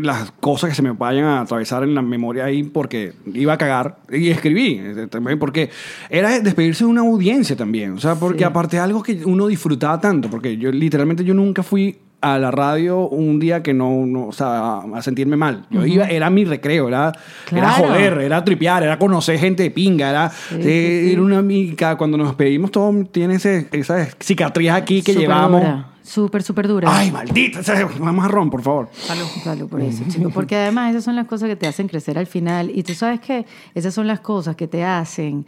las 0.00 0.30
cosas 0.32 0.70
que 0.70 0.76
se 0.76 0.82
me 0.82 0.92
vayan 0.92 1.24
a 1.24 1.40
atravesar 1.40 1.82
en 1.82 1.94
la 1.94 2.02
memoria 2.02 2.44
ahí 2.44 2.62
porque 2.62 3.12
iba 3.34 3.52
a 3.54 3.58
cagar 3.58 3.98
y 4.10 4.28
escribí 4.30 4.80
eh, 4.82 5.06
también 5.10 5.38
porque 5.38 5.70
era 6.08 6.38
despedirse 6.40 6.84
de 6.84 6.90
una 6.90 7.00
audiencia 7.00 7.56
también 7.56 7.92
o 7.92 7.98
sea 7.98 8.14
porque 8.14 8.38
Sí. 8.38 8.44
aparte 8.44 8.76
de 8.76 8.82
algo 8.82 9.02
que 9.02 9.22
uno 9.24 9.46
disfrutaba 9.46 10.00
tanto 10.00 10.30
porque 10.30 10.56
yo 10.56 10.70
literalmente 10.72 11.24
yo 11.24 11.34
nunca 11.34 11.62
fui 11.62 11.98
a 12.22 12.38
la 12.38 12.50
radio 12.50 13.08
un 13.08 13.38
día 13.40 13.62
que 13.62 13.72
no, 13.72 14.04
no 14.06 14.26
o 14.26 14.32
sea, 14.32 14.78
a 14.80 15.02
sentirme 15.02 15.36
mal. 15.36 15.64
Yo 15.70 15.86
iba, 15.86 16.06
era 16.06 16.28
mi 16.30 16.44
recreo, 16.44 16.88
era, 16.88 17.12
era 17.50 17.70
joder, 17.72 18.18
era 18.18 18.44
tripear, 18.44 18.82
era 18.82 18.98
conocer 18.98 19.38
gente 19.38 19.62
de 19.62 19.70
pinga, 19.70 20.10
era, 20.10 20.30
eh, 20.58 21.10
era 21.12 21.22
una 21.22 21.38
amiga. 21.38 21.96
Cuando 21.96 22.18
nos 22.18 22.28
despedimos, 22.28 22.70
todo 22.70 22.92
tiene 23.06 23.36
ese- 23.36 23.68
esa 23.72 24.06
cicatriz 24.20 24.70
aquí 24.70 25.02
que 25.02 25.14
llevamos. 25.14 25.60
dura, 25.62 25.86
Súper, 26.02 26.42
súper 26.42 26.66
dura. 26.66 26.88
Ay, 26.92 27.10
maldita. 27.12 27.60
Vamos 28.00 28.24
a 28.24 28.28
ron, 28.28 28.50
por 28.50 28.62
favor. 28.62 28.88
Salud 28.92 29.68
por 29.68 29.80
eso, 29.80 30.02
chico. 30.08 30.30
Porque 30.30 30.56
además 30.56 30.90
esas 30.90 31.04
son 31.04 31.14
las 31.14 31.26
cosas 31.26 31.48
que 31.48 31.54
te 31.56 31.68
hacen 31.68 31.86
crecer 31.88 32.18
al 32.18 32.26
final. 32.26 32.70
Y 32.74 32.82
tú 32.82 32.94
sabes 32.94 33.20
que 33.20 33.46
esas 33.74 33.94
son 33.94 34.06
las 34.08 34.18
cosas 34.20 34.56
que 34.56 34.66
te 34.66 34.82
hacen 34.84 35.46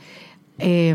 eh, 0.59 0.95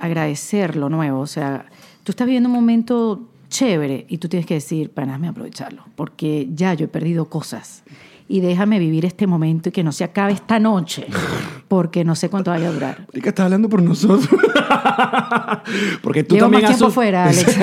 agradecer 0.00 0.76
lo 0.76 0.88
nuevo. 0.88 1.20
O 1.20 1.26
sea, 1.26 1.66
tú 2.02 2.12
estás 2.12 2.26
viviendo 2.26 2.48
un 2.48 2.54
momento 2.54 3.22
chévere 3.54 4.04
y 4.08 4.18
tú 4.18 4.28
tienes 4.28 4.46
que 4.46 4.54
decir, 4.54 4.90
para 4.90 5.06
nada, 5.06 5.30
aprovecharlo. 5.30 5.84
Porque 5.94 6.48
ya 6.52 6.74
yo 6.74 6.86
he 6.86 6.88
perdido 6.88 7.26
cosas. 7.26 7.84
Y 8.26 8.40
déjame 8.40 8.78
vivir 8.78 9.04
este 9.04 9.26
momento 9.26 9.68
y 9.68 9.72
que 9.72 9.84
no 9.84 9.92
se 9.92 10.02
acabe 10.02 10.32
esta 10.32 10.58
noche. 10.58 11.06
Porque 11.74 12.04
no 12.04 12.14
sé 12.14 12.28
cuánto 12.30 12.50
vaya 12.52 12.68
a 12.68 12.72
durar. 12.72 13.06
¿Y 13.12 13.20
que 13.20 13.28
estás 13.30 13.44
hablando 13.44 13.68
por 13.68 13.82
nosotros? 13.82 14.28
Porque 16.02 16.22
tú 16.24 16.34
Llevo 16.36 16.46
también 16.46 16.62
más 16.62 16.76
tiempo 16.76 16.92
fuera, 16.92 17.24
Alex. 17.28 17.58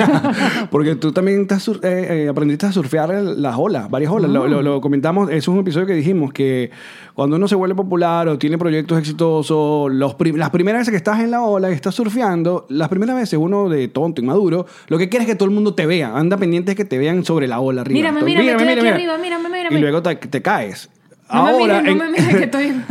Porque 0.70 0.94
tú 0.96 1.12
también 1.12 1.42
estás 1.42 1.66
eh, 1.68 1.72
eh, 1.82 2.28
aprendiste 2.28 2.66
a 2.66 2.72
surfear 2.72 3.10
las 3.10 3.56
olas, 3.56 3.88
varias 3.90 4.10
olas. 4.12 4.30
Lo, 4.30 4.46
lo- 4.48 4.62
lo 4.62 4.80
comentamos, 4.80 5.28
eso 5.30 5.36
es 5.38 5.48
un 5.48 5.58
episodio 5.60 5.86
que 5.86 5.94
dijimos 5.94 6.32
que 6.32 6.70
cuando 7.14 7.36
uno 7.36 7.48
se 7.48 7.54
vuelve 7.54 7.74
popular 7.74 8.28
o 8.28 8.38
tiene 8.38 8.58
proyectos 8.58 8.98
exitosos, 8.98 9.92
los 9.92 10.14
prim- 10.14 10.36
las 10.36 10.50
primeras 10.50 10.80
veces 10.80 10.90
que 10.92 10.96
estás 10.96 11.20
en 11.20 11.30
la 11.30 11.42
ola 11.42 11.70
y 11.70 11.74
estás 11.74 11.94
surfeando, 11.94 12.66
las 12.68 12.88
primeras 12.88 13.16
veces 13.16 13.38
uno 13.40 13.68
de 13.68 13.88
tonto, 13.88 14.20
inmaduro, 14.20 14.66
lo 14.88 14.98
que 14.98 15.08
quiere 15.08 15.24
es 15.24 15.30
que 15.30 15.36
todo 15.36 15.48
el 15.48 15.54
mundo 15.54 15.74
te 15.74 15.86
vea. 15.86 16.16
Anda 16.16 16.36
pendiente 16.36 16.72
de 16.72 16.76
que 16.76 16.84
te 16.84 16.98
vean 16.98 17.24
sobre 17.24 17.46
la 17.48 17.60
ola 17.60 17.80
arriba. 17.82 17.94
Mírame, 17.96 18.20
Entonces, 18.20 18.38
mírame, 18.42 18.62
estoy 18.72 18.78
aquí 18.78 18.88
arriba, 18.88 19.18
mírame, 19.18 19.48
mírame. 19.48 19.78
Y 19.78 19.80
luego 19.80 20.02
te, 20.02 20.16
te 20.16 20.42
caes. 20.42 20.90
No 21.32 21.44
me 21.44 21.50
Ahora, 21.50 21.80
mires, 21.80 21.82
no 21.84 21.90
en- 22.04 22.12
me 22.12 22.18
mires 22.18 22.36
que 22.36 22.44
estoy... 22.44 22.82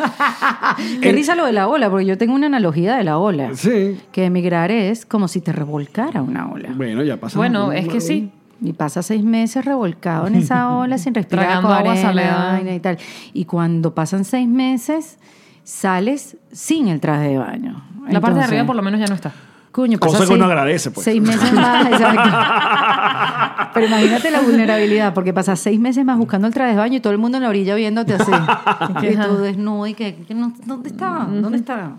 Qué 1.01 1.09
En- 1.09 1.15
risa 1.15 1.35
lo 1.35 1.45
de 1.45 1.51
la 1.53 1.67
ola, 1.67 1.89
porque 1.89 2.05
yo 2.05 2.17
tengo 2.17 2.33
una 2.33 2.47
analogía 2.47 2.95
de 2.95 3.03
la 3.03 3.17
ola. 3.17 3.51
Sí. 3.55 3.99
Que 4.11 4.25
emigrar 4.25 4.71
es 4.71 5.05
como 5.05 5.27
si 5.27 5.41
te 5.41 5.51
revolcara 5.51 6.21
una 6.21 6.49
ola. 6.51 6.69
Bueno, 6.75 7.03
ya 7.03 7.17
pasa. 7.17 7.37
Bueno, 7.37 7.71
es 7.71 7.87
que 7.87 8.01
sí. 8.01 8.31
Y 8.63 8.73
pasa 8.73 9.01
seis 9.01 9.23
meses 9.23 9.65
revolcado 9.65 10.27
en 10.27 10.35
esa 10.35 10.71
ola 10.77 10.97
sin 10.97 11.13
respirar 11.15 11.45
Tragando 11.45 11.69
con 11.69 11.77
agua 11.77 11.95
salada. 11.95 12.61
y 12.61 12.79
tal. 12.79 12.97
Y 13.33 13.45
cuando 13.45 13.93
pasan 13.95 14.23
seis 14.23 14.47
meses, 14.47 15.17
sales 15.63 16.37
sin 16.51 16.87
el 16.87 16.99
traje 16.99 17.29
de 17.29 17.37
baño. 17.37 17.83
La 18.09 18.19
parte 18.21 18.39
de 18.39 18.45
arriba 18.45 18.65
por 18.65 18.75
lo 18.75 18.81
menos 18.81 18.99
ya 18.99 19.07
no 19.07 19.15
está. 19.15 19.31
Coño, 19.71 19.97
Cosa 19.99 20.17
que 20.19 20.23
uno 20.25 20.33
seis- 20.35 20.43
agradece, 20.43 20.91
pues. 20.91 21.05
Seis 21.05 21.21
meses 21.21 21.53
más, 21.53 21.85
exacto. 21.91 23.69
Pero 23.73 23.87
imagínate 23.87 24.29
la 24.31 24.41
vulnerabilidad, 24.41 25.13
porque 25.13 25.33
pasas 25.33 25.59
seis 25.59 25.79
meses 25.79 26.03
más 26.03 26.17
buscando 26.17 26.45
el 26.47 26.53
traje 26.53 26.71
de 26.71 26.77
baño 26.77 26.97
y 26.97 26.99
todo 26.99 27.13
el 27.13 27.19
mundo 27.19 27.37
en 27.37 27.43
la 27.43 27.49
orilla 27.49 27.73
viéndote 27.75 28.13
así. 28.15 28.31
y 29.01 29.15
tú 29.15 29.37
desnudo 29.37 29.87
y 29.87 29.93
que, 29.93 30.15
que 30.27 30.33
no- 30.33 30.51
¿dónde 30.65 30.89
está? 30.89 31.25
¿Dónde 31.31 31.57
está? 31.57 31.97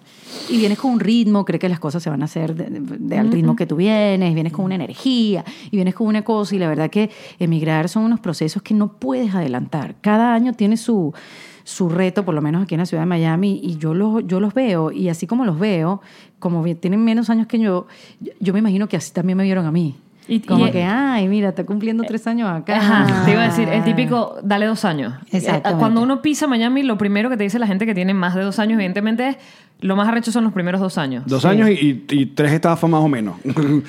Y 0.51 0.59
vienes 0.59 0.79
con 0.79 0.93
un 0.93 1.01
ritmo, 1.01 1.45
cree 1.47 1.59
que 1.59 1.69
las 1.69 1.81
cosas 1.81 2.03
se 2.03 2.11
van 2.11 2.21
a 2.23 2.27
hacer 2.27 2.55
de- 2.55 2.65
de- 2.67 2.81
de- 2.99 3.19
al 3.19 3.33
ritmo 3.33 3.57
que 3.57 3.67
tú 3.67 3.77
vienes, 3.77 4.35
vienes 4.35 4.53
con 4.53 4.67
una 4.67 4.75
energía 4.75 5.43
y 5.71 5.77
vienes 5.77 5.95
con 5.95 6.07
una 6.07 6.23
cosa 6.23 6.55
y 6.55 6.59
la 6.59 6.69
verdad 6.69 6.91
que 6.91 7.11
emigrar 7.39 7.89
son 7.89 8.05
unos 8.05 8.21
procesos 8.21 8.63
que 8.63 8.75
no 8.75 8.93
puedes 8.93 9.35
adelantar. 9.35 9.95
Cada 10.03 10.35
año 10.35 10.53
tiene 10.53 10.77
su 10.77 11.15
su 11.65 11.89
reto, 11.89 12.25
por 12.25 12.35
lo 12.35 12.43
menos 12.43 12.63
aquí 12.63 12.75
en 12.75 12.81
la 12.81 12.87
ciudad 12.87 13.03
de 13.03 13.07
Miami, 13.07 13.61
y 13.63 13.77
yo 13.77 13.95
los, 13.95 14.27
yo 14.27 14.41
los 14.41 14.55
veo, 14.55 14.91
y 14.91 15.09
así 15.09 15.27
como 15.27 15.45
los 15.45 15.59
veo, 15.59 16.01
como 16.39 16.65
tienen 16.77 17.05
menos 17.05 17.31
años 17.31 17.47
que 17.47 17.59
yo, 17.59 17.87
yo 18.41 18.53
me 18.53 18.59
imagino 18.59 18.89
que 18.89 18.97
así 18.97 19.13
también 19.13 19.37
me 19.37 19.45
vieron 19.45 19.67
a 19.67 19.73
mí. 19.73 19.97
Y- 20.29 20.41
como 20.41 20.69
y- 20.69 20.71
que, 20.71 20.85
ay, 20.85 21.27
mira, 21.29 21.49
está 21.51 21.65
cumpliendo 21.67 22.05
tres 22.05 22.27
años 22.27 22.49
acá. 22.49 22.77
Ajá, 22.77 23.25
te 23.25 23.33
iba 23.33 23.43
a 23.43 23.47
decir, 23.49 23.69
el 23.69 23.83
típico, 23.85 24.37
dale 24.43 24.67
dos 24.67 24.85
años. 24.85 25.15
Eh, 25.33 25.43
Cuando 25.79 26.01
uno 26.03 26.23
pisa 26.23 26.47
Miami, 26.47 26.83
lo 26.85 26.97
primero 26.97 27.29
que 27.29 27.37
te 27.37 27.43
dice 27.45 27.59
la 27.59 27.67
gente 27.67 27.87
que 27.87 27.95
tiene 27.95 28.15
más 28.15 28.35
de 28.35 28.43
dos 28.43 28.59
años, 28.59 28.75
evidentemente, 28.75 29.29
es 29.31 29.37
lo 29.81 29.97
más 29.97 30.07
arrecho 30.07 30.31
son 30.31 30.45
los 30.45 30.53
primeros 30.53 30.81
dos 30.81 30.97
años. 30.97 31.25
Dos 31.27 31.45
años 31.45 31.69
y, 31.69 31.73
y- 31.73 32.05
y 32.09 32.27
tres 32.27 32.53
estafas 32.53 32.89
más 32.89 33.01
o 33.03 33.09
menos. 33.09 33.35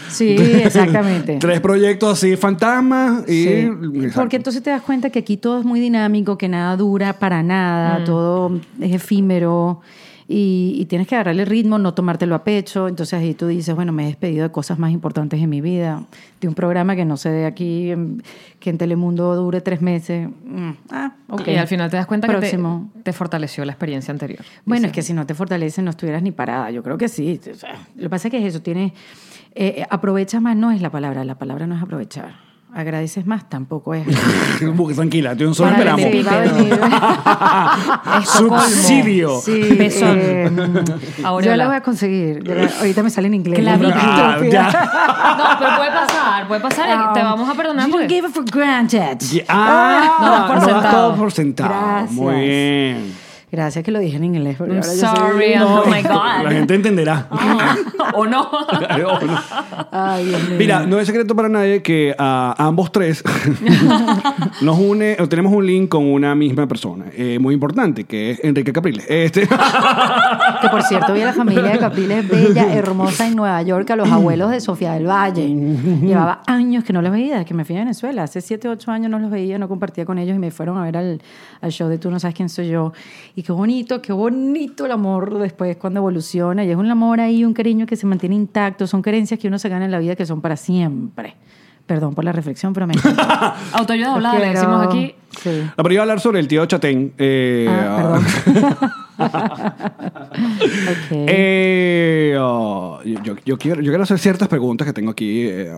Sí, 0.09 0.35
exactamente. 0.63 1.37
tres 1.39 1.59
proyectos 1.61 2.13
así, 2.17 2.35
fantasmas 2.35 3.29
y... 3.29 3.43
Sí. 3.43 3.49
Exacto. 3.95 4.19
Porque 4.21 4.37
entonces 4.37 4.63
te 4.63 4.71
das 4.71 4.81
cuenta 4.81 5.11
que 5.11 5.19
aquí 5.19 5.37
todo 5.37 5.59
es 5.59 5.65
muy 5.65 5.79
dinámico, 5.79 6.35
que 6.39 6.47
nada 6.49 6.75
dura 6.77 7.13
para 7.13 7.43
nada, 7.43 8.03
todo 8.05 8.59
es 8.81 8.91
efímero 8.91 9.81
y, 10.27 10.75
y 10.77 10.85
tienes 10.85 11.07
que 11.07 11.15
agarrarle 11.15 11.45
ritmo, 11.45 11.77
no 11.77 11.93
tomártelo 11.93 12.35
a 12.35 12.43
pecho. 12.43 12.87
Entonces 12.87 13.19
ahí 13.19 13.33
tú 13.33 13.47
dices, 13.47 13.75
bueno, 13.75 13.91
me 13.91 14.03
he 14.03 14.07
despedido 14.07 14.43
de 14.43 14.51
cosas 14.51 14.79
más 14.79 14.91
importantes 14.91 15.41
en 15.41 15.49
mi 15.49 15.61
vida, 15.61 16.03
de 16.41 16.47
un 16.47 16.53
programa 16.55 16.95
que 16.95 17.05
no 17.05 17.17
sé 17.17 17.29
de 17.29 17.45
aquí, 17.45 17.91
en- 17.91 18.23
que 18.59 18.69
en 18.69 18.77
Telemundo 18.77 19.35
dure 19.35 19.61
tres 19.61 19.81
meses. 19.81 20.29
Mm, 20.45 20.71
Ah, 20.91 21.13
ok. 21.29 21.47
Y 21.47 21.55
al 21.55 21.67
final 21.67 21.89
te 21.89 21.97
das 21.97 22.05
cuenta 22.05 22.27
Próximo. 22.27 22.89
que 22.93 22.97
te, 22.99 23.03
te 23.05 23.13
fortaleció 23.13 23.65
la 23.65 23.71
experiencia 23.73 24.11
anterior. 24.11 24.39
Bueno, 24.65 24.87
es 24.87 24.93
que 24.93 25.01
si 25.01 25.13
no 25.13 25.25
te 25.25 25.33
fortalece 25.33 25.81
no 25.81 25.89
estuvieras 25.89 26.21
ni 26.23 26.31
parada. 26.31 26.71
Yo 26.71 26.81
creo 26.83 26.97
que 26.97 27.07
sí. 27.09 27.39
O 27.51 27.55
sea, 27.55 27.75
lo 27.95 28.01
que 28.03 28.09
pasa 28.09 28.27
es 28.27 28.31
que 28.31 28.37
es 28.37 28.45
eso, 28.45 28.61
tienes... 28.61 28.93
eh, 29.55 29.85
aprovechas 29.89 30.41
más 30.41 30.55
no 30.55 30.71
es 30.71 30.81
la 30.81 30.89
palabra, 30.89 31.23
la 31.25 31.35
palabra 31.37 31.67
no 31.67 31.75
es 31.75 31.81
aprovechar. 31.83 32.52
Agradeces 32.75 33.27
más 33.27 33.47
tampoco 33.49 33.93
es... 33.93 34.03
Tranquila, 34.95 35.35
tú 35.35 35.53
solo 35.53 35.71
Para- 35.75 35.95
esperamos. 35.95 36.79
Subsidio. 38.25 39.39
Sí, 39.41 39.61
Besón. 39.77 40.17
eh, 40.19 40.51
yo 41.43 41.55
la 41.55 41.67
voy 41.67 41.75
a 41.75 41.81
conseguir. 41.81 42.45
La- 42.47 42.69
ahorita 42.79 43.03
me 43.03 43.09
sale 43.09 43.27
en 43.27 43.33
inglés. 43.35 43.59
Clavito. 43.59 43.93
Ah. 43.95 44.37
No, 45.37 45.43
pero 45.59 45.75
puede 45.77 45.91
pasar, 45.91 46.47
puede 46.47 46.61
pasar. 46.61 46.89
y 46.89 47.13
te 47.13 47.23
vamos 47.23 47.49
a 47.49 47.53
perdonar 47.53 47.85
You 47.87 47.91
porque... 47.91 48.07
give 48.07 48.27
it 48.27 48.33
for 48.33 48.43
granted. 48.45 49.17
Ya- 49.19 49.43
Ah, 49.47 50.17
No 50.19 50.31
das 50.31 50.41
por 50.41 50.55
no 50.55 50.61
das 50.61 50.69
sentado. 50.71 51.07
todo 51.09 51.15
por 51.17 51.31
sentado. 51.31 51.69
Gracias. 51.69 52.11
Muy 52.11 52.35
bien. 52.35 53.22
Gracias 53.53 53.85
que 53.85 53.91
lo 53.91 53.99
dije 53.99 54.17
en 54.17 54.23
inglés. 54.23 54.55
porque 54.57 54.73
I'm 54.73 54.81
ahora 54.81 54.95
yo 54.95 55.07
soy- 55.07 55.15
sorry, 55.15 55.53
oh 55.61 55.83
my 55.85 56.01
La 56.01 56.41
God. 56.43 56.49
gente 56.49 56.73
entenderá. 56.73 57.27
¿O 58.15 58.25
no? 58.25 58.49
Oh, 58.51 58.97
no. 58.97 59.19
Ay, 59.91 60.25
Dios 60.25 60.41
mío. 60.49 60.55
Mira, 60.57 60.85
no 60.87 60.99
es 60.99 61.05
secreto 61.05 61.35
para 61.35 61.49
nadie 61.49 61.83
que 61.83 62.15
a 62.17 62.55
ambos 62.57 62.91
tres 62.91 63.23
nos 64.61 64.79
une, 64.79 65.17
o 65.19 65.29
tenemos 65.29 65.53
un 65.53 65.65
link 65.67 65.87
con 65.89 66.03
una 66.03 66.33
misma 66.33 66.67
persona, 66.67 67.05
eh, 67.15 67.37
muy 67.39 67.53
importante, 67.53 68.05
que 68.05 68.31
es 68.31 68.43
Enrique 68.43 68.73
Capriles. 68.73 69.05
Este, 69.07 69.47
Que 70.61 70.69
por 70.69 70.81
cierto, 70.83 71.13
vi 71.13 71.21
a 71.21 71.25
la 71.25 71.33
familia 71.33 71.63
de 71.63 71.77
Capriles 71.79 72.27
bella, 72.27 72.73
hermosa 72.73 73.27
en 73.27 73.35
Nueva 73.35 73.61
York, 73.61 73.89
a 73.91 73.95
los 73.95 74.09
abuelos 74.11 74.49
de 74.51 74.61
Sofía 74.61 74.93
del 74.93 75.05
Valle. 75.07 75.47
Llevaba 75.47 76.41
años 76.47 76.83
que 76.83 76.91
no 76.93 77.01
los 77.01 77.11
veía, 77.11 77.33
desde 77.33 77.45
que 77.45 77.53
me 77.53 77.65
fui 77.65 77.75
a 77.75 77.79
Venezuela. 77.79 78.23
Hace 78.23 78.41
7, 78.41 78.67
8 78.69 78.91
años 78.91 79.11
no 79.11 79.19
los 79.19 79.29
veía, 79.29 79.57
no 79.59 79.67
compartía 79.67 80.05
con 80.05 80.17
ellos 80.17 80.35
y 80.35 80.39
me 80.39 80.51
fueron 80.51 80.77
a 80.77 80.83
ver 80.83 80.97
al, 80.97 81.21
al 81.61 81.71
show 81.71 81.87
de 81.89 81.97
Tú 81.97 82.09
no 82.09 82.19
sabes 82.19 82.35
quién 82.35 82.49
soy 82.49 82.69
yo. 82.69 82.93
Y 83.35 83.42
qué 83.43 83.51
bonito, 83.51 84.01
qué 84.01 84.13
bonito 84.13 84.85
el 84.85 84.91
amor 84.91 85.37
después 85.39 85.77
cuando 85.77 85.99
evoluciona. 85.99 86.63
Y 86.65 86.71
es 86.71 86.75
un 86.77 86.89
amor 86.89 87.19
ahí, 87.19 87.43
un 87.45 87.53
cariño 87.53 87.85
que 87.85 87.95
se 87.95 88.05
mantiene 88.07 88.35
intacto. 88.35 88.87
Son 88.87 89.01
creencias 89.01 89.39
que 89.39 89.47
uno 89.47 89.59
se 89.59 89.69
gana 89.69 89.85
en 89.85 89.91
la 89.91 89.99
vida 89.99 90.15
que 90.15 90.25
son 90.25 90.41
para 90.41 90.55
siempre. 90.55 91.35
Perdón 91.85 92.15
por 92.15 92.23
la 92.23 92.31
reflexión, 92.31 92.71
pero 92.73 92.87
me. 92.87 92.93
Autoayuda 93.73 94.05
Los 94.07 94.13
doblada, 94.15 94.39
le 94.39 94.49
decimos 94.49 94.87
aquí. 94.87 95.15
Sí. 95.41 95.49
No, 95.77 95.83
pero 95.83 95.93
iba 95.93 96.01
a 96.01 96.03
hablar 96.03 96.19
sobre 96.21 96.39
el 96.39 96.47
tío 96.47 96.65
Chatén. 96.65 97.13
eh, 97.17 97.67
Ah, 97.69 98.19
ah, 99.19 99.83
Ok. 100.33 101.11
eh, 101.11 102.37
oh, 102.39 102.99
yo, 103.03 103.35
yo- 103.45 103.57
quiero, 103.57 103.81
yo 103.81 103.91
quiero 103.91 104.03
hacer 104.03 104.17
ciertas 104.19 104.47
preguntas 104.47 104.87
que 104.87 104.93
tengo 104.93 105.11
aquí. 105.11 105.45
eh, 105.47 105.71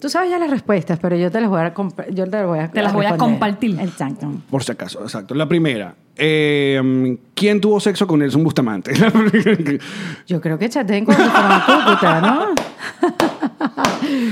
Tú 0.00 0.08
sabes 0.08 0.30
ya 0.30 0.38
las 0.38 0.50
respuestas, 0.50 0.98
pero 1.00 1.16
yo 1.16 1.30
te 1.30 1.40
las 1.40 1.48
voy 1.50 1.60
a, 1.62 1.74
comp- 1.74 2.10
yo 2.12 2.24
te 2.24 2.30
las 2.30 2.46
voy 2.46 2.58
a, 2.58 2.70
Te 2.70 2.82
las 2.82 2.92
voy 2.92 3.06
a 3.06 3.16
compartir. 3.16 3.78
Exacto. 3.80 4.30
por 4.50 4.62
si 4.62 4.72
acaso, 4.72 5.00
exacto. 5.02 5.34
La 5.34 5.48
primera. 5.48 5.94
Eh, 6.20 7.16
¿Quién 7.34 7.60
tuvo 7.60 7.80
sexo 7.80 8.06
con 8.06 8.20
Nelson 8.20 8.44
Bustamante? 8.44 8.92
Yo 10.26 10.40
creo 10.40 10.58
que 10.58 10.68
Chatén 10.68 11.04
cuando 11.06 11.24
se 11.24 11.30
fueron 11.30 11.52
a 11.52 11.64
Cúcuta, 11.64 12.20
¿no? 12.20 12.46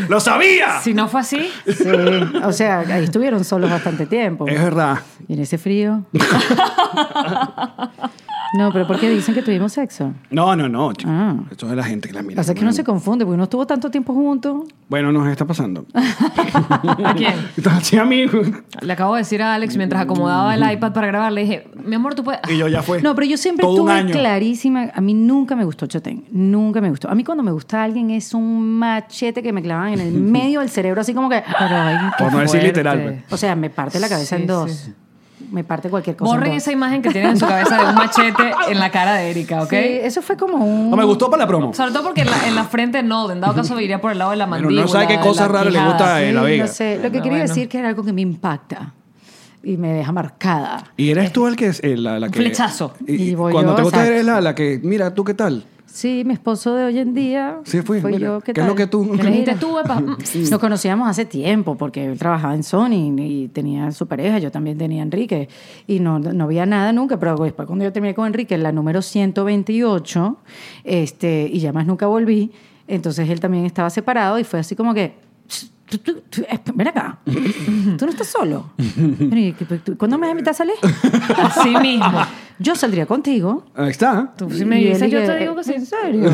¡Lo 0.09 0.21
sabía! 0.21 0.79
Si 0.81 0.93
no 0.93 1.09
fue 1.09 1.21
así, 1.21 1.51
Sí. 1.67 1.85
O 2.45 2.53
sea, 2.53 2.81
ahí 2.81 3.05
estuvieron 3.05 3.45
solos 3.45 3.71
bastante 3.71 4.05
tiempo. 4.07 4.47
Es 4.47 4.63
verdad. 4.63 4.99
Y 5.27 5.33
en 5.35 5.41
ese 5.41 5.57
frío. 5.57 6.05
No, 8.55 8.73
pero 8.73 8.87
¿por 8.87 8.99
qué 8.99 9.11
dicen 9.11 9.35
que 9.35 9.43
tuvimos 9.43 9.73
sexo? 9.73 10.15
No, 10.31 10.57
no, 10.57 10.69
no. 10.69 10.93
chico. 10.95 11.11
Ah. 11.13 11.37
Esto 11.51 11.67
es 11.67 11.71
de 11.71 11.77
la 11.77 11.85
gente 11.85 12.09
que 12.09 12.15
la 12.15 12.23
mira. 12.23 12.37
Pasa 12.37 12.55
que 12.55 12.63
uno 12.63 12.73
se 12.73 12.83
confunde, 12.85 13.25
porque 13.25 13.35
uno 13.35 13.45
estuvo 13.45 13.67
tanto 13.67 13.91
tiempo 13.91 14.15
juntos. 14.15 14.65
Bueno, 14.89 15.13
nos 15.13 15.29
está 15.29 15.45
pasando. 15.47 15.85
¿a 15.95 17.15
quién? 17.15 17.35
Entonces, 17.57 17.87
sí, 17.89 17.99
amigo. 17.99 18.41
Le 18.81 18.93
acabo 18.93 19.15
de 19.15 19.21
decir 19.21 19.43
a 19.43 19.55
Alex 19.55 19.77
mientras 19.77 20.03
acomodaba 20.03 20.55
el 20.55 20.73
iPad 20.73 20.93
para 20.93 21.07
grabar, 21.09 21.33
le 21.33 21.43
dije, 21.43 21.69
mi 21.85 21.95
amor, 21.97 22.15
tú 22.15 22.25
puedes... 22.25 22.41
Y 22.49 22.57
yo 22.57 22.69
ya 22.69 22.83
fue. 22.83 23.03
No, 23.03 23.15
pero 23.15 23.27
yo 23.27 23.37
siempre 23.37 23.65
Todo 23.65 23.73
un 23.73 23.79
tuve 23.81 23.93
año. 23.93 24.13
clarísima. 24.13 24.91
A 24.95 25.01
mí 25.01 25.13
nunca 25.15 25.55
me 25.55 25.65
gustó 25.65 25.87
Chatén. 25.87 26.25
Nunca 26.31 26.81
me 26.81 26.89
gustó. 26.91 27.11
A 27.11 27.15
mí 27.15 27.25
cuando 27.25 27.43
me 27.45 27.51
gusta 27.53 27.83
alguien 27.83 28.11
es 28.11 28.33
un 28.35 28.79
machete 28.79 29.43
que 29.43 29.53
me 29.53 29.63
clavan 29.63 29.93
en 29.95 30.01
el 30.01 30.13
medio 30.15 30.61
del 30.61 30.71
cerebro, 30.71 31.01
así 31.03 31.13
como 31.13 31.29
que. 31.29 31.43
Pero, 31.59 31.77
ay, 31.77 31.97
qué 32.17 32.25
Por 32.25 32.33
no 32.33 32.39
decir 32.39 32.51
fuerte. 32.61 32.67
literal, 32.69 33.03
pues. 33.03 33.33
O 33.33 33.37
sea, 33.37 33.55
me 33.57 33.69
parte 33.71 34.01
la 34.01 34.09
cabeza 34.09 34.37
Sí, 34.37 34.43
en 34.43 34.47
dos. 34.49 34.71
sí. 34.73 34.95
Me 35.51 35.65
parte 35.65 35.89
cualquier 35.89 36.15
cosa. 36.17 36.35
en 36.35 36.41
Borren 36.41 36.55
esa 36.55 36.73
imagen 36.73 37.01
que 37.03 37.11
tienen 37.11 37.31
en 37.31 37.39
su 37.39 37.47
cabeza 37.47 37.79
de 37.79 37.89
un 37.89 37.95
machete 37.95 38.53
en 38.69 38.79
la 38.79 38.91
cara 38.91 39.15
de 39.15 39.31
Erika, 39.31 39.63
¿ok? 39.63 39.71
Sí, 39.71 39.77
eso 40.03 40.21
fue 40.23 40.37
como 40.37 40.57
un. 40.65 40.91
No 40.91 40.97
me 40.97 41.05
gustó 41.05 41.31
para 41.31 41.43
la 41.45 41.47
promo. 41.47 41.73
Sobre 41.73 41.93
todo 41.93 42.03
porque 42.05 42.21
en 42.23 42.31
la, 42.31 42.47
en 42.49 42.55
la 42.55 42.65
frente 42.65 43.03
no, 43.03 43.31
en 43.31 43.41
dado 43.41 43.55
caso 43.55 43.81
iría 43.81 44.01
por 44.01 44.13
el 44.13 44.19
lado 44.19 44.33
de 44.33 44.37
la 44.37 44.47
mandíbula. 44.47 44.83
no 44.83 44.89
sabe 44.89 45.07
qué 45.07 45.17
de 45.17 45.21
cosa 45.21 45.43
la 45.47 45.49
rara 45.49 45.71
le 45.71 45.85
gusta 45.85 46.23
en 46.23 46.35
La 46.35 46.43
Vega. 46.43 46.67
No 46.67 46.71
sé. 46.73 46.97
Lo 46.97 47.03
que 47.05 47.11
Pero 47.11 47.23
quería 47.23 47.39
bueno. 47.39 47.49
decir 47.49 47.69
que 47.69 47.79
era 47.79 47.89
algo 47.89 48.05
que 48.05 48.13
me 48.13 48.21
impacta 48.21 48.93
y 49.63 49.77
me 49.77 49.93
deja 49.93 50.13
marcada. 50.13 50.85
Y 50.97 51.11
eres 51.11 51.33
tú 51.33 51.47
el 51.47 51.57
que 51.57 51.67
es 51.69 51.81
eh, 51.83 51.97
la, 51.97 52.19
la 52.21 52.29
que. 52.29 52.39
flechazo. 52.39 52.95
Y, 53.07 53.15
y 53.15 53.23
Y 53.31 53.35
voy 53.35 53.53
cuando 53.53 53.73
yo, 53.73 53.77
te 53.77 53.83
gusta 53.83 53.99
exacto. 53.99 54.13
eres 54.15 54.27
la, 54.27 54.41
la 54.41 54.55
que, 54.55 54.81
mira, 54.83 55.15
¿tú 55.15 55.25
qué 55.25 55.35
tal? 55.35 55.65
Sí, 55.91 56.23
mi 56.27 56.35
esposo 56.35 56.75
de 56.75 56.85
hoy 56.85 56.99
en 56.99 57.15
día. 57.15 57.61
Sí, 57.65 57.81
fui. 57.83 58.01
Fui 58.01 58.13
mira, 58.13 58.27
yo. 58.27 58.41
¿Qué, 58.41 58.53
¿Qué 58.53 58.61
tal? 58.61 58.65
es 58.65 58.69
lo 58.69 58.75
que 58.77 58.87
tú.? 58.87 59.11
Que 59.17 59.27
dijiste 59.27 59.55
tú, 59.57 59.79
epa. 59.79 59.99
mm, 60.01 60.17
Nos 60.51 60.61
conocíamos 60.61 61.09
hace 61.09 61.25
tiempo 61.25 61.77
porque 61.77 62.05
él 62.05 62.19
trabajaba 62.19 62.55
en 62.55 62.63
Sony 62.63 63.15
y 63.19 63.49
tenía 63.49 63.91
su 63.93 64.07
pareja, 64.07 64.39
yo 64.39 64.51
también 64.51 64.77
tenía 64.77 65.01
a 65.03 65.05
Enrique 65.05 65.49
y 65.87 66.01
no, 66.01 66.19
no 66.19 66.45
había 66.45 66.67
nada 66.67 66.93
nunca, 66.93 67.19
pero 67.19 67.37
después 67.37 67.67
cuando 67.67 67.85
yo 67.85 67.93
terminé 67.93 68.15
con 68.15 68.27
Enrique, 68.27 68.55
en 68.55 68.63
la 68.63 68.71
número 68.71 69.01
128, 69.03 70.37
este, 70.85 71.49
y 71.53 71.59
ya 71.61 71.73
más 71.73 71.87
nunca 71.87 72.07
volví, 72.07 72.53
entonces 72.87 73.29
él 73.31 73.41
también 73.41 73.65
estaba 73.65 73.89
separado 73.91 74.39
y 74.39 74.45
fue 74.45 74.61
así 74.61 74.77
como 74.77 74.93
que... 74.95 75.15
"Tú- 75.89 75.99
tú- 75.99 76.21
tú- 76.29 76.43
ven 76.75 76.89
acá, 76.89 77.19
tú 77.25 78.05
no 78.05 78.11
estás 78.11 78.27
solo. 78.27 78.73
Ven, 78.77 79.39
¿y 79.39 79.53
qué- 79.55 79.95
¿Cuándo 79.97 80.19
me 80.19 80.27
vas 80.27 80.29
a 80.29 80.33
invitar 80.33 80.51
a 80.51 80.55
salir? 80.55 80.75
Así 81.39 81.75
mismo. 81.81 82.19
Yo 82.61 82.75
saldría 82.75 83.07
contigo. 83.07 83.65
Ahí 83.77 83.91
está. 83.91 84.33
Tú 84.37 84.51
si 84.51 84.65
me 84.65 84.77
dices, 84.77 85.11
yo 85.11 85.25
te 85.25 85.37
digo 85.37 85.55
que 85.55 85.63
sí. 85.65 85.75
¿En 85.75 85.87
serio? 85.87 86.33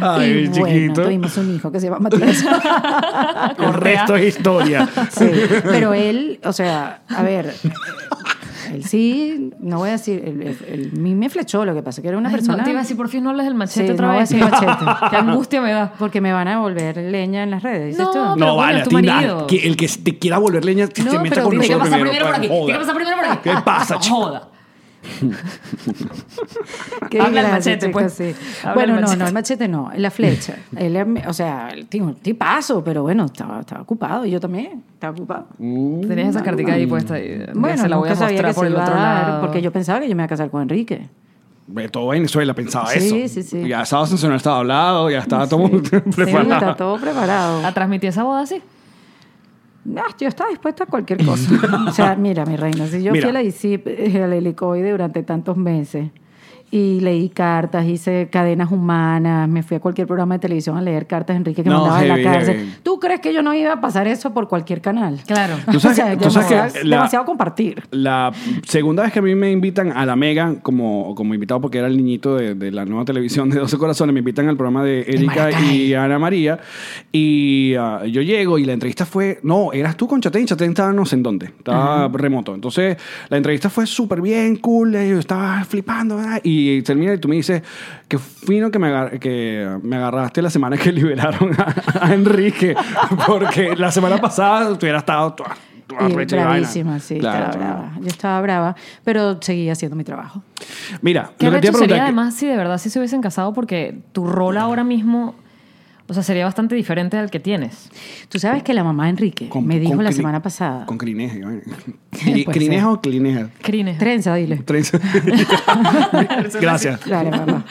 Ay, 0.00 0.30
y 0.30 0.48
bueno, 0.48 0.66
chiquito. 0.66 1.02
tuvimos 1.04 1.36
un 1.38 1.54
hijo 1.54 1.72
que 1.72 1.80
se 1.80 1.86
llama 1.86 1.98
Matías. 2.00 2.44
El 3.58 3.72
resto 3.74 4.16
es 4.16 4.36
historia. 4.36 4.88
Sí, 5.10 5.30
pero 5.64 5.94
él, 5.94 6.40
o 6.44 6.52
sea, 6.52 7.00
a 7.08 7.22
ver, 7.22 7.54
él 8.74 8.84
sí, 8.84 9.50
no 9.60 9.78
voy 9.78 9.88
a 9.90 9.92
decir, 9.92 10.22
él, 10.24 10.42
él- 10.42 10.58
él- 10.68 10.90
a 10.94 10.98
mí 10.98 11.14
me 11.14 11.28
flechó, 11.30 11.64
lo 11.64 11.74
que 11.74 11.82
pasa 11.82 12.02
que 12.02 12.08
era 12.08 12.18
una 12.18 12.28
Ay, 12.28 12.34
persona... 12.36 12.58
No, 12.58 12.64
te 12.64 12.70
iba 12.70 12.80
a 12.80 12.82
decir, 12.82 12.96
por 12.96 13.08
fin 13.08 13.22
no 13.24 13.30
hables 13.30 13.44
del 13.46 13.54
machete 13.54 13.86
Sí, 13.86 13.92
otra 13.92 14.06
no 14.06 14.12
voy 14.12 14.16
a 14.18 14.20
vez. 14.20 14.30
decir 14.30 14.44
machete. 14.50 14.84
Qué 15.10 15.16
angustia 15.16 15.60
me 15.60 15.72
da. 15.72 15.92
Porque 15.98 16.20
me 16.20 16.32
van 16.32 16.48
a 16.48 16.58
volver 16.60 16.96
leña 16.96 17.42
en 17.42 17.50
las 17.50 17.62
redes, 17.62 17.86
dices 17.88 18.00
No, 18.02 18.10
tú. 18.10 18.12
pero 18.12 18.24
No, 18.28 18.34
bueno, 18.36 18.56
vale, 18.56 18.80
a 18.80 18.82
tu 18.84 18.90
ti 18.90 18.96
nada. 19.02 19.14
marido. 19.20 19.46
Que 19.46 19.66
El 19.66 19.76
que 19.76 19.88
te 19.88 20.18
quiera 20.18 20.38
volver 20.38 20.64
leña, 20.64 20.86
te, 20.88 21.02
No, 21.02 21.10
te 21.10 21.18
meta 21.18 21.34
pero 21.36 21.42
con 21.44 21.50
que 21.52 21.56
nosotros 21.58 21.80
pasar 21.82 22.00
primero. 22.00 22.10
primero 22.26 22.26
por 22.26 22.60
aquí. 22.62 22.72
Que 22.72 22.78
pasar 22.78 22.94
primero 22.94 23.16
por 23.16 23.26
aquí. 23.26 23.40
¿Qué 23.50 23.54
pasa, 23.64 23.98
chico? 24.00 24.16
joda. 24.16 24.48
Qué 27.10 27.20
Habla 27.20 27.40
el 27.42 27.48
machete, 27.48 27.88
pues. 27.88 28.12
sí. 28.14 28.34
Bueno, 28.74 28.94
el 28.94 29.00
no, 29.00 29.08
machete. 29.08 29.16
no, 29.18 29.26
el 29.26 29.32
machete 29.34 29.68
no, 29.68 29.90
la 29.96 30.10
flecha. 30.10 30.56
Él, 30.76 31.22
o 31.26 31.32
sea, 31.32 31.70
el 31.70 31.86
tipazo, 31.86 32.82
pero 32.84 33.02
bueno, 33.02 33.24
estaba, 33.26 33.60
estaba 33.60 33.82
ocupado 33.82 34.24
y 34.26 34.30
yo 34.30 34.40
también 34.40 34.82
estaba 34.94 35.12
ocupado. 35.12 35.46
Tenías 35.58 36.28
esa 36.30 36.42
cartica 36.42 36.74
ahí 36.74 36.86
puesta. 36.86 37.18
Y, 37.18 37.46
Bueno, 37.54 37.82
se 37.82 37.88
la 37.88 37.96
voy 37.96 38.08
a 38.08 38.12
mostrar 38.12 38.34
que 38.34 38.54
por 38.54 38.66
el 38.66 38.74
otro 38.76 38.94
dar, 38.94 39.28
lado. 39.28 39.40
porque 39.40 39.60
yo 39.62 39.72
pensaba 39.72 40.00
que 40.00 40.08
yo 40.08 40.14
me 40.14 40.20
iba 40.22 40.26
a 40.26 40.28
casar 40.28 40.50
con 40.50 40.62
Enrique. 40.62 41.08
Todo 41.90 42.08
Venezuela 42.08 42.54
pensaba 42.54 42.86
Sí, 42.88 43.22
eso. 43.22 43.34
sí, 43.34 43.42
sí. 43.42 43.68
Ya 43.68 43.82
estaba 43.82 44.04
sensacional, 44.06 44.36
estaba 44.36 44.58
hablado, 44.58 45.10
ya 45.10 45.20
estaba 45.20 45.46
todo 45.48 45.66
Sí, 45.68 45.76
está 45.82 46.00
preparado. 46.02 46.74
todo 46.76 47.00
preparado. 47.00 47.64
¿A 47.66 47.72
transmitir 47.72 48.10
esa 48.10 48.24
boda 48.24 48.42
así? 48.42 48.60
Ah, 49.96 50.14
yo 50.18 50.28
estaba 50.28 50.50
dispuesta 50.50 50.84
a 50.84 50.86
cualquier 50.86 51.24
cosa. 51.24 51.50
o 51.88 51.92
sea, 51.92 52.14
mira, 52.14 52.44
mi 52.46 52.56
reina, 52.56 52.86
si 52.86 53.02
yo 53.02 53.12
Mira. 53.12 53.22
fui 53.22 53.30
a 53.30 53.32
la 53.32 53.42
ICIP, 53.42 53.86
eh, 53.88 54.36
helicoide 54.36 54.90
durante 54.90 55.22
tantos 55.22 55.56
meses 55.56 56.10
y 56.74 57.00
leí 57.00 57.28
cartas, 57.28 57.86
hice 57.86 58.28
cadenas 58.32 58.72
humanas, 58.72 59.46
me 59.46 59.62
fui 59.62 59.76
a 59.76 59.80
cualquier 59.80 60.06
programa 60.06 60.36
de 60.36 60.38
televisión 60.40 60.74
a 60.78 60.80
leer 60.80 61.06
cartas 61.06 61.34
de 61.34 61.38
Enrique 61.38 61.62
que 61.62 61.68
No, 61.68 61.80
mandaba 61.82 62.00
de 62.00 62.06
heavy, 62.08 62.22
la 62.24 62.32
cárcel. 62.32 62.56
heavy. 62.56 62.72
¿Tú 62.82 62.98
crees 62.98 63.20
que 63.20 63.34
yo 63.34 63.42
no 63.42 63.52
iba 63.52 63.74
a 63.74 63.80
pasar 63.82 64.08
eso 64.08 64.32
por 64.32 64.48
cualquier 64.48 64.80
canal? 64.80 65.20
Claro. 65.26 65.56
Tú 65.70 65.78
sabes 65.78 65.98
o 65.98 66.02
sea, 66.02 66.10
que- 66.16 66.24
tú 66.24 66.30
sabes 66.30 66.48
que 66.48 66.54
demasiado, 66.54 66.84
la- 66.88 66.96
demasiado 66.96 67.24
compartir. 67.26 67.82
La 67.90 68.32
segunda 68.66 69.02
vez 69.02 69.12
que 69.12 69.18
a 69.18 69.22
mí 69.22 69.34
me 69.34 69.52
invitan 69.52 69.92
a 69.92 70.06
la 70.06 70.16
Mega 70.16 70.54
como, 70.62 71.14
como 71.14 71.34
invitado, 71.34 71.60
porque 71.60 71.76
era 71.76 71.88
el 71.88 71.96
niñito 71.98 72.36
de, 72.36 72.54
de 72.54 72.70
la 72.72 72.86
nueva 72.86 73.04
televisión 73.04 73.50
de 73.50 73.58
12 73.58 73.76
Corazones, 73.76 74.14
me 74.14 74.20
invitan 74.20 74.48
al 74.48 74.56
programa 74.56 74.82
de 74.82 75.02
Erika 75.02 75.50
y 75.62 75.92
Ana 75.92 76.18
María. 76.18 76.58
Y 77.10 77.74
ah, 77.78 78.02
yo 78.06 78.22
llego 78.22 78.58
y 78.58 78.64
la 78.64 78.72
entrevista 78.72 79.04
fue. 79.04 79.40
No, 79.42 79.72
eras 79.72 79.96
tú 79.96 80.06
con 80.08 80.20
Chatén. 80.20 80.46
Chatén 80.46 80.70
estaba 80.70 80.92
no 80.92 81.04
sé 81.04 81.16
en 81.16 81.22
dónde, 81.22 81.46
estaba 81.46 82.08
remoto. 82.08 82.54
Entonces 82.54 82.96
la 83.28 83.36
entrevista 83.36 83.68
fue 83.68 83.86
súper 83.86 84.20
bien, 84.22 84.56
cool. 84.56 84.94
eh, 84.94 85.10
Yo 85.10 85.18
estaba 85.18 85.62
flipando, 85.64 86.16
¿verdad? 86.16 86.40
Y 86.42 86.61
termina 86.82 87.14
y 87.14 87.18
tú 87.18 87.28
me 87.28 87.36
dices 87.36 87.62
que 88.08 88.18
fino 88.18 88.70
que 88.70 88.78
me, 88.78 88.88
agar- 88.88 89.18
que 89.18 89.78
me 89.82 89.96
agarraste 89.96 90.42
la 90.42 90.50
semana 90.50 90.76
que 90.76 90.92
liberaron 90.92 91.50
a, 91.60 92.06
a 92.06 92.14
Enrique, 92.14 92.74
porque 93.26 93.74
la 93.76 93.90
semana 93.90 94.18
pasada 94.18 94.68
tú 94.78 94.84
hubieras 94.86 95.02
estado. 95.02 95.34
vaina. 96.44 96.58
bravísima, 96.58 96.98
sí, 97.00 97.18
Claro, 97.18 97.46
estaba 97.46 97.58
claro. 97.58 97.78
brava. 97.82 97.98
Yo 98.00 98.06
estaba 98.06 98.40
brava, 98.40 98.76
pero 99.04 99.38
seguía 99.42 99.72
haciendo 99.72 99.94
mi 99.96 100.04
trabajo. 100.04 100.42
Mira, 101.02 101.32
¿Qué 101.38 101.46
lo 101.46 101.52
que 101.52 101.60
te 101.60 101.78
sería 101.80 101.96
que- 101.96 102.02
además 102.02 102.34
si 102.34 102.46
de 102.46 102.56
verdad 102.56 102.78
sí 102.78 102.88
se 102.88 102.98
hubiesen 102.98 103.20
casado? 103.20 103.52
Porque 103.52 103.98
tu 104.12 104.26
rol 104.26 104.56
ahora 104.56 104.84
mismo, 104.84 105.34
o 106.12 106.14
sea, 106.14 106.22
sería 106.22 106.44
bastante 106.44 106.74
diferente 106.74 107.16
al 107.16 107.30
que 107.30 107.40
tienes. 107.40 107.88
Tú 108.28 108.38
sabes 108.38 108.62
que 108.62 108.74
la 108.74 108.84
mamá 108.84 109.04
de 109.04 109.10
Enrique 109.10 109.48
con- 109.48 109.66
me 109.66 109.80
dijo 109.80 110.00
la 110.02 110.12
semana 110.12 110.42
pasada. 110.42 110.84
Con 110.84 110.98
crineja. 110.98 111.36
¿Crineja 112.52 112.92
o 112.92 113.00
clineja? 113.00 113.48
Crines. 113.62 113.96
Trenza, 113.98 114.34
dile. 114.34 114.58
Trenza. 114.58 114.98
Gracias. 116.60 117.00
Dale, 117.08 117.30
mamá. 117.30 117.64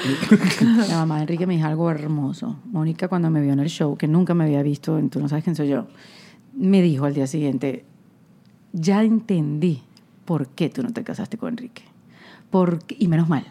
La 0.89 0.95
mamá 0.97 1.15
de 1.17 1.21
Enrique 1.21 1.45
me 1.45 1.55
dijo 1.55 1.67
algo 1.67 1.91
hermoso. 1.91 2.59
Mónica, 2.65 3.07
cuando 3.07 3.29
me 3.29 3.41
vio 3.41 3.53
en 3.53 3.59
el 3.59 3.69
show, 3.69 3.95
que 3.95 4.07
nunca 4.07 4.33
me 4.33 4.45
había 4.45 4.63
visto, 4.63 4.97
en 4.97 5.11
Tú 5.11 5.19
no 5.19 5.29
sabes 5.29 5.43
quién 5.43 5.55
soy 5.55 5.67
yo, 5.69 5.87
me 6.55 6.81
dijo 6.81 7.05
al 7.05 7.13
día 7.13 7.27
siguiente, 7.27 7.85
ya 8.73 9.03
entendí 9.03 9.83
por 10.25 10.47
qué 10.47 10.69
tú 10.69 10.81
no 10.81 10.91
te 10.93 11.03
casaste 11.03 11.37
con 11.37 11.49
Enrique. 11.49 11.83
Porque, 12.49 12.95
y 12.97 13.07
menos 13.07 13.29
mal, 13.29 13.45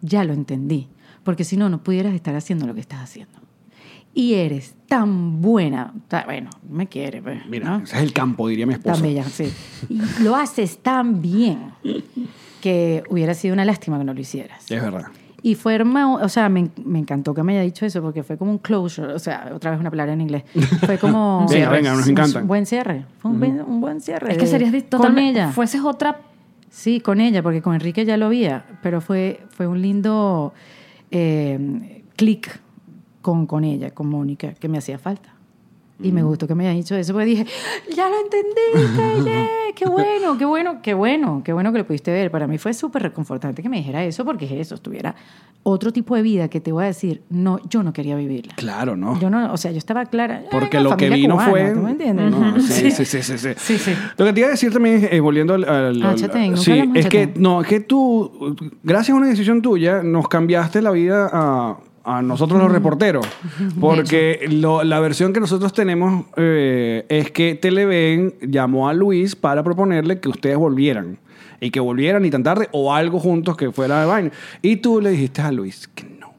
ya 0.00 0.24
lo 0.24 0.32
entendí. 0.32 0.88
Porque 1.24 1.44
si 1.44 1.56
no, 1.56 1.68
no 1.68 1.82
pudieras 1.82 2.14
estar 2.14 2.34
haciendo 2.34 2.66
lo 2.66 2.74
que 2.74 2.80
estás 2.80 3.00
haciendo. 3.00 3.33
Y 4.14 4.34
eres 4.34 4.74
tan 4.86 5.40
buena. 5.42 5.92
Bueno, 6.24 6.50
me 6.70 6.86
quiere, 6.86 7.20
pues, 7.20 7.44
Mira, 7.46 7.68
¿no? 7.68 7.84
ese 7.84 7.96
es 7.96 8.02
el 8.02 8.12
campo, 8.12 8.46
diría 8.48 8.64
mi 8.66 8.74
esposa. 8.74 8.94
Tan 8.94 9.02
bella, 9.02 9.24
sí. 9.24 9.52
Y 9.88 10.22
lo 10.22 10.36
haces 10.36 10.78
tan 10.78 11.20
bien 11.20 11.72
que 12.60 13.02
hubiera 13.10 13.34
sido 13.34 13.54
una 13.54 13.64
lástima 13.64 13.98
que 13.98 14.04
no 14.04 14.14
lo 14.14 14.20
hicieras. 14.20 14.70
Es 14.70 14.80
verdad. 14.82 15.06
Y 15.42 15.56
fue 15.56 15.74
hermoso, 15.74 16.24
o 16.24 16.28
sea, 16.30 16.48
me, 16.48 16.70
me 16.84 16.98
encantó 17.00 17.34
que 17.34 17.42
me 17.42 17.52
haya 17.52 17.60
dicho 17.62 17.84
eso 17.84 18.00
porque 18.00 18.22
fue 18.22 18.38
como 18.38 18.50
un 18.50 18.58
closure, 18.58 19.12
o 19.12 19.18
sea, 19.18 19.50
otra 19.54 19.72
vez 19.72 19.80
una 19.80 19.90
palabra 19.90 20.14
en 20.14 20.22
inglés. 20.22 20.44
Fue 20.86 20.96
como... 20.96 21.40
Un 21.42 21.48
cierre. 21.50 21.76
Venga, 21.76 21.92
nos 21.94 22.04
un 22.06 22.10
encantan. 22.12 22.46
buen 22.46 22.64
cierre, 22.64 23.04
fue 23.18 23.30
un, 23.32 23.40
buen, 23.40 23.60
un 23.60 23.80
buen 23.80 24.00
cierre. 24.00 24.32
Es 24.32 24.38
que 24.38 24.46
serías 24.46 24.72
di- 24.72 24.80
con 24.82 24.90
totalmente... 24.90 25.40
ella. 25.40 25.52
Fueses 25.52 25.82
otra... 25.82 26.20
Sí, 26.70 27.00
con 27.00 27.20
ella, 27.20 27.42
porque 27.42 27.60
con 27.62 27.74
Enrique 27.74 28.04
ya 28.06 28.16
lo 28.16 28.26
había, 28.26 28.64
pero 28.82 29.00
fue, 29.02 29.40
fue 29.50 29.66
un 29.66 29.82
lindo 29.82 30.54
eh, 31.10 32.02
clic 32.16 32.60
con, 33.24 33.46
con 33.46 33.64
ella, 33.64 33.90
con 33.92 34.06
Mónica, 34.08 34.52
que 34.52 34.68
me 34.68 34.76
hacía 34.76 34.98
falta. 34.98 35.30
Y 36.02 36.10
me 36.12 36.22
gustó 36.22 36.46
que 36.46 36.54
me 36.54 36.66
haya 36.66 36.76
dicho 36.76 36.94
eso, 36.96 37.12
porque 37.14 37.26
dije, 37.26 37.46
ya 37.96 38.08
lo 38.10 38.16
entendí, 38.20 38.96
Calle, 38.96 39.48
qué 39.76 39.86
bueno, 39.86 40.36
qué 40.36 40.44
bueno, 40.44 40.82
qué 40.82 40.92
bueno, 40.92 41.40
qué 41.44 41.52
bueno 41.52 41.72
que 41.72 41.78
lo 41.78 41.86
pudiste 41.86 42.12
ver. 42.12 42.30
Para 42.30 42.46
mí 42.48 42.58
fue 42.58 42.74
súper 42.74 43.02
reconfortante 43.02 43.62
que 43.62 43.68
me 43.68 43.78
dijera 43.78 44.04
eso, 44.04 44.24
porque 44.24 44.44
es 44.44 44.52
eso, 44.52 44.74
estuviera 44.74 45.14
otro 45.62 45.92
tipo 45.92 46.16
de 46.16 46.22
vida 46.22 46.48
que 46.48 46.60
te 46.60 46.72
voy 46.72 46.84
a 46.84 46.86
decir, 46.88 47.22
no, 47.30 47.58
yo 47.70 47.82
no 47.82 47.92
quería 47.92 48.16
vivirla. 48.16 48.54
Claro, 48.56 48.96
¿no? 48.96 49.18
Yo 49.20 49.30
no, 49.30 49.52
o 49.52 49.56
sea, 49.56 49.70
yo 49.70 49.78
estaba 49.78 50.04
clara. 50.06 50.42
Porque 50.50 50.80
lo 50.80 50.94
que 50.96 51.08
vino 51.08 51.36
cubana, 51.36 51.50
fue. 51.50 51.70
¿tú 51.70 51.80
me 51.80 51.90
entiendes? 51.92 52.30
No, 52.30 52.60
sí, 52.68 52.90
sí, 52.90 53.04
sí, 53.04 53.22
sí, 53.22 53.38
sí. 53.38 53.48
Sí, 53.56 53.78
sí. 53.78 53.92
Lo 54.18 54.26
que 54.26 54.32
te 54.32 54.40
iba 54.40 54.48
a 54.48 54.52
decir 54.52 54.72
también, 54.72 55.08
eh, 55.10 55.20
volviendo 55.20 55.54
al. 55.54 55.64
al- 55.64 56.18
sí, 56.58 56.82
es 56.94 57.06
que, 57.06 57.32
no, 57.36 57.62
es 57.62 57.68
que 57.68 57.80
tú, 57.80 58.56
gracias 58.82 59.14
a 59.14 59.16
una 59.16 59.28
decisión 59.28 59.62
tuya, 59.62 60.02
nos 60.02 60.28
cambiaste 60.28 60.82
la 60.82 60.90
vida 60.90 61.30
a, 61.32 61.78
a 62.04 62.22
nosotros 62.22 62.60
los 62.60 62.70
reporteros. 62.70 63.26
Porque 63.80 64.46
lo- 64.50 64.84
la 64.84 65.00
versión 65.00 65.32
que 65.32 65.40
nosotros 65.40 65.72
tenemos 65.72 66.26
eh, 66.36 67.06
es 67.08 67.30
que 67.30 67.54
Televen 67.54 68.34
llamó 68.42 68.88
a 68.88 68.94
Luis 68.94 69.34
para 69.36 69.62
proponerle 69.62 70.20
que 70.20 70.28
ustedes 70.28 70.56
volvieran. 70.56 71.18
Y 71.60 71.70
que 71.70 71.80
volvieran 71.80 72.22
ni 72.22 72.30
tan 72.30 72.42
tarde 72.42 72.68
o 72.72 72.92
algo 72.92 73.18
juntos 73.18 73.56
que 73.56 73.72
fuera 73.72 74.00
de 74.00 74.06
vaina. 74.06 74.30
Y 74.60 74.76
tú 74.76 75.00
le 75.00 75.10
dijiste 75.10 75.40
a 75.40 75.50
Luis 75.50 75.88
que 75.88 76.04
no. 76.04 76.34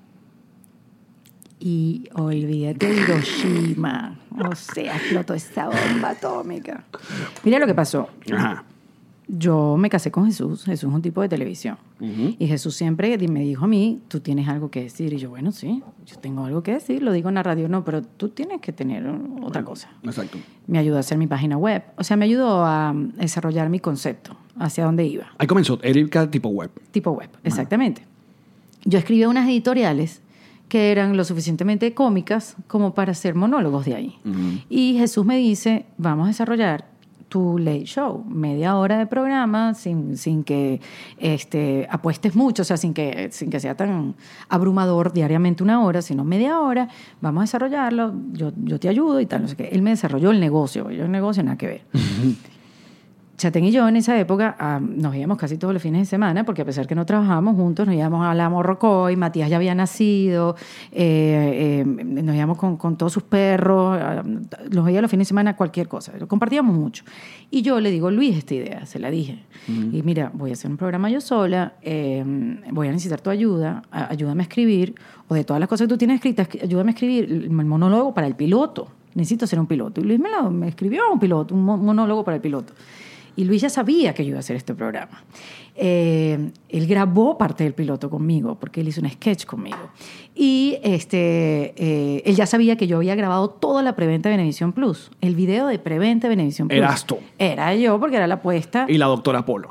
Y 1.59 2.03
olvídate 2.13 2.87
de 2.87 2.95
Hiroshima. 3.01 4.19
O 4.45 4.53
sea, 4.55 4.95
explotó 4.97 5.33
esa 5.33 5.65
bomba 5.67 6.09
atómica. 6.11 6.83
Mira 7.43 7.57
lo 7.59 7.65
que 7.65 7.73
pasó. 7.73 8.09
Ajá. 8.31 8.63
Yo 9.27 9.75
me 9.77 9.89
casé 9.89 10.11
con 10.11 10.25
Jesús. 10.25 10.65
Jesús 10.65 10.89
es 10.89 10.95
un 10.95 11.01
tipo 11.01 11.21
de 11.21 11.29
televisión. 11.29 11.77
Y 11.99 12.47
Jesús 12.47 12.75
siempre 12.75 13.17
me 13.27 13.41
dijo 13.41 13.65
a 13.65 13.67
mí, 13.67 14.01
tú 14.07 14.19
tienes 14.19 14.47
algo 14.47 14.69
que 14.69 14.83
decir. 14.83 15.13
Y 15.13 15.17
yo, 15.17 15.29
bueno, 15.29 15.51
sí, 15.51 15.81
yo 16.05 16.17
tengo 16.17 16.45
algo 16.45 16.61
que 16.61 16.73
decir. 16.73 17.01
Lo 17.01 17.11
digo 17.11 17.29
en 17.29 17.35
la 17.35 17.43
radio, 17.43 17.67
no, 17.67 17.83
pero 17.83 18.01
tú 18.01 18.29
tienes 18.29 18.61
que 18.61 18.71
tener 18.71 19.07
otra 19.41 19.63
cosa. 19.63 19.89
Exacto. 20.03 20.37
Me 20.67 20.77
ayudó 20.77 20.97
a 20.97 20.99
hacer 20.99 21.17
mi 21.17 21.27
página 21.27 21.57
web. 21.57 21.83
O 21.97 22.03
sea, 22.03 22.17
me 22.17 22.25
ayudó 22.25 22.65
a 22.65 22.93
mm, 22.93 23.13
desarrollar 23.13 23.69
mi 23.69 23.79
concepto, 23.79 24.35
hacia 24.59 24.85
dónde 24.85 25.05
iba. 25.05 25.27
Ahí 25.37 25.47
comenzó, 25.47 25.79
Erika 25.81 26.29
tipo 26.29 26.49
web. 26.49 26.71
Tipo 26.91 27.11
web, 27.11 27.29
exactamente. 27.43 28.03
Yo 28.83 28.99
escribía 28.99 29.27
unas 29.27 29.47
editoriales 29.47 30.21
que 30.69 30.91
eran 30.91 31.15
lo 31.17 31.23
suficientemente 31.23 31.93
cómicas 31.93 32.55
como 32.67 32.93
para 32.93 33.11
hacer 33.11 33.35
monólogos 33.35 33.85
de 33.85 33.95
ahí. 33.95 34.19
Y 34.69 34.95
Jesús 34.97 35.25
me 35.25 35.37
dice, 35.37 35.85
vamos 35.97 36.25
a 36.25 36.27
desarrollar 36.27 36.85
tu 37.35 37.59
late 37.59 37.83
show, 37.83 38.23
media 38.29 38.77
hora 38.77 38.97
de 38.97 39.07
programa 39.07 39.73
sin, 39.73 40.15
sin 40.15 40.45
que 40.45 40.79
este, 41.17 41.85
apuestes 41.91 42.33
mucho, 42.33 42.61
o 42.61 42.65
sea, 42.65 42.77
sin 42.77 42.93
que, 42.93 43.27
sin 43.29 43.49
que 43.49 43.59
sea 43.59 43.75
tan 43.75 44.15
abrumador 44.47 45.11
diariamente 45.11 45.61
una 45.61 45.83
hora, 45.83 46.01
sino 46.01 46.23
media 46.23 46.61
hora, 46.61 46.87
vamos 47.19 47.41
a 47.41 47.43
desarrollarlo, 47.43 48.13
yo, 48.31 48.53
yo 48.55 48.79
te 48.79 48.87
ayudo 48.87 49.19
y 49.19 49.25
tal, 49.25 49.41
no 49.41 49.47
sé 49.49 49.57
qué. 49.57 49.67
Él 49.67 49.81
me 49.81 49.89
desarrolló 49.89 50.31
el 50.31 50.39
negocio, 50.39 50.89
yo 50.91 51.03
el 51.03 51.11
negocio 51.11 51.43
nada 51.43 51.57
que 51.57 51.67
ver. 51.67 51.81
Chatén 53.37 53.65
y 53.65 53.71
yo 53.71 53.85
en 53.87 53.97
esa 53.97 54.17
época 54.17 54.55
ah, 54.59 54.79
nos 54.81 55.13
íbamos 55.13 55.37
casi 55.37 55.57
todos 55.57 55.73
los 55.73 55.83
fines 55.83 55.99
de 56.01 56.05
semana, 56.05 56.45
porque 56.45 56.61
a 56.61 56.65
pesar 56.65 56.87
que 56.87 56.95
no 56.95 57.05
trabajábamos 57.05 57.55
juntos, 57.57 57.85
nos 57.85 57.93
íbamos 57.93 58.25
a 58.25 58.33
la 58.33 58.49
Morrocoy, 58.49 59.17
Matías 59.17 59.49
ya 59.49 59.57
había 59.57 59.75
nacido, 59.75 60.55
eh, 60.93 61.83
eh, 61.83 61.85
nos 61.85 62.33
íbamos 62.33 62.57
con, 62.57 62.77
con 62.77 62.97
todos 62.97 63.11
sus 63.11 63.23
perros, 63.23 63.99
ah, 64.01 64.23
los 64.71 64.85
veía 64.85 65.01
los 65.01 65.11
fines 65.11 65.27
de 65.27 65.29
semana, 65.29 65.55
cualquier 65.57 65.89
cosa, 65.89 66.13
lo 66.17 66.27
compartíamos 66.29 66.73
mucho. 66.73 67.03
Y 67.51 67.61
yo 67.61 67.81
le 67.81 67.91
digo, 67.91 68.09
Luis, 68.09 68.37
esta 68.37 68.53
idea, 68.53 68.85
se 68.85 68.99
la 68.99 69.11
dije. 69.11 69.43
Y 69.67 70.01
mira, 70.03 70.31
voy 70.33 70.51
a 70.51 70.53
hacer 70.53 70.71
un 70.71 70.77
programa 70.77 71.09
yo 71.09 71.19
sola, 71.19 71.73
eh, 71.81 72.23
voy 72.71 72.87
a 72.87 72.91
necesitar 72.91 73.19
tu 73.19 73.29
ayuda, 73.29 73.83
ayúdame 73.91 74.43
a 74.43 74.45
escribir, 74.45 74.95
o 75.27 75.33
de 75.35 75.43
todas 75.43 75.59
las 75.59 75.67
cosas 75.67 75.87
que 75.87 75.89
tú 75.89 75.97
tienes 75.97 76.15
escritas, 76.15 76.47
ayúdame 76.63 76.91
a 76.91 76.93
escribir 76.93 77.25
el 77.25 77.49
monólogo 77.49 78.13
para 78.13 78.27
el 78.27 78.35
piloto. 78.35 78.87
Necesito 79.13 79.45
hacer 79.45 79.59
un 79.59 79.67
piloto. 79.67 80.01
Y 80.01 80.03
Luis 80.03 80.19
me, 80.19 80.29
lo, 80.29 80.51
me 80.51 80.67
escribió 80.67 81.03
un 81.11 81.19
piloto, 81.19 81.55
un 81.55 81.63
mo- 81.63 81.77
monólogo 81.77 82.23
para 82.25 82.35
el 82.35 82.41
piloto. 82.41 82.73
Y 83.35 83.43
Luis 83.45 83.61
ya 83.61 83.69
sabía 83.69 84.13
que 84.13 84.23
yo 84.23 84.29
iba 84.29 84.37
a 84.37 84.39
hacer 84.39 84.55
este 84.55 84.73
programa. 84.73 85.23
Eh, 85.77 86.51
él 86.69 86.87
grabó 86.87 87.37
parte 87.37 87.63
del 87.63 87.73
piloto 87.73 88.09
conmigo, 88.09 88.55
porque 88.59 88.81
él 88.81 88.87
hizo 88.87 89.01
un 89.01 89.09
sketch 89.09 89.45
conmigo. 89.45 89.77
Y 90.37 90.77
este, 90.83 91.73
eh, 91.77 92.23
él 92.25 92.35
ya 92.35 92.45
sabía 92.45 92.75
que 92.75 92.87
yo 92.87 92.97
había 92.97 93.15
grabado 93.15 93.49
toda 93.49 93.81
la 93.83 93.95
preventa 93.95 94.27
de 94.29 94.35
Venevisión 94.35 94.73
Plus. 94.73 95.09
El 95.21 95.35
video 95.35 95.67
de 95.67 95.79
preventa 95.79 96.27
de 96.27 96.35
Venevisión 96.35 96.67
Plus. 96.67 96.77
Eras 96.77 97.05
tú. 97.05 97.17
Era 97.39 97.73
yo, 97.75 97.97
porque 97.99 98.17
era 98.17 98.27
la 98.27 98.35
apuesta. 98.35 98.85
Y 98.89 98.97
la 98.97 99.05
doctora 99.05 99.45
Polo. 99.45 99.69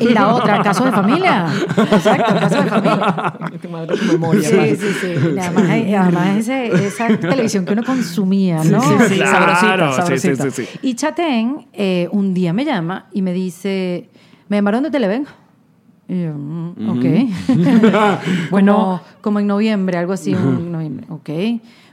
Y 0.00 0.08
la 0.10 0.34
otra, 0.34 0.62
caso 0.62 0.84
de 0.84 0.92
familia. 0.92 1.46
Exacto, 1.92 2.34
caso 2.34 2.62
de 2.62 2.68
familia. 2.70 3.34
Madre, 3.70 3.96
memoria. 4.12 4.48
Sí, 4.48 4.76
sí, 4.76 4.86
sí. 5.00 5.06
Y 5.34 5.38
Además, 5.38 5.64
además 5.70 6.36
ese- 6.38 6.86
esa 6.86 7.08
televisión 7.18 7.64
que 7.64 7.72
uno 7.72 7.82
consumía, 7.84 8.62
¿no? 8.64 8.80
sí, 8.82 8.88
sí. 9.08 9.14
Claro, 9.16 9.92
sabrosita, 9.92 10.06
sí, 10.06 10.18
sí, 10.18 10.36
sabrosita. 10.36 10.50
sí, 10.50 10.66
sí. 10.72 10.78
Y 10.82 10.94
Chatén 10.94 11.66
eh, 11.72 12.08
un 12.12 12.32
día 12.34 12.52
me 12.52 12.64
llama 12.64 13.06
y 13.12 13.22
me 13.22 13.32
dice, 13.32 14.08
¿me 14.48 14.56
llamaron 14.56 14.82
de 14.82 14.90
Televen? 14.90 15.26
Y 16.08 16.22
yo, 16.22 16.34
mm, 16.34 16.88
ok. 16.88 18.20
bueno, 18.50 19.00
como 19.20 19.40
en 19.40 19.46
noviembre, 19.46 19.98
algo 19.98 20.12
así, 20.12 20.32
en 20.32 20.70
noviembre. 20.70 21.06
Ok. 21.10 21.30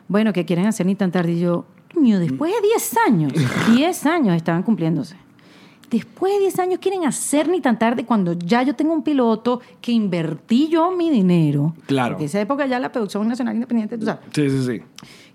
Bueno, 0.07 0.33
¿qué 0.33 0.45
quieren 0.45 0.67
hacer 0.67 0.85
ni 0.85 0.95
tan 0.95 1.11
tarde? 1.11 1.33
Y 1.33 1.39
yo, 1.39 1.65
coño, 1.93 2.19
después 2.19 2.53
de 2.53 2.61
10 2.67 2.97
años, 3.07 3.33
10 3.75 4.05
años 4.05 4.35
estaban 4.35 4.63
cumpliéndose. 4.63 5.15
Después 5.93 6.33
de 6.33 6.39
10 6.39 6.57
años 6.57 6.79
quieren 6.79 7.05
hacer 7.05 7.47
ni 7.47 7.61
tan 7.61 7.77
tarde 7.77 8.03
cuando 8.03 8.33
ya 8.33 8.63
yo 8.63 8.73
tengo 8.75 8.93
un 8.93 9.03
piloto 9.03 9.61
que 9.79 9.91
invertí 9.91 10.67
yo 10.67 10.89
mi 10.91 11.11
dinero. 11.11 11.75
Claro. 11.85 12.13
Porque 12.15 12.25
esa 12.25 12.41
época 12.41 12.65
ya 12.65 12.79
la 12.79 12.91
producción 12.91 13.27
nacional 13.27 13.53
independiente, 13.53 13.95
tú 13.99 14.05
sabes. 14.05 14.21
Sí, 14.33 14.49
sí, 14.49 14.63
sí. 14.65 14.81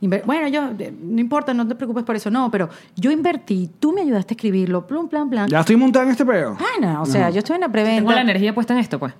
Inver- 0.05 0.25
Bueno, 0.27 0.49
yo, 0.49 0.63
eh, 0.81 0.93
no 1.01 1.21
importa, 1.21 1.55
no 1.55 1.67
te 1.69 1.77
preocupes 1.77 2.03
por 2.03 2.17
eso, 2.17 2.29
no, 2.29 2.51
pero 2.51 2.69
yo 2.97 3.13
invertí, 3.13 3.71
tú 3.79 3.93
me 3.93 4.01
ayudaste 4.01 4.35
a 4.35 4.37
escribirlo, 4.37 4.85
plum, 4.85 5.09
plan, 5.09 5.31
plan. 5.31 5.49
Ya 5.49 5.61
estoy 5.61 5.77
montada 5.77 6.07
en 6.07 6.11
este 6.11 6.27
peo. 6.27 6.57
Pana, 6.59 7.03
o 7.03 7.07
sea, 7.07 7.31
yo 7.31 7.39
estoy 7.39 7.55
en 7.55 7.61
la 7.61 7.69
Tengo 7.69 7.83
la 7.85 7.85
preventa. 7.85 8.21
energía 8.21 8.53
puesta 8.53 8.73
en 8.75 8.81
esto, 8.81 8.99
pues. 8.99 9.15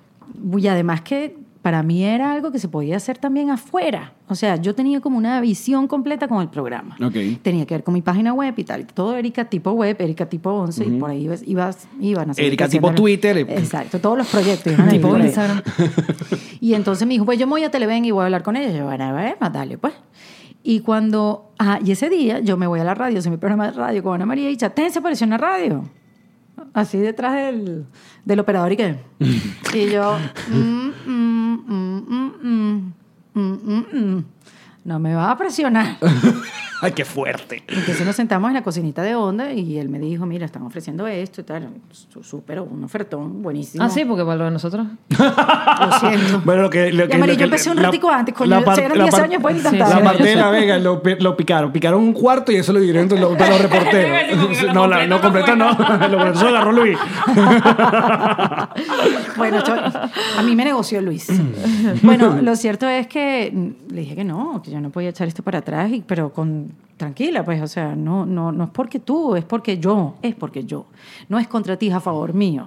Y 0.57 0.67
además 0.67 1.01
que 1.03 1.37
para 1.61 1.83
mí 1.83 2.03
era 2.03 2.31
algo 2.31 2.51
que 2.51 2.59
se 2.59 2.69
podía 2.69 2.95
hacer 2.97 3.17
también 3.17 3.49
afuera. 3.49 4.13
O 4.27 4.35
sea, 4.35 4.55
yo 4.55 4.73
tenía 4.75 5.01
como 5.01 5.17
una 5.17 5.41
visión 5.41 5.87
completa 5.87 6.27
con 6.27 6.41
el 6.41 6.49
programa. 6.49 6.95
Tenía 7.41 7.65
que 7.65 7.73
ver 7.73 7.83
con 7.83 7.93
mi 7.93 8.01
página 8.01 8.33
web 8.33 8.53
y 8.57 8.63
tal. 8.63 8.85
Todo 8.87 9.17
Erika 9.17 9.45
tipo 9.45 9.71
web, 9.71 9.95
Erika 9.99 10.27
tipo 10.27 10.51
11, 10.51 10.85
y 10.85 10.91
por 10.91 11.09
ahí 11.09 11.23
ibas, 11.23 11.43
ibas, 11.45 11.87
iban 11.99 12.29
a 12.29 12.33
seguir 12.33 12.47
Erika 12.47 12.69
tipo. 12.69 12.93
Twitter. 12.93 13.37
Exacto, 13.37 13.99
todos 13.99 14.17
los 14.17 14.27
proyectos. 14.27 14.73
Tipo. 14.89 15.17
Instagram. 15.17 15.61
Y 16.61 16.73
entonces 16.73 17.07
me 17.07 17.13
dijo, 17.13 17.23
pues 17.23 17.39
yo 17.39 17.47
me 17.47 17.51
voy 17.51 17.63
a 17.63 17.71
Televen 17.71 18.03
y 18.03 18.11
voy 18.11 18.21
a 18.21 18.25
hablar 18.25 18.43
con 18.43 18.57
ella. 18.57 18.77
Yo, 18.77 18.85
bueno, 18.85 19.05
a 19.05 19.11
ver, 19.13 19.37
más 19.39 19.53
dale, 19.53 19.77
pues. 19.77 19.93
Y 20.61 20.81
cuando, 20.81 21.53
ah, 21.57 21.79
y 21.83 21.91
ese 21.91 22.09
día 22.09 22.39
yo 22.39 22.57
me 22.57 22.67
voy 22.67 22.81
a 22.81 22.83
la 22.83 22.93
radio, 22.93 23.19
hice 23.19 23.29
mi 23.29 23.37
programa 23.37 23.67
de 23.67 23.77
radio 23.77 24.03
con 24.03 24.15
Ana 24.15 24.25
María 24.25 24.49
y 24.49 24.57
Chatén 24.57 24.91
se 24.91 24.99
apareció 24.99 25.23
en 25.23 25.29
la 25.31 25.37
radio. 25.37 25.83
Así 26.73 26.97
detrás 26.97 27.33
del, 27.33 27.85
del 28.25 28.39
operador 28.39 28.71
y 28.73 28.77
que. 28.77 28.95
y 29.73 29.89
yo, 29.89 30.17
mm, 30.51 30.88
Mm 31.67 32.05
mm 32.07 32.31
mm, 32.41 32.93
mm, 33.33 33.57
mm, 33.63 33.85
mm, 33.91 34.25
no 34.85 34.99
me 34.99 35.15
vas 35.15 35.31
a 35.31 35.37
presionar. 35.37 35.97
Ay, 36.81 36.91
qué 36.93 37.03
fuerte. 37.05 37.63
Entonces 37.67 38.05
nos 38.05 38.15
sentamos 38.15 38.47
en 38.49 38.53
la 38.53 38.61
cocinita 38.63 39.01
de 39.01 39.15
onda 39.15 39.51
y 39.53 39.77
él 39.77 39.89
me 39.89 39.99
dijo, 39.99 40.25
mira, 40.25 40.45
están 40.45 40.63
ofreciendo 40.63 41.07
esto 41.07 41.41
y 41.41 41.43
tal. 41.43 41.69
Sú- 41.91 42.23
Súper, 42.23 42.59
un 42.61 42.83
ofertón 42.83 43.41
buenísimo. 43.41 43.83
Ah, 43.83 43.89
sí, 43.89 44.05
porque 44.05 44.23
para 44.23 44.35
lo 44.37 44.45
de 44.45 44.51
nosotros. 44.51 44.87
Lo 45.19 45.99
siento. 45.99 46.41
Bueno, 46.43 46.63
lo 46.63 46.69
que. 46.69 46.91
Lo 46.91 47.07
que, 47.07 47.15
amarillo, 47.15 47.33
lo 47.33 47.37
que- 47.37 47.43
empecé 47.45 47.69
un 47.69 47.77
la- 47.77 47.83
ratico 47.83 48.09
antes, 48.09 48.33
coño, 48.35 48.49
la 48.49 48.61
par- 48.63 48.75
si 48.75 48.81
eran 48.81 48.97
la 48.97 49.03
10 49.05 49.15
par- 49.15 49.23
años, 49.23 49.41
pues 49.41 49.57
Sí, 49.57 49.63
tantas. 49.63 49.89
sí. 49.89 49.95
La 49.97 50.03
parte 50.03 50.23
de 50.23 50.35
la 50.35 50.49
Vega 50.51 50.77
lo, 50.79 51.01
pi- 51.01 51.15
lo 51.19 51.35
picaron. 51.37 51.71
Picaron 51.71 52.01
un 52.01 52.13
cuarto 52.13 52.51
y 52.51 52.55
eso 52.57 52.73
lo 52.73 52.79
dieron 52.79 53.03
entre 53.03 53.19
los, 53.19 53.33
para 53.37 53.49
los 53.51 53.61
reporteros. 53.61 54.73
no, 54.73 54.87
la, 54.87 55.05
no 55.07 55.21
completo 55.21 55.55
no. 55.55 55.69
Lo 55.71 55.77
completo 55.77 56.35
se 56.39 56.47
agarró 56.47 56.71
Luis. 56.71 56.97
bueno, 59.37 59.57
esto- 59.57 59.73
a 59.73 60.41
mí 60.43 60.55
me 60.55 60.65
negoció 60.65 61.01
Luis. 61.01 61.27
bueno, 62.03 62.41
lo 62.41 62.55
cierto 62.55 62.87
es 62.87 63.07
que 63.07 63.51
le 63.89 64.01
dije 64.01 64.15
que 64.15 64.23
no, 64.23 64.61
que 64.63 64.71
yo 64.71 64.79
no 64.81 64.89
podía 64.89 65.09
echar 65.09 65.27
esto 65.27 65.43
para 65.43 65.59
atrás, 65.59 65.91
y- 65.91 66.03
pero 66.05 66.31
con 66.33 66.68
tranquila, 66.99 67.45
pues, 67.45 67.61
o 67.61 67.67
sea, 67.67 67.95
no, 67.95 68.25
no, 68.25 68.51
no 68.51 68.65
es 68.65 68.69
porque 68.71 68.99
tú, 68.99 69.35
es 69.37 69.45
porque 69.45 69.79
yo, 69.79 70.15
es 70.21 70.35
porque 70.35 70.65
yo. 70.65 70.85
No 71.29 71.39
es 71.39 71.47
contra 71.47 71.77
ti, 71.77 71.87
es 71.87 71.93
a 71.93 72.01
favor 72.01 72.33
mío. 72.33 72.65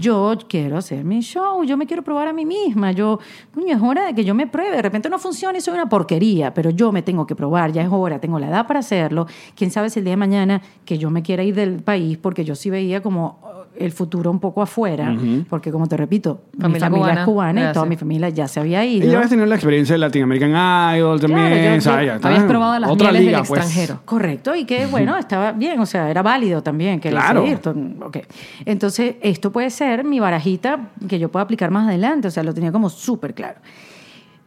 Yo 0.00 0.36
quiero 0.48 0.78
hacer 0.78 1.04
mi 1.04 1.20
show, 1.20 1.62
yo 1.62 1.76
me 1.76 1.86
quiero 1.86 2.02
probar 2.02 2.26
a 2.26 2.32
mí 2.32 2.44
misma, 2.44 2.90
yo, 2.90 3.20
coño, 3.54 3.76
es 3.76 3.80
hora 3.80 4.06
de 4.06 4.14
que 4.14 4.24
yo 4.24 4.34
me 4.34 4.48
pruebe, 4.48 4.74
de 4.74 4.82
repente 4.82 5.08
no 5.08 5.18
funciona 5.18 5.56
y 5.56 5.60
soy 5.60 5.74
una 5.74 5.88
porquería, 5.88 6.52
pero 6.52 6.70
yo 6.70 6.90
me 6.90 7.02
tengo 7.02 7.24
que 7.24 7.36
probar, 7.36 7.70
ya 7.70 7.82
es 7.82 7.88
hora, 7.90 8.20
tengo 8.20 8.40
la 8.40 8.48
edad 8.48 8.66
para 8.66 8.80
hacerlo. 8.80 9.28
Quién 9.54 9.70
sabe 9.70 9.90
si 9.90 10.00
el 10.00 10.04
día 10.04 10.12
de 10.12 10.18
mañana 10.18 10.60
que 10.84 10.98
yo 10.98 11.08
me 11.10 11.22
quiera 11.22 11.44
ir 11.44 11.54
del 11.54 11.80
país, 11.80 12.18
porque 12.18 12.44
yo 12.44 12.56
sí 12.56 12.70
veía 12.70 13.00
como 13.00 13.38
el 13.78 13.92
futuro 13.92 14.30
un 14.30 14.40
poco 14.40 14.62
afuera, 14.62 15.14
porque 15.48 15.70
como 15.72 15.86
te 15.86 15.96
repito, 15.96 16.42
mi 16.54 16.62
Familia 16.62 16.80
familia 16.80 17.04
cubana, 17.06 17.20
es 17.20 17.24
cubana 17.26 17.70
y 17.70 17.72
toda 17.72 17.86
mi 17.86 17.96
familia 17.96 18.28
ya 18.30 18.48
se 18.48 18.60
había 18.60 18.84
Y 18.84 18.96
ido. 18.96 19.06
ya 19.10 19.16
habías 19.18 19.30
tenido 19.30 19.46
la 19.46 19.54
experiencia 19.54 19.94
de 19.94 19.98
Latin 19.98 20.22
American 20.24 20.50
Idol 20.96 21.20
también. 21.20 21.80
Claro, 21.80 22.00
yo-. 22.02 22.06
Ya 22.06 22.14
está. 22.16 22.28
Habías 22.28 22.44
probado 22.44 22.78
las 22.78 22.90
Otra 22.90 23.10
mieles 23.12 23.26
liga, 23.26 23.38
del 23.38 23.46
pues. 23.48 23.60
extranjero. 23.62 24.00
Correcto, 24.04 24.54
y 24.54 24.64
que 24.64 24.86
bueno, 24.86 25.16
estaba 25.16 25.52
bien, 25.52 25.78
o 25.80 25.86
sea, 25.86 26.10
era 26.10 26.22
válido 26.22 26.62
también 26.62 27.00
que 27.00 27.10
Claro. 27.10 27.42
seguir. 27.42 27.58
to- 27.58 27.74
ok. 28.02 28.18
Entonces, 28.64 29.16
esto 29.20 29.52
puede 29.52 29.70
ser 29.70 30.04
mi 30.04 30.20
barajita 30.20 30.90
que 31.08 31.18
yo 31.18 31.28
pueda 31.30 31.44
aplicar 31.44 31.70
más 31.70 31.88
adelante, 31.88 32.28
o 32.28 32.30
sea, 32.30 32.42
lo 32.42 32.52
tenía 32.54 32.72
como 32.72 32.90
súper 32.90 33.34
claro. 33.34 33.58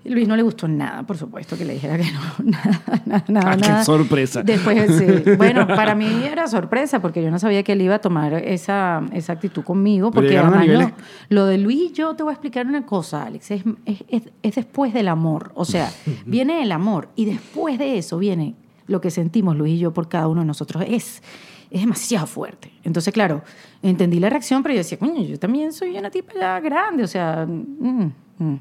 Luis 0.04 0.28
no 0.28 0.36
le 0.36 0.41
gustó 0.41 0.68
nada, 0.68 1.04
por 1.04 1.16
supuesto, 1.18 1.56
que 1.58 1.64
le 1.64 1.74
dijera 1.74 1.95
que 1.97 2.06
no, 2.12 2.20
nada, 2.43 2.82
nada, 3.06 3.24
nada. 3.28 3.52
Ah, 3.52 3.58
qué 3.80 3.86
sorpresa. 3.86 4.41
Después, 4.41 4.97
sí. 4.97 5.06
Bueno, 5.38 5.68
para 5.68 5.93
mí 5.95 6.24
era 6.24 6.47
sorpresa, 6.47 6.99
porque 7.02 7.22
yo 7.22 7.30
no 7.30 7.38
sabía 7.38 7.62
que 7.64 7.74
él 7.74 7.82
iba 7.82 7.95
a 7.95 7.99
tomar 7.99 8.34
esa, 8.34 9.04
esa 9.14 9.34
actitud 9.34 9.64
conmigo, 9.64 10.10
porque 10.12 10.38
además 10.38 10.66
niveles- 10.66 10.93
lo 11.30 11.45
de 11.45 11.58
Luis, 11.60 11.93
yo 11.93 12.16
te 12.16 12.24
voy 12.24 12.32
a 12.32 12.34
explicar 12.34 12.66
una 12.66 12.86
cosa, 12.86 13.26
Alex, 13.26 13.52
es, 13.52 13.64
es, 13.86 14.04
es- 14.08 14.30
es 14.41 14.56
después 14.56 14.93
del 14.93 15.08
amor, 15.08 15.52
o 15.56 15.66
sea, 15.66 15.91
viene 16.26 16.64
el 16.64 16.72
amor 16.72 17.10
y 17.16 17.26
después 17.26 17.78
de 17.78 17.97
eso 17.99 18.18
viene 18.18 18.56
lo 18.88 18.99
que 19.02 19.12
sentimos 19.12 19.56
Luis 19.56 19.76
y 19.76 19.80
yo 19.80 19.93
por 19.93 20.10
cada 20.10 20.28
uno 20.28 20.41
de 20.41 20.47
nosotros, 20.47 20.84
es, 20.88 21.22
es 21.70 21.80
demasiado 21.82 22.26
fuerte. 22.26 22.72
Entonces, 22.84 23.14
claro, 23.14 23.43
entendí 23.84 24.20
la 24.20 24.30
reacción, 24.30 24.64
pero 24.64 24.74
yo 24.74 24.80
decía, 24.80 24.97
coño, 24.97 25.22
yo 25.24 25.38
también 25.38 25.72
soy 25.72 25.95
una 25.97 26.10
tipa 26.10 26.34
ya 26.39 26.60
grande, 26.60 27.04
o 27.04 27.08
sea... 27.08 27.45
mm, 27.47 28.12
mm. 28.39 28.60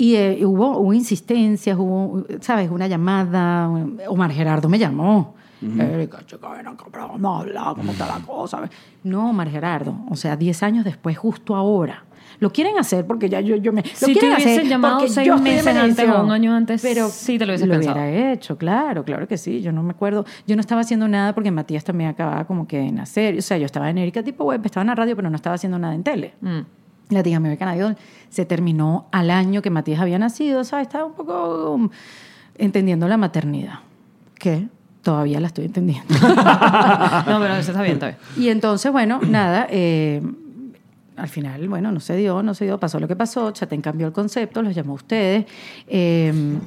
Y 0.00 0.14
eh, 0.14 0.46
hubo, 0.46 0.78
hubo 0.78 0.94
insistencias, 0.94 1.76
hubo, 1.76 2.24
¿sabes? 2.40 2.70
Una 2.70 2.86
llamada. 2.86 3.68
Omar 4.08 4.30
Gerardo 4.30 4.68
me 4.68 4.78
llamó. 4.78 5.34
Erika, 5.60 6.24
chica, 6.24 6.50
ven 6.50 6.68
acá, 6.68 6.84
pero 6.90 7.08
vamos 7.08 7.36
a 7.36 7.40
hablar, 7.40 7.74
¿cómo 7.74 7.90
está 7.90 8.06
la 8.06 8.24
cosa? 8.24 8.70
No, 9.02 9.30
Omar 9.30 9.50
Gerardo. 9.50 9.96
O 10.08 10.14
sea, 10.14 10.36
10 10.36 10.62
años 10.62 10.84
después, 10.84 11.18
justo 11.18 11.56
ahora. 11.56 12.04
Lo 12.40 12.52
quieren 12.52 12.78
hacer 12.78 13.04
porque 13.06 13.28
ya 13.28 13.40
yo, 13.40 13.56
yo 13.56 13.72
me. 13.72 13.82
Lo 13.82 13.88
Si 13.88 14.06
te 14.06 14.12
quieren 14.12 14.34
hubiesen 14.34 14.52
hacer 14.52 14.68
llamado 14.68 15.08
seis 15.08 15.40
meses 15.40 15.66
antes 15.66 16.08
o 16.08 16.22
un 16.22 16.30
año 16.30 16.54
antes, 16.54 16.80
pero 16.82 17.08
sí 17.08 17.36
te 17.38 17.44
lo 17.46 17.50
hubieses 17.52 17.66
lo 17.66 17.74
pensado. 17.74 17.96
hubiera 17.96 18.32
hecho, 18.32 18.56
claro, 18.56 19.04
claro 19.04 19.26
que 19.26 19.36
sí. 19.36 19.60
Yo 19.60 19.72
no 19.72 19.82
me 19.82 19.90
acuerdo. 19.90 20.24
Yo 20.46 20.54
no 20.54 20.60
estaba 20.60 20.82
haciendo 20.82 21.08
nada 21.08 21.34
porque 21.34 21.50
Matías 21.50 21.82
también 21.82 22.10
acababa 22.10 22.44
como 22.44 22.68
que 22.68 22.78
de 22.78 22.92
nacer. 22.92 23.38
O 23.38 23.42
sea, 23.42 23.58
yo 23.58 23.66
estaba 23.66 23.90
en 23.90 23.98
Erika 23.98 24.22
tipo 24.22 24.44
web, 24.44 24.60
estaba 24.64 24.82
en 24.82 24.88
la 24.88 24.94
radio, 24.94 25.16
pero 25.16 25.30
no 25.30 25.36
estaba 25.36 25.54
haciendo 25.54 25.78
nada 25.80 25.94
en 25.94 26.04
tele. 26.04 26.34
Mm. 26.40 26.60
Latin 27.10 27.34
American 27.36 27.76
Idol 27.76 27.96
se 28.28 28.44
terminó 28.44 29.06
al 29.12 29.30
año 29.30 29.62
que 29.62 29.70
Matías 29.70 30.00
había 30.00 30.18
nacido, 30.18 30.64
¿sabes? 30.64 30.86
Estaba 30.88 31.04
un 31.04 31.14
poco 31.14 31.72
um, 31.72 31.88
entendiendo 32.56 33.08
la 33.08 33.16
maternidad, 33.16 33.80
que 34.38 34.68
todavía 35.02 35.40
la 35.40 35.46
estoy 35.48 35.66
entendiendo. 35.66 36.14
No, 37.26 37.40
pero 37.40 37.56
eso 37.56 37.70
está 37.72 37.82
bien, 37.82 37.94
está 37.94 38.06
bien. 38.08 38.18
y 38.36 38.48
entonces, 38.48 38.90
bueno, 38.92 39.20
nada, 39.26 39.66
eh, 39.70 40.22
al 41.16 41.28
final, 41.28 41.68
bueno, 41.68 41.90
no 41.92 42.00
se 42.00 42.16
dio, 42.16 42.42
no 42.42 42.54
se 42.54 42.64
dio, 42.64 42.78
pasó 42.78 43.00
lo 43.00 43.08
que 43.08 43.16
pasó, 43.16 43.50
Chatén 43.50 43.80
cambió 43.80 44.06
el 44.06 44.12
concepto, 44.12 44.62
los 44.62 44.74
llamó 44.74 44.92
a 44.92 44.96
ustedes. 44.96 45.46
eh, 45.86 46.58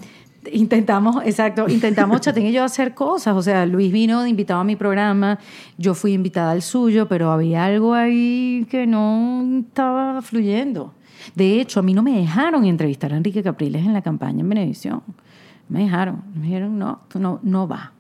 Intentamos, 0.52 1.24
exacto, 1.26 1.68
intentamos 1.70 2.20
Chatén 2.22 2.48
y 2.48 2.52
yo 2.52 2.64
hacer 2.64 2.94
cosas. 2.94 3.36
O 3.36 3.42
sea, 3.42 3.66
Luis 3.66 3.92
vino 3.92 4.24
de 4.24 4.30
invitado 4.30 4.60
a 4.60 4.64
mi 4.64 4.76
programa, 4.76 5.38
yo 5.78 5.94
fui 5.94 6.14
invitada 6.14 6.52
al 6.52 6.62
suyo, 6.62 7.08
pero 7.08 7.32
había 7.32 7.66
algo 7.66 7.94
ahí 7.94 8.66
que 8.70 8.88
no 8.88 9.46
estaba 9.60 10.22
fluyendo. 10.22 10.94
De 11.36 11.62
hecho, 11.62 11.80
a 11.80 11.84
mí 11.84 11.94
no 11.94 12.02
me 12.02 12.18
dejaron 12.18 12.66
entrevistar 12.66 13.14
a 13.14 13.18
Enrique 13.18 13.44
Capriles 13.44 13.86
en 13.86 13.94
la 13.94 14.02
campaña 14.02 14.42
en 14.42 14.50
Venevisión. 14.50 15.04
Me 15.70 15.84
dejaron, 15.84 16.24
me 16.36 16.48
dijeron, 16.48 16.78
no, 16.80 17.02
tú 17.08 17.20
no, 17.20 17.40
no 17.44 17.68
va. 17.68 17.94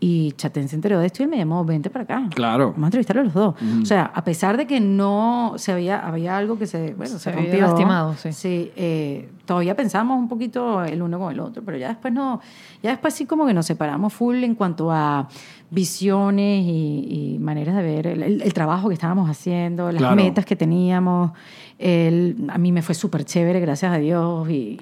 Y 0.00 0.32
Chatén 0.32 0.68
se 0.68 0.76
enteró 0.76 0.98
de 1.00 1.06
esto 1.06 1.22
y 1.22 1.26
me 1.26 1.38
llamó, 1.38 1.64
vente 1.64 1.90
para 1.90 2.04
acá. 2.04 2.28
Claro. 2.34 2.72
Vamos 2.72 2.84
a 2.84 2.86
entrevistarlo 2.88 3.22
a 3.22 3.24
los 3.24 3.34
dos. 3.34 3.54
O 3.82 3.86
sea, 3.86 4.10
a 4.14 4.22
pesar 4.22 4.56
de 4.56 4.66
que 4.66 4.78
no 4.80 5.54
se 5.56 5.72
había, 5.72 5.98
había 6.06 6.36
algo 6.36 6.58
que 6.58 6.66
se, 6.66 6.94
bueno, 6.94 7.14
se, 7.14 7.18
Se 7.20 7.30
había 7.30 7.42
rompió. 7.42 7.66
lastimado, 7.66 8.14
sí. 8.14 8.32
Sí, 8.32 8.70
eh, 8.76 9.30
todavía 9.44 9.74
pensamos 9.76 10.18
un 10.18 10.28
poquito 10.28 10.84
el 10.84 11.02
uno 11.02 11.18
con 11.18 11.32
el 11.32 11.40
otro, 11.40 11.62
pero 11.64 11.76
ya 11.78 11.88
después 11.88 12.12
no, 12.12 12.40
ya 12.82 12.90
después 12.90 13.14
sí 13.14 13.26
como 13.26 13.46
que 13.46 13.54
nos 13.54 13.66
separamos 13.66 14.12
full 14.12 14.42
en 14.44 14.54
cuanto 14.54 14.90
a 14.90 15.28
visiones 15.70 16.64
y, 16.64 17.34
y 17.34 17.38
maneras 17.40 17.74
de 17.76 17.82
ver 17.82 18.06
el, 18.06 18.22
el- 18.22 18.42
el 18.42 18.54
trabajo 18.54 18.88
que 18.88 18.94
estábamos 18.94 19.28
haciendo, 19.28 19.90
las 19.90 19.98
Claro. 20.00 20.16
metas 20.16 20.44
que 20.44 20.54
teníamos. 20.56 21.32
El- 21.76 22.36
a 22.48 22.56
mí 22.58 22.70
me 22.70 22.82
fue 22.82 22.94
súper 22.94 23.24
chévere, 23.24 23.58
gracias 23.58 23.92
a 23.92 23.98
Dios. 23.98 24.48
Y, 24.48 24.52
y- 24.52 24.80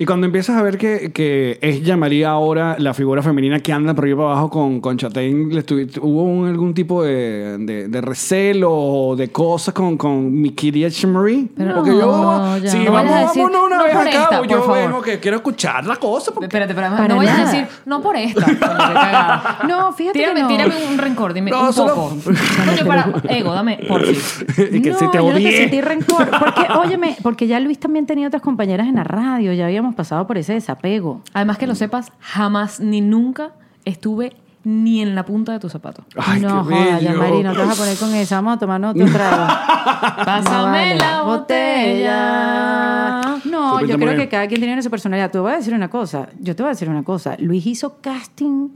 Y 0.00 0.04
cuando 0.04 0.26
empiezas 0.26 0.56
a 0.58 0.62
ver 0.62 0.76
que, 0.76 1.10
que 1.12 1.58
es 1.62 1.82
Yamaría 1.82 2.28
ahora 2.30 2.76
la 2.78 2.92
figura 2.92 3.22
femenina 3.22 3.60
que 3.60 3.72
anda 3.72 3.94
por 3.94 4.06
y 4.06 4.14
para 4.14 4.32
abajo 4.32 4.50
con, 4.50 4.80
con 4.82 4.98
Chatén, 4.98 5.48
¿le 5.54 5.64
estu- 5.64 5.98
¿hubo 6.02 6.24
un- 6.24 6.46
algún 6.48 6.74
tipo 6.74 7.02
de, 7.02 7.56
de, 7.58 7.88
de 7.88 8.00
recelo 8.02 8.70
o 8.70 9.16
de 9.16 9.28
cosas 9.28 9.72
con, 9.72 9.96
con 9.96 10.30
mi 10.30 10.50
querida? 10.50 10.88
Pero 11.56 11.74
Porque 11.76 11.90
no, 11.92 12.58
yo, 12.58 12.64
ya. 12.64 12.70
sí, 12.70 12.78
No 12.84 12.92
vamos, 12.92 13.10
vámonos 13.34 13.62
una 13.66 13.76
no 13.78 13.84
vez 13.84 13.94
por 14.04 14.14
acá, 14.14 14.22
esta, 14.24 14.36
o 14.36 14.42
por 14.42 14.48
yo 14.50 14.60
favor. 14.62 14.76
vengo 14.78 15.02
que 15.02 15.20
quiero 15.20 15.36
escuchar 15.38 15.86
la 15.86 15.96
cosa. 15.96 16.32
Porque... 16.32 16.46
Espérate, 16.46 16.74
pero 16.74 16.86
además 16.86 17.00
Para 17.02 17.14
no 17.14 17.18
vayas 17.18 17.34
a 17.34 17.38
nada. 17.44 17.52
decir, 17.52 17.68
no 17.86 18.00
por 18.02 18.16
esta. 18.16 18.46
No, 19.68 19.92
fíjate 19.92 20.18
tírame, 20.18 20.34
que 20.36 20.42
no. 20.42 20.48
tírame 20.48 20.86
un 20.86 20.98
rencor, 20.98 21.32
dime 21.32 21.50
No, 21.50 21.66
un 21.66 21.72
solo- 21.72 21.94
poco. 21.94 22.16
Coño, 22.24 22.86
para, 22.86 23.08
ego, 23.28 23.52
dame, 23.54 23.78
por 23.88 24.04
fin. 24.04 24.16
y 24.72 24.80
que 24.82 24.90
no, 24.90 24.98
se 24.98 25.08
te 25.08 25.18
yo 25.18 25.24
no 25.32 25.34
te 25.34 25.56
sentí 25.56 25.80
rencor. 25.80 26.28
Porque, 26.30 26.66
óyeme, 26.78 27.16
porque 27.22 27.46
ya 27.46 27.60
Luis 27.60 27.78
también 27.78 28.06
tenía 28.06 28.26
otras 28.28 28.42
compañeras 28.42 28.86
en 28.88 28.96
la 28.96 29.04
radio, 29.04 29.52
ya 29.52 29.64
habíamos 29.66 29.94
pasado 29.94 30.26
por 30.26 30.38
ese 30.38 30.52
desapego. 30.54 31.20
Además 31.32 31.58
que 31.58 31.66
lo 31.66 31.74
sepas, 31.74 32.12
jamás 32.20 32.80
ni 32.80 33.00
nunca 33.00 33.50
estuve 33.84 34.34
ni 34.64 35.00
en 35.02 35.14
la 35.14 35.24
punta 35.24 35.52
de 35.52 35.58
tu 35.60 35.68
zapato. 35.68 36.04
Ay, 36.16 36.40
no, 36.40 36.66
qué 36.66 36.74
joda, 36.74 37.00
ya 37.00 37.10
bello. 37.12 37.22
Mari, 37.22 37.42
no 37.42 37.52
te 37.52 37.58
vas 37.58 37.78
a 37.78 37.82
poner 37.82 37.96
con 37.98 38.14
esa. 38.14 38.36
Vamos 38.36 38.56
a 38.56 38.58
tomar 38.58 38.84
otro 38.84 39.06
trago. 39.06 39.46
Pásame 40.24 40.50
No 40.52 40.62
vale. 40.64 40.96
la 40.96 41.22
botella. 41.22 43.20
No, 43.44 43.80
yo 43.84 43.96
creo 43.98 44.16
que 44.16 44.28
cada 44.28 44.46
quien 44.46 44.60
tiene 44.60 44.82
su 44.82 44.90
personalidad. 44.90 45.30
Te 45.30 45.38
voy 45.38 45.52
a 45.52 45.56
decir 45.56 45.74
una 45.74 45.88
cosa. 45.90 46.28
Yo 46.40 46.56
te 46.56 46.62
voy 46.62 46.68
a 46.70 46.72
decir 46.72 46.88
una 46.88 47.02
cosa. 47.04 47.36
Luis 47.38 47.66
hizo 47.66 48.00
casting 48.00 48.68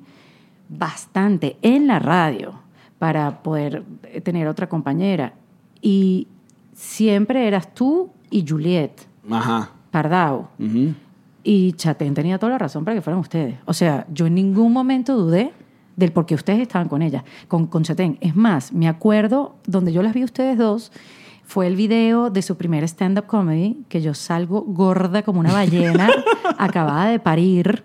bastante 0.68 1.57
en 1.62 1.86
la 1.86 1.99
radio 1.99 2.53
para 2.99 3.43
poder 3.43 3.82
eh, 4.05 4.20
tener 4.20 4.47
otra 4.49 4.68
compañera. 4.68 5.32
Y 5.80 6.28
siempre 6.74 7.47
eras 7.47 7.72
tú 7.74 8.11
y 8.30 8.45
Juliet 8.47 9.07
Ajá. 9.30 9.70
Pardao. 9.91 10.51
Y 11.45 11.72
Chatén 11.72 12.12
tenía 12.14 12.39
toda 12.39 12.53
la 12.53 12.59
razón 12.59 12.84
para 12.84 12.95
que 12.95 13.01
fueran 13.01 13.20
ustedes. 13.20 13.55
O 13.64 13.72
sea, 13.72 14.07
yo 14.12 14.26
en 14.26 14.34
ningún 14.34 14.72
momento 14.72 15.16
dudé 15.16 15.53
del 15.99 16.12
por 16.12 16.26
qué 16.26 16.36
ustedes 16.36 16.61
estaban 16.61 16.88
con 16.88 17.03
ella, 17.03 17.24
con, 17.49 17.66
con 17.66 17.82
Chatén. 17.82 18.18
Es 18.20 18.36
más, 18.36 18.72
me 18.72 18.88
acuerdo 18.88 19.57
donde 19.66 19.92
yo 19.92 20.03
las 20.03 20.14
vi 20.14 20.22
a 20.22 20.26
ustedes 20.26 20.57
dos, 20.57 20.92
fue 21.44 21.66
el 21.66 21.76
video 21.76 22.30
de 22.30 22.42
su 22.42 22.57
primer 22.57 22.84
stand-up 22.84 23.26
comedy, 23.26 23.84
que 23.88 24.01
yo 24.01 24.14
salgo 24.14 24.62
gorda 24.62 25.22
como 25.22 25.40
una 25.40 25.53
ballena, 25.53 26.09
acabada 26.59 27.09
de 27.09 27.18
parir. 27.18 27.84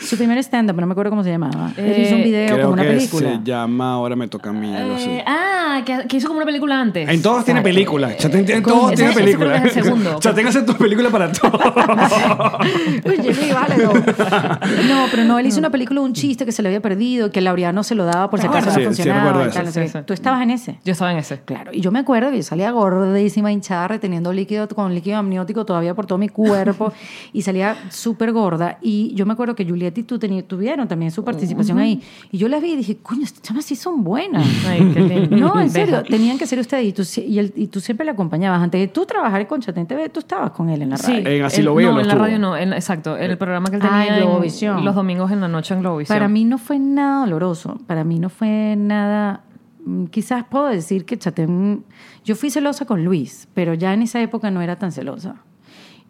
Su 0.00 0.16
primer 0.16 0.38
stand-up, 0.38 0.76
no 0.80 0.86
me 0.86 0.92
acuerdo 0.92 1.10
cómo 1.10 1.22
se 1.24 1.30
llamaba. 1.30 1.72
Él 1.76 2.02
hizo 2.02 2.14
un 2.14 2.20
Eh, 2.20 2.24
video 2.24 2.46
Creo 2.54 2.60
como 2.62 2.72
una 2.74 2.82
que 2.82 2.88
película. 2.90 3.30
se 3.30 3.40
llama 3.44 3.92
Ahora 3.92 4.16
me 4.16 4.28
toca 4.28 4.50
a 4.50 4.52
mí, 4.52 4.74
algo 4.74 4.94
así. 4.94 5.10
Eh, 5.10 5.24
ah, 5.26 5.82
que, 5.84 6.06
que 6.08 6.16
hizo 6.16 6.28
como 6.28 6.38
una 6.38 6.46
película 6.46 6.80
antes. 6.80 7.08
En 7.08 7.22
todos 7.22 7.44
tiene 7.44 7.62
películas. 7.62 8.16
Chatén 8.16 8.44
tiene, 8.44 8.62
Con- 8.62 8.72
todos 8.72 8.92
ese- 8.92 9.02
tiene 9.12 9.30
ese 9.30 9.38
creo 9.38 9.50
que 9.62 9.68
es 9.68 9.76
el 9.76 9.84
segundo. 9.84 10.16
Chatén 10.20 10.46
hace 10.46 10.62
tu 10.62 10.74
película 10.74 11.10
para 11.10 11.30
todos. 11.32 11.60
Oye, 13.04 13.34
sí, 13.34 13.50
vale, 13.52 13.76
no. 13.78 13.92
No, 13.92 15.06
pero 15.10 15.24
no, 15.24 15.38
él 15.38 15.46
hizo 15.46 15.58
una 15.58 15.70
película 15.70 16.00
de 16.00 16.06
un 16.06 16.12
chiste 16.12 16.44
que 16.44 16.52
se 16.52 16.62
le 16.62 16.68
había 16.68 16.80
perdido, 16.80 17.30
que 17.30 17.40
Laureano 17.40 17.82
se 17.82 17.94
lo 17.94 18.04
daba 18.04 18.30
por 18.30 18.40
si 18.40 18.46
acaso 18.46 18.70
Sí, 18.70 18.74
sí, 18.76 18.80
no 18.80 18.86
funcionaba. 18.86 19.20
recuerdo 19.32 19.50
y 19.50 19.52
tal, 19.52 19.62
eso. 19.62 19.64
no 19.68 19.72
sé 19.72 19.86
Sí, 19.88 19.92
qué. 19.92 19.98
sí. 19.98 20.04
Tú 20.06 20.12
estabas 20.14 20.42
en 20.42 20.50
ese. 20.50 20.78
Yo 20.84 20.92
estaba 20.92 21.12
en 21.12 21.18
ese. 21.18 21.40
Claro, 21.44 21.70
y 21.72 21.80
yo 21.80 21.90
me 21.92 21.98
acuerdo 21.98 22.30
que 22.30 22.36
yo 22.38 22.42
salía 22.42 22.70
gordísima, 22.70 23.52
hinchada, 23.52 23.88
reteniendo 23.88 24.32
líquido 24.32 24.68
con 24.68 24.94
líquido 24.94 25.18
amniótico 25.18 25.64
todavía 25.64 25.94
por 25.94 26.06
todo 26.06 26.18
mi 26.18 26.28
cuerpo 26.28 26.92
y 27.32 27.42
salía 27.42 27.76
súper 27.90 28.32
gorda. 28.32 28.78
Y 28.80 29.14
yo 29.14 29.26
me 29.26 29.32
acuerdo 29.32 29.54
que 29.54 29.64
Julieta 29.72 30.00
y 30.00 30.02
tú 30.04 30.18
tuvieron 30.18 30.86
también 30.88 31.10
su 31.10 31.24
participación 31.24 31.78
ahí. 31.78 32.00
Y 32.30 32.38
yo 32.38 32.48
las 32.48 32.62
vi 32.62 32.72
y 32.72 32.76
dije, 32.76 32.98
coño, 33.02 33.22
estas 33.24 33.42
chamas 33.42 33.64
sí 33.64 33.74
son 33.76 34.04
buenas. 34.04 34.46
Ay, 34.68 34.90
qué 34.94 35.00
lindo. 35.00 35.36
No, 35.42 35.60
en 35.60 35.70
serio, 35.70 36.02
tenían 36.02 36.38
que 36.38 36.46
ser 36.46 36.58
ustedes 36.58 36.84
y 36.86 36.92
tú, 36.92 37.02
y, 37.26 37.38
él- 37.38 37.52
y 37.56 37.66
tú 37.66 37.80
siempre 37.80 38.04
le 38.04 38.12
acompañabas. 38.12 38.62
Antes 38.62 38.80
de 38.80 38.88
tú 38.88 39.04
trabajar 39.06 39.46
con 39.46 39.60
Chatén 39.60 39.86
TV, 39.86 40.08
tú 40.08 40.20
estabas 40.20 40.50
con 40.52 40.68
él 40.70 40.82
en 40.82 40.90
la 40.90 40.96
Sí, 40.98 41.12
radio. 41.12 41.28
En 41.28 41.44
Así 41.44 41.60
el- 41.60 41.64
lo 41.66 41.74
veo, 41.74 41.92
No, 41.92 42.00
en 42.00 42.06
la 42.08 42.14
radio 42.14 42.38
no, 42.38 42.56
en- 42.56 42.72
exacto. 42.72 43.16
En 43.16 43.30
el 43.30 43.38
programa 43.38 43.68
que 43.70 43.76
él 43.76 43.82
Ah, 43.84 43.88
tenía 43.90 44.06
en 44.16 44.22
en 44.22 44.28
Globovisión. 44.28 44.84
los 44.84 44.94
domingos 44.94 45.30
en 45.32 45.40
la 45.40 45.48
noche 45.48 45.74
en 45.74 45.80
Globovisión. 45.80 46.14
Para 46.16 46.28
mí 46.28 46.44
no 46.44 46.58
fue 46.58 46.78
nada 46.78 47.20
doloroso. 47.24 47.78
Para 47.86 48.04
mí 48.04 48.18
no 48.18 48.28
fue 48.28 48.74
nada. 48.76 49.44
mm, 49.84 50.04
Quizás 50.06 50.44
puedo 50.50 50.66
decir 50.66 51.04
que 51.04 51.18
Chatén. 51.18 51.84
Yo 52.24 52.36
fui 52.36 52.50
celosa 52.50 52.84
con 52.84 53.04
Luis, 53.04 53.48
pero 53.54 53.74
ya 53.74 53.92
en 53.94 54.02
esa 54.02 54.20
época 54.22 54.50
no 54.50 54.60
era 54.62 54.76
tan 54.76 54.92
celosa. 54.92 55.36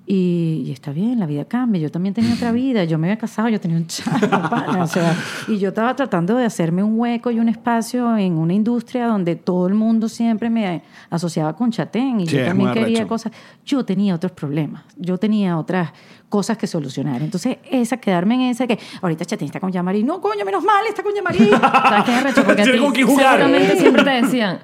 Y, 0.04 0.64
y 0.66 0.72
está 0.72 0.90
bien, 0.90 1.20
la 1.20 1.26
vida 1.26 1.44
cambia. 1.44 1.80
Yo 1.80 1.90
también 1.90 2.12
tenía 2.12 2.34
otra 2.34 2.50
vida. 2.50 2.82
Yo 2.84 2.98
me 2.98 3.06
había 3.06 3.18
casado, 3.18 3.48
yo 3.48 3.60
tenía 3.60 3.76
un 3.76 3.86
chavo, 3.86 4.18
pana, 4.50 4.82
o 4.82 4.86
sea, 4.88 5.14
y 5.46 5.58
yo 5.58 5.68
estaba 5.68 5.94
tratando 5.94 6.36
de 6.36 6.44
hacerme 6.44 6.82
un 6.82 6.98
hueco 6.98 7.30
y 7.30 7.38
un 7.38 7.48
espacio 7.48 8.16
en 8.16 8.32
una 8.36 8.52
industria 8.52 9.06
donde 9.06 9.36
todo 9.36 9.68
el 9.68 9.74
mundo 9.74 10.08
siempre 10.08 10.50
me 10.50 10.82
asociaba 11.08 11.54
con 11.54 11.70
Chatén. 11.70 12.20
Y 12.20 12.26
Sí, 12.26 12.36
yo 12.36 12.44
también 12.44 12.72
quería 12.72 12.98
arrecho. 12.98 13.08
cosas. 13.08 13.32
Yo 13.64 13.84
tenía 13.84 14.14
otros 14.14 14.32
problemas. 14.32 14.82
Yo 14.96 15.18
tenía 15.18 15.56
otras 15.56 15.90
cosas 16.28 16.58
que 16.58 16.66
solucionar. 16.66 17.22
Entonces, 17.22 17.58
esa, 17.70 17.98
quedarme 17.98 18.34
en 18.34 18.40
esa 18.42 18.66
que 18.66 18.78
ahorita 19.00 19.24
Chatén 19.24 19.46
está 19.46 19.60
con 19.60 19.70
Yamari. 19.70 20.02
No, 20.02 20.20
coño, 20.20 20.44
menos 20.44 20.64
mal, 20.64 20.84
está 20.88 21.02
con 21.04 21.14
Yamari. 21.14 21.38
¿Sabes 21.48 22.04
qué 22.04 22.10
es 22.12 22.18
arrecho? 22.18 22.44
Porque 22.44 22.62
a 22.62 22.64
ti 22.64 22.70
quién 22.92 23.06
jugar. 23.06 23.38
seguramente 23.38 23.76
siempre 23.78 24.02
te 24.02 24.10
decían 24.10 24.58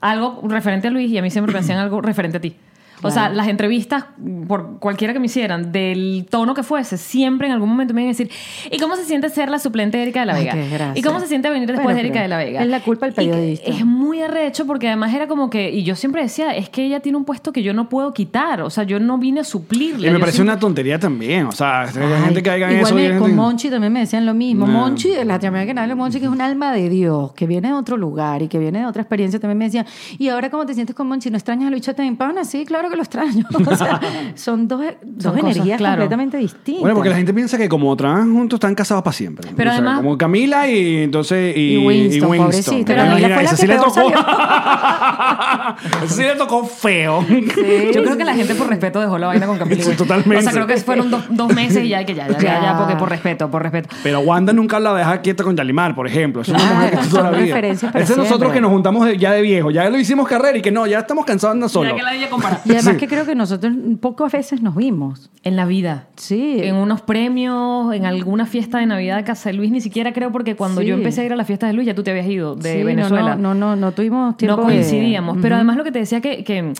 algo 0.00 0.40
referente 0.44 0.86
a 0.88 0.90
Luis 0.90 1.10
y 1.10 1.18
a 1.18 1.22
mí 1.22 1.30
siempre 1.30 1.52
me 1.52 1.60
decían 1.60 1.78
algo 1.78 2.00
referente 2.00 2.36
a 2.36 2.40
ti. 2.40 2.56
O 3.02 3.10
sea, 3.10 3.28
las 3.28 3.48
entrevistas, 3.48 4.04
por 4.48 4.78
cualquiera 4.78 5.12
que 5.12 5.18
me 5.20 5.26
hicieran, 5.26 5.72
del 5.72 6.26
tono 6.30 6.54
que 6.54 6.62
fuese, 6.62 6.96
siempre 6.96 7.46
en 7.48 7.52
algún 7.52 7.68
momento 7.68 7.92
me 7.92 8.00
iban 8.02 8.14
a 8.14 8.16
decir, 8.16 8.30
¿y 8.70 8.78
cómo 8.78 8.96
se 8.96 9.04
siente 9.04 9.28
ser 9.28 9.50
la 9.50 9.58
suplente 9.58 9.98
de 9.98 10.04
Erika 10.04 10.20
de 10.20 10.26
la 10.26 10.34
Ay, 10.34 10.40
Vega? 10.44 10.52
qué 10.54 10.58
desgracia. 10.60 10.98
¿Y 11.00 11.02
cómo 11.02 11.20
se 11.20 11.26
siente 11.26 11.50
venir 11.50 11.66
después 11.68 11.84
Bueno, 11.84 11.96
de 11.96 12.00
Erika 12.00 12.22
de 12.22 12.28
la 12.28 12.38
Vega? 12.38 12.62
es 12.62 12.68
la 12.68 12.80
culpa 12.80 13.06
del 13.06 13.14
periodista. 13.14 13.68
Es 13.70 13.84
muy 13.84 14.22
arrecho 14.22 14.66
porque 14.66 14.88
además 14.88 15.12
era 15.12 15.26
como 15.26 15.50
que, 15.50 15.70
y 15.70 15.82
yo 15.82 15.96
siempre 15.96 16.22
decía, 16.22 16.54
es 16.56 16.68
que 16.70 16.84
ella 16.84 17.00
tiene 17.00 17.18
un 17.18 17.24
puesto 17.24 17.52
que 17.52 17.62
yo 17.62 17.74
no 17.74 17.88
puedo 17.88 18.14
quitar. 18.14 18.62
O 18.62 18.70
sea, 18.70 18.84
yo 18.84 18.98
no 19.00 19.18
vine 19.18 19.40
a 19.40 19.44
suplirla. 19.44 20.06
Y 20.06 20.10
me 20.10 20.12
Yo 20.14 20.20
parece 20.20 20.36
siempre- 20.36 20.52
una 20.54 20.60
tontería 20.60 20.98
también. 20.98 21.46
O 21.46 21.52
sea, 21.52 21.82
hay 21.82 21.88
Ay, 21.96 22.24
gente 22.24 22.42
que 22.42 22.50
haga 22.50 22.72
igual 22.72 22.86
eso. 22.86 22.98
y 22.98 23.02
me- 23.02 23.18
con 23.18 23.26
gente- 23.28 23.34
Monchi 23.42 23.70
también 23.70 23.92
me 23.92 24.00
decían 24.00 24.24
lo 24.24 24.34
mismo. 24.34 24.66
No. 24.66 24.72
Monchi, 24.72 25.10
la 25.24 25.38
llamada 25.38 25.66
que 25.66 25.74
nadie 25.74 25.94
Monchi, 25.94 26.18
que 26.20 26.26
es 26.26 26.30
un 26.32 26.40
alma 26.40 26.72
de 26.72 26.88
Dios, 26.88 27.32
que 27.34 27.46
viene 27.46 27.68
de 27.68 27.74
otro 27.74 27.96
lugar 27.96 28.40
y 28.42 28.48
que 28.48 28.58
viene 28.58 28.78
de 28.80 28.86
otra 28.86 29.02
experiencia, 29.02 29.38
también 29.38 29.58
me 29.58 29.64
decían, 29.66 29.84
¿y 30.18 30.28
ahora 30.28 30.48
cómo 30.50 30.64
te 30.64 30.74
sientes 30.74 30.94
con 30.96 31.06
Monchi? 31.08 31.30
¿No 31.30 31.36
extrañas 31.36 31.66
a 31.68 31.70
Luis 31.70 31.84
Pana? 32.16 32.44
Sí, 32.44 32.64
claro 32.64 32.83
que 32.90 32.96
lo 32.96 33.02
extraño. 33.02 33.44
O 33.66 33.76
sea, 33.76 34.00
son 34.34 34.68
dos, 34.68 34.80
dos 35.02 35.32
cosas, 35.34 35.38
energías 35.56 35.78
claro. 35.78 35.94
completamente 36.02 36.36
distintas. 36.38 36.80
Bueno, 36.82 36.94
porque 36.94 37.10
la 37.10 37.16
gente 37.16 37.32
piensa 37.34 37.56
que 37.58 37.68
como 37.68 37.94
trabajan 37.96 38.32
juntos 38.34 38.58
están 38.58 38.74
casados 38.74 39.02
para 39.02 39.14
siempre. 39.14 39.50
Pero 39.56 39.70
O 39.70 39.72
sea, 39.72 39.80
además- 39.82 39.98
Como 40.02 40.18
Camila 40.18 40.68
y 40.68 41.02
entonces. 41.04 41.56
Y, 41.56 41.74
Y 41.74 41.86
Winston. 41.86 42.30
Pero 42.30 42.84
Pero 42.86 42.96
Camila 42.98 43.14
mira, 43.16 43.34
fue 43.34 43.36
la 43.36 43.42
esa 43.42 43.56
que 43.56 43.62
sí 43.62 43.66
le 43.66 43.76
tocó. 43.76 43.90
salió. 43.90 44.10
esa 46.04 46.14
sí 46.14 46.22
le 46.22 46.34
tocó 46.36 46.64
feo. 46.64 47.24
Yo 47.28 48.02
creo 48.02 48.16
que 48.16 48.24
la 48.24 48.34
gente 48.34 48.54
por 48.54 48.68
respeto 48.68 49.00
dejó 49.00 49.18
la 49.18 49.28
vaina 49.28 49.46
con 49.46 49.58
Camila. 49.58 49.82
Sí, 49.82 49.92
totalmente. 49.96 50.38
O 50.38 50.42
sea, 50.42 50.52
creo 50.52 50.66
que 50.66 50.76
fueron 50.78 51.10
dos, 51.10 51.24
dos 51.30 51.52
meses 51.54 51.84
y 51.84 51.88
ya, 51.88 52.04
que 52.04 52.14
ya, 52.14 52.28
ya, 52.28 52.38
ya, 52.38 52.62
ya, 52.62 52.78
porque 52.78 52.96
por 52.96 53.08
respeto, 53.08 53.50
por 53.50 53.62
respeto. 53.62 53.88
Pero 54.02 54.20
Wanda 54.20 54.52
nunca 54.52 54.78
la 54.80 54.94
deja 54.94 55.20
quieta 55.20 55.44
con 55.44 55.56
Yalimar, 55.56 55.94
por 55.94 56.06
ejemplo. 56.06 56.42
Es 56.42 56.48
una 56.48 56.58
mujer 56.58 56.90
que 56.90 56.96
está 56.96 57.08
toda 57.10 57.22
la 57.22 57.30
son 57.30 57.38
vida. 57.44 57.54
referencias 57.54 57.92
para 57.92 58.04
Ese 58.04 58.12
es 58.12 58.18
nosotros 58.18 58.52
que 58.52 58.60
nos 58.60 58.70
juntamos 58.70 59.08
ya 59.18 59.32
de 59.32 59.42
viejo. 59.42 59.70
Ya 59.70 59.88
lo 59.88 59.98
hicimos 59.98 60.28
carrera 60.28 60.58
y 60.58 60.62
que 60.62 60.70
no, 60.70 60.86
ya 60.86 60.98
estamos 61.00 61.24
cansados 61.24 61.54
de 61.54 61.56
andar 61.58 61.70
solo. 61.70 61.90
Ya 61.90 61.96
que 61.96 62.02
la 62.02 62.14
ella 62.14 62.28
compara. 62.30 62.60
Y 62.74 62.76
además 62.76 62.94
Sí. 62.94 63.00
que 63.00 63.08
creo 63.08 63.24
que 63.26 63.34
nosotros 63.34 63.72
pocas 64.00 64.32
veces 64.32 64.60
nos 64.62 64.74
vimos. 64.76 65.30
En 65.42 65.56
la 65.56 65.64
vida. 65.66 66.06
Sí. 66.16 66.58
En 66.62 66.76
unos 66.76 67.02
premios, 67.02 67.94
en 67.94 68.06
alguna 68.06 68.46
fiesta 68.46 68.78
de 68.78 68.86
Navidad 68.86 69.16
de 69.16 69.24
casa 69.24 69.50
de 69.50 69.54
Luis, 69.56 69.70
ni 69.70 69.80
siquiera 69.80 70.12
creo 70.12 70.32
porque 70.32 70.56
cuando 70.56 70.80
Sí. 70.80 70.86
yo 70.88 70.94
empecé 70.94 71.20
a 71.20 71.24
ir 71.24 71.32
a 71.32 71.36
la 71.36 71.44
fiesta 71.44 71.66
de 71.66 71.72
Luis 71.74 71.86
ya 71.86 71.94
tú 71.94 72.02
te 72.02 72.10
habías 72.10 72.26
ido 72.26 72.54
de 72.56 72.78
Sí, 72.78 72.82
Venezuela. 72.82 73.36
No, 73.36 73.54
no, 73.54 73.54
no, 73.54 73.76
no 73.76 73.92
tuvimos 73.92 74.36
tiempo 74.36 74.56
no 74.62 74.66
de- 74.68 74.74
coincidíamos. 74.74 75.38
Pero 75.42 75.56
además 75.56 75.76
lo 75.76 75.84
que 75.84 75.92
te 75.92 75.98
decía 75.98 76.20
que, 76.22 76.44
que, 76.44 76.72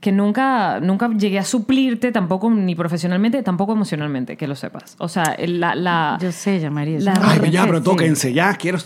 que 0.00 0.12
nunca, 0.12 0.80
nunca 0.80 1.10
llegué 1.16 1.38
a 1.38 1.44
suplirte 1.44 2.12
tampoco 2.12 2.50
ni 2.50 2.74
profesionalmente, 2.74 3.42
tampoco 3.42 3.72
emocionalmente, 3.72 4.36
que 4.36 4.46
lo 4.46 4.54
sepas. 4.54 4.96
O 4.98 5.08
sea, 5.08 5.24
el- 5.38 5.60
la... 5.60 5.74
la 5.74 6.18
Yo 6.20 6.30
sé, 6.32 6.60
ya 6.60 6.70
María. 6.70 6.98
La- 7.00 7.14
Ay, 7.22 7.50
ya, 7.50 7.64
pero 7.66 7.78
sí. 7.78 7.84
tóquense, 7.84 8.32
ya, 8.32 8.54
quiero. 8.54 8.78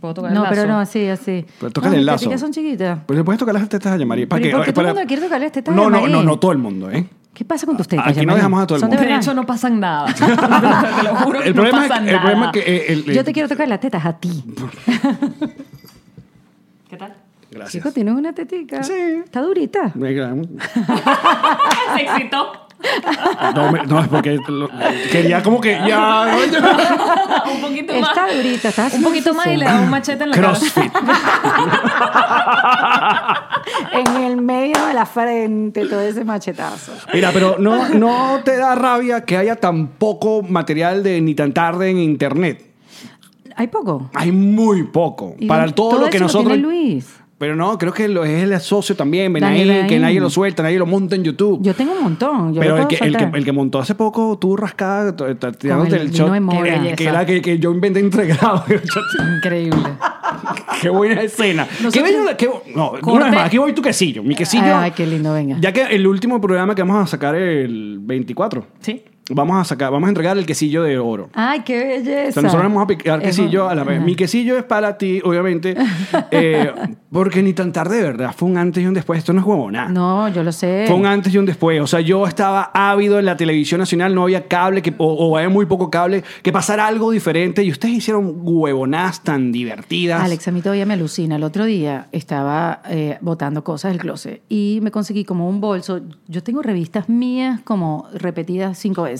¿Puedo 0.00 0.14
tocar 0.14 0.30
el 0.30 0.34
No, 0.36 0.42
lazo? 0.44 0.54
pero 0.54 0.68
no, 0.68 0.78
así, 0.78 1.06
así. 1.08 1.44
Pero 1.60 1.72
tócale 1.72 1.96
no, 1.96 2.00
el 2.00 2.06
lazo. 2.06 2.18
teticas 2.20 2.40
son 2.40 2.52
chiquitas. 2.52 3.00
Pues 3.06 3.18
le 3.18 3.24
puedes 3.24 3.38
tocar 3.38 3.54
las 3.54 3.68
tetas 3.68 3.92
a 3.92 3.96
Yamari. 3.96 4.26
¿Para 4.26 4.40
Pero 4.42 4.48
¿y 4.48 4.50
qué? 4.50 4.56
por 4.56 4.64
qué 4.66 4.72
todo 4.72 4.84
el 4.88 4.94
mundo 4.94 5.06
quiere 5.08 5.22
tocarle 5.22 5.46
las 5.46 5.52
tetas 5.52 5.72
a 5.72 5.76
No, 5.76 5.90
no, 5.90 5.96
Yamari? 5.98 6.12
no, 6.12 6.22
no 6.22 6.38
todo 6.38 6.52
el 6.52 6.58
mundo, 6.58 6.90
¿eh? 6.90 7.06
¿Qué 7.34 7.44
pasa 7.44 7.66
con 7.66 7.76
tus 7.76 7.86
tetas? 7.86 8.06
Aquí 8.08 8.24
no 8.24 8.34
dejamos 8.34 8.62
a 8.62 8.66
todo 8.66 8.76
el 8.76 8.80
¿Son 8.80 8.88
mundo. 8.88 9.02
de 9.02 9.08
De 9.08 9.14
hecho, 9.16 9.34
no 9.34 9.44
pasan 9.44 9.78
nada. 9.78 10.06
te 10.14 11.02
lo 11.02 11.14
juro 11.16 11.40
que 11.40 11.48
El 11.48 11.54
no 11.56 11.62
problema, 11.62 11.86
es, 11.86 11.90
el 12.12 12.18
problema 12.20 12.46
es 12.46 12.52
que. 12.52 12.58
eh, 12.60 12.84
el- 12.92 13.04
Yo 13.04 13.24
te 13.24 13.32
quiero 13.34 13.48
tocar 13.48 13.68
las 13.68 13.80
tetas 13.80 14.06
a 14.06 14.12
ti. 14.14 14.42
¿Qué 16.88 16.96
tal? 16.96 17.14
Gracias. 17.50 17.72
Chico, 17.72 17.92
tienes 17.92 18.14
una 18.14 18.32
tetica. 18.32 18.82
Sí. 18.82 18.92
Está 19.24 19.42
durita. 19.42 19.92
Se 19.94 22.02
excitó. 22.02 22.65
No, 23.54 23.72
me- 23.72 23.82
no, 23.84 24.00
es 24.00 24.08
porque 24.08 24.38
lo- 24.48 24.68
quería 25.10 25.42
como 25.42 25.60
que 25.60 25.72
ya. 25.86 26.26
un 27.52 27.60
poquito 27.60 27.94
más. 28.00 28.10
Está 28.10 28.34
durita, 28.34 28.68
está 28.68 28.90
Un 28.94 29.02
poquito 29.02 29.34
más 29.34 29.46
y 29.48 29.56
le 29.56 29.64
da 29.64 29.80
un 29.80 29.88
machete 29.90 30.24
en 30.24 30.30
la 30.30 30.36
cara. 30.36 30.48
CrossFit. 30.48 30.92
En 33.92 34.22
el 34.22 34.36
medio 34.40 34.86
de 34.86 34.94
la 34.94 35.06
frente, 35.06 35.86
todo 35.86 36.00
ese 36.00 36.24
machetazo. 36.24 36.92
Mira, 37.12 37.30
pero 37.32 37.56
no, 37.58 37.88
no 37.88 38.40
te 38.44 38.56
da 38.56 38.74
rabia 38.74 39.24
que 39.24 39.36
haya 39.36 39.56
tan 39.56 39.88
poco 39.88 40.42
material 40.42 41.02
de 41.02 41.20
ni 41.20 41.34
tan 41.34 41.52
tarde 41.52 41.90
en 41.90 41.98
internet. 41.98 42.64
Hay 43.56 43.66
poco. 43.68 44.10
Hay 44.14 44.30
muy 44.32 44.84
poco. 44.84 45.34
Y 45.38 45.46
Para 45.46 45.66
todo, 45.72 45.98
lo 45.98 46.06
que 46.10 46.16
eso 46.18 46.24
nosotros. 46.24 46.52
tiene 46.52 46.62
Luis. 46.62 47.06
Pero 47.38 47.54
no, 47.54 47.76
creo 47.76 47.92
que 47.92 48.08
lo, 48.08 48.24
es 48.24 48.42
el 48.44 48.58
socio 48.60 48.96
también, 48.96 49.30
Daniel 49.34 49.86
que 49.86 49.98
nadie 49.98 50.20
lo 50.20 50.30
suelta, 50.30 50.62
nadie 50.62 50.78
lo 50.78 50.86
monta 50.86 51.16
en 51.16 51.22
YouTube. 51.24 51.58
Yo 51.62 51.74
tengo 51.74 51.92
un 51.92 52.02
montón. 52.02 52.54
Yo 52.54 52.60
pero 52.60 52.76
lo 52.76 52.82
el 52.82 52.86
puedo 52.86 52.88
que, 52.88 53.04
el, 53.04 53.12
que, 53.12 53.18
soltar. 53.20 53.36
el 53.38 53.44
que 53.44 53.52
montó 53.52 53.78
hace 53.78 53.94
poco, 53.94 54.38
tú 54.38 54.56
rascada, 54.56 55.14
t- 55.14 55.34
t- 55.34 55.52
tirándote 55.52 55.96
el 55.96 56.00
el, 56.02 56.08
vino 56.08 56.24
shot, 56.24 56.32
de 56.32 56.40
mora. 56.40 56.82
que, 56.82 56.94
que 56.94 57.04
era 57.04 57.26
que, 57.26 57.42
que 57.42 57.58
yo 57.58 57.72
inventé 57.72 58.00
entregado. 58.00 58.64
Increíble. 59.36 59.82
qué 60.80 60.88
buena 60.88 61.20
escena. 61.20 61.66
Qué 61.66 61.84
Nosotros- 61.84 62.04
bello, 62.10 62.36
qué- 62.38 62.50
no, 62.74 62.90
una 62.92 63.00
Corte- 63.00 63.24
vez 63.24 63.34
más, 63.34 63.46
aquí 63.46 63.58
voy 63.58 63.72
tu 63.74 63.82
quesillo. 63.82 64.22
Mi 64.22 64.34
quesillo. 64.34 64.74
Ay, 64.74 64.92
qué 64.92 65.06
lindo, 65.06 65.32
venga. 65.34 65.58
Ya 65.60 65.72
que 65.72 65.82
el 65.82 66.06
último 66.06 66.40
programa 66.40 66.74
que 66.74 66.82
vamos 66.82 67.04
a 67.04 67.06
sacar 67.06 67.34
el 67.34 67.98
24. 68.00 68.64
Sí. 68.80 69.02
Vamos 69.30 69.60
a 69.60 69.64
sacar, 69.64 69.90
vamos 69.90 70.06
a 70.06 70.10
entregar 70.10 70.38
el 70.38 70.46
quesillo 70.46 70.82
de 70.82 70.98
oro. 70.98 71.30
Ay, 71.34 71.60
qué 71.64 71.84
belleza. 71.84 72.28
O 72.28 72.32
sea, 72.32 72.42
nosotros 72.42 72.62
vamos 72.62 72.84
a 72.84 72.86
picar 72.86 73.20
Es 73.20 73.36
quesillo 73.36 73.68
a 73.68 73.74
la 73.74 73.82
vez. 73.82 73.96
Ajá. 73.96 74.06
Mi 74.06 74.14
quesillo 74.14 74.56
es 74.56 74.64
para 74.64 74.96
ti, 74.98 75.20
obviamente. 75.24 75.76
eh, 76.30 76.72
porque 77.10 77.42
ni 77.42 77.52
tan 77.52 77.72
tarde, 77.72 77.96
de 77.96 78.02
verdad. 78.02 78.34
Fue 78.36 78.48
un 78.48 78.56
antes 78.56 78.82
y 78.82 78.86
un 78.86 78.94
después. 78.94 79.18
Esto 79.18 79.32
no 79.32 79.40
es 79.40 79.46
huevona. 79.46 79.88
No, 79.88 80.28
yo 80.28 80.44
lo 80.44 80.52
sé. 80.52 80.84
Fue 80.86 80.94
un 80.94 81.06
antes 81.06 81.34
y 81.34 81.38
un 81.38 81.46
después. 81.46 81.80
O 81.80 81.86
sea, 81.86 82.00
yo 82.00 82.26
estaba 82.26 82.70
ávido 82.72 83.18
en 83.18 83.24
la 83.24 83.36
televisión 83.36 83.80
nacional, 83.80 84.14
no 84.14 84.22
había 84.22 84.46
cable 84.46 84.82
que, 84.82 84.94
o, 84.98 85.12
o 85.12 85.36
había 85.36 85.48
muy 85.48 85.66
poco 85.66 85.90
cable, 85.90 86.22
que 86.42 86.52
pasara 86.52 86.86
algo 86.86 87.10
diferente. 87.10 87.64
Y 87.64 87.70
ustedes 87.70 87.94
hicieron 87.94 88.36
huevonadas 88.42 89.22
tan 89.22 89.50
divertidas. 89.50 90.22
Alex, 90.22 90.46
a 90.48 90.52
mí 90.52 90.60
todavía 90.60 90.86
me 90.86 90.94
alucina. 90.94 91.36
El 91.36 91.42
otro 91.42 91.64
día 91.64 92.06
estaba 92.12 92.82
eh, 92.88 93.18
botando 93.20 93.64
cosas 93.64 93.92
del 93.92 94.00
closet 94.00 94.42
y 94.48 94.78
me 94.82 94.90
conseguí 94.90 95.24
como 95.24 95.48
un 95.48 95.60
bolso. 95.60 96.00
Yo 96.28 96.42
tengo 96.42 96.62
revistas 96.62 97.08
mías 97.08 97.60
como 97.64 98.06
repetidas 98.14 98.78
cinco 98.78 99.02
veces, 99.02 99.15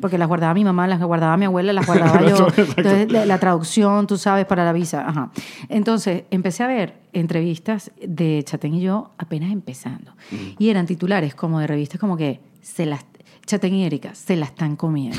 porque 0.00 0.18
las 0.18 0.28
guardaba 0.28 0.54
mi 0.54 0.64
mamá, 0.64 0.86
las 0.86 1.00
guardaba 1.02 1.36
mi 1.36 1.46
abuela, 1.46 1.72
las 1.72 1.86
guardaba 1.90 2.22
yo. 2.26 2.46
Entonces, 2.56 3.10
la, 3.10 3.26
la 3.26 3.38
traducción, 3.38 4.06
tú 4.06 4.16
sabes, 4.16 4.46
para 4.46 4.64
la 4.64 4.72
visa. 4.72 5.06
Ajá. 5.06 5.30
Entonces, 5.68 6.24
empecé 6.30 6.62
a 6.62 6.66
ver 6.66 7.00
entrevistas 7.12 7.90
de 8.00 8.42
Chatén 8.44 8.74
y 8.74 8.80
yo 8.80 9.10
apenas 9.18 9.52
empezando. 9.52 10.14
Y 10.58 10.70
eran 10.70 10.86
titulares 10.86 11.34
como 11.34 11.60
de 11.60 11.66
revistas 11.66 12.00
como 12.00 12.16
que 12.16 12.40
se 12.62 12.86
las... 12.86 13.04
Chatén 13.46 13.74
y 13.74 13.84
Erika 13.84 14.14
se 14.14 14.36
la 14.36 14.46
están 14.46 14.76
comiendo. 14.76 15.18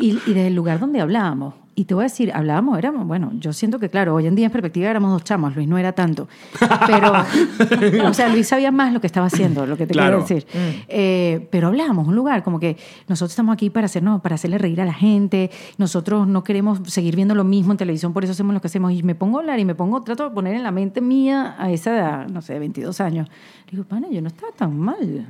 y, 0.00 0.10
y 0.26 0.34
desde 0.34 0.46
el 0.48 0.54
lugar 0.54 0.78
donde 0.80 1.00
hablábamos, 1.00 1.54
y 1.74 1.86
te 1.86 1.94
voy 1.94 2.02
a 2.02 2.04
decir, 2.04 2.30
hablábamos, 2.34 2.78
éramos, 2.78 3.06
bueno, 3.06 3.32
yo 3.38 3.54
siento 3.54 3.78
que 3.78 3.88
claro, 3.88 4.14
hoy 4.14 4.26
en 4.26 4.34
día 4.34 4.44
en 4.44 4.52
perspectiva 4.52 4.90
éramos 4.90 5.10
dos 5.10 5.24
chamos, 5.24 5.56
Luis 5.56 5.66
no 5.66 5.78
era 5.78 5.92
tanto, 5.92 6.28
pero, 6.86 7.12
o 8.08 8.12
sea, 8.12 8.28
Luis 8.28 8.46
sabía 8.48 8.70
más 8.70 8.92
lo 8.92 9.00
que 9.00 9.06
estaba 9.06 9.26
haciendo, 9.28 9.64
lo 9.66 9.78
que 9.78 9.86
te 9.86 9.94
Claro. 9.94 10.22
quiero 10.26 10.42
decir. 10.44 10.46
Eh, 10.88 11.48
pero 11.50 11.68
hablábamos, 11.68 12.06
un 12.08 12.14
lugar 12.14 12.42
como 12.42 12.60
que 12.60 12.76
nosotros 13.08 13.32
estamos 13.32 13.54
aquí 13.54 13.70
para 13.70 13.86
hacernos, 13.86 14.20
para 14.20 14.34
hacerle 14.34 14.58
reír 14.58 14.82
a 14.82 14.84
la 14.84 14.92
gente, 14.92 15.50
nosotros 15.78 16.28
no 16.28 16.44
queremos 16.44 16.80
seguir 16.84 17.16
viendo 17.16 17.34
lo 17.34 17.44
mismo 17.44 17.72
en 17.72 17.78
televisión, 17.78 18.12
por 18.12 18.22
eso 18.24 18.32
hacemos 18.32 18.52
lo 18.52 18.60
que 18.60 18.66
hacemos, 18.66 18.92
y 18.92 19.02
me 19.02 19.14
pongo 19.14 19.38
a 19.38 19.40
hablar 19.40 19.58
y 19.58 19.64
me 19.64 19.74
pongo, 19.74 20.02
trato 20.02 20.24
de 20.28 20.34
poner 20.34 20.54
en 20.54 20.64
la 20.64 20.72
mente 20.72 21.00
mía 21.00 21.54
a 21.58 21.70
esa 21.70 21.96
edad, 21.96 22.28
no 22.28 22.42
sé, 22.42 22.58
22 22.58 23.00
años, 23.00 23.28
digo, 23.70 23.84
pana, 23.84 24.08
yo 24.10 24.20
no 24.20 24.28
estaba 24.28 24.52
tan 24.52 24.78
mal. 24.78 25.26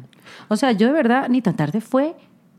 O 0.48 0.56
sea, 0.56 0.72
yo 0.72 0.86
de 0.86 0.92
verdad, 0.92 1.28
ni 1.28 1.42
tan 1.42 1.56
tarde 1.56 1.80
fue 1.80 2.14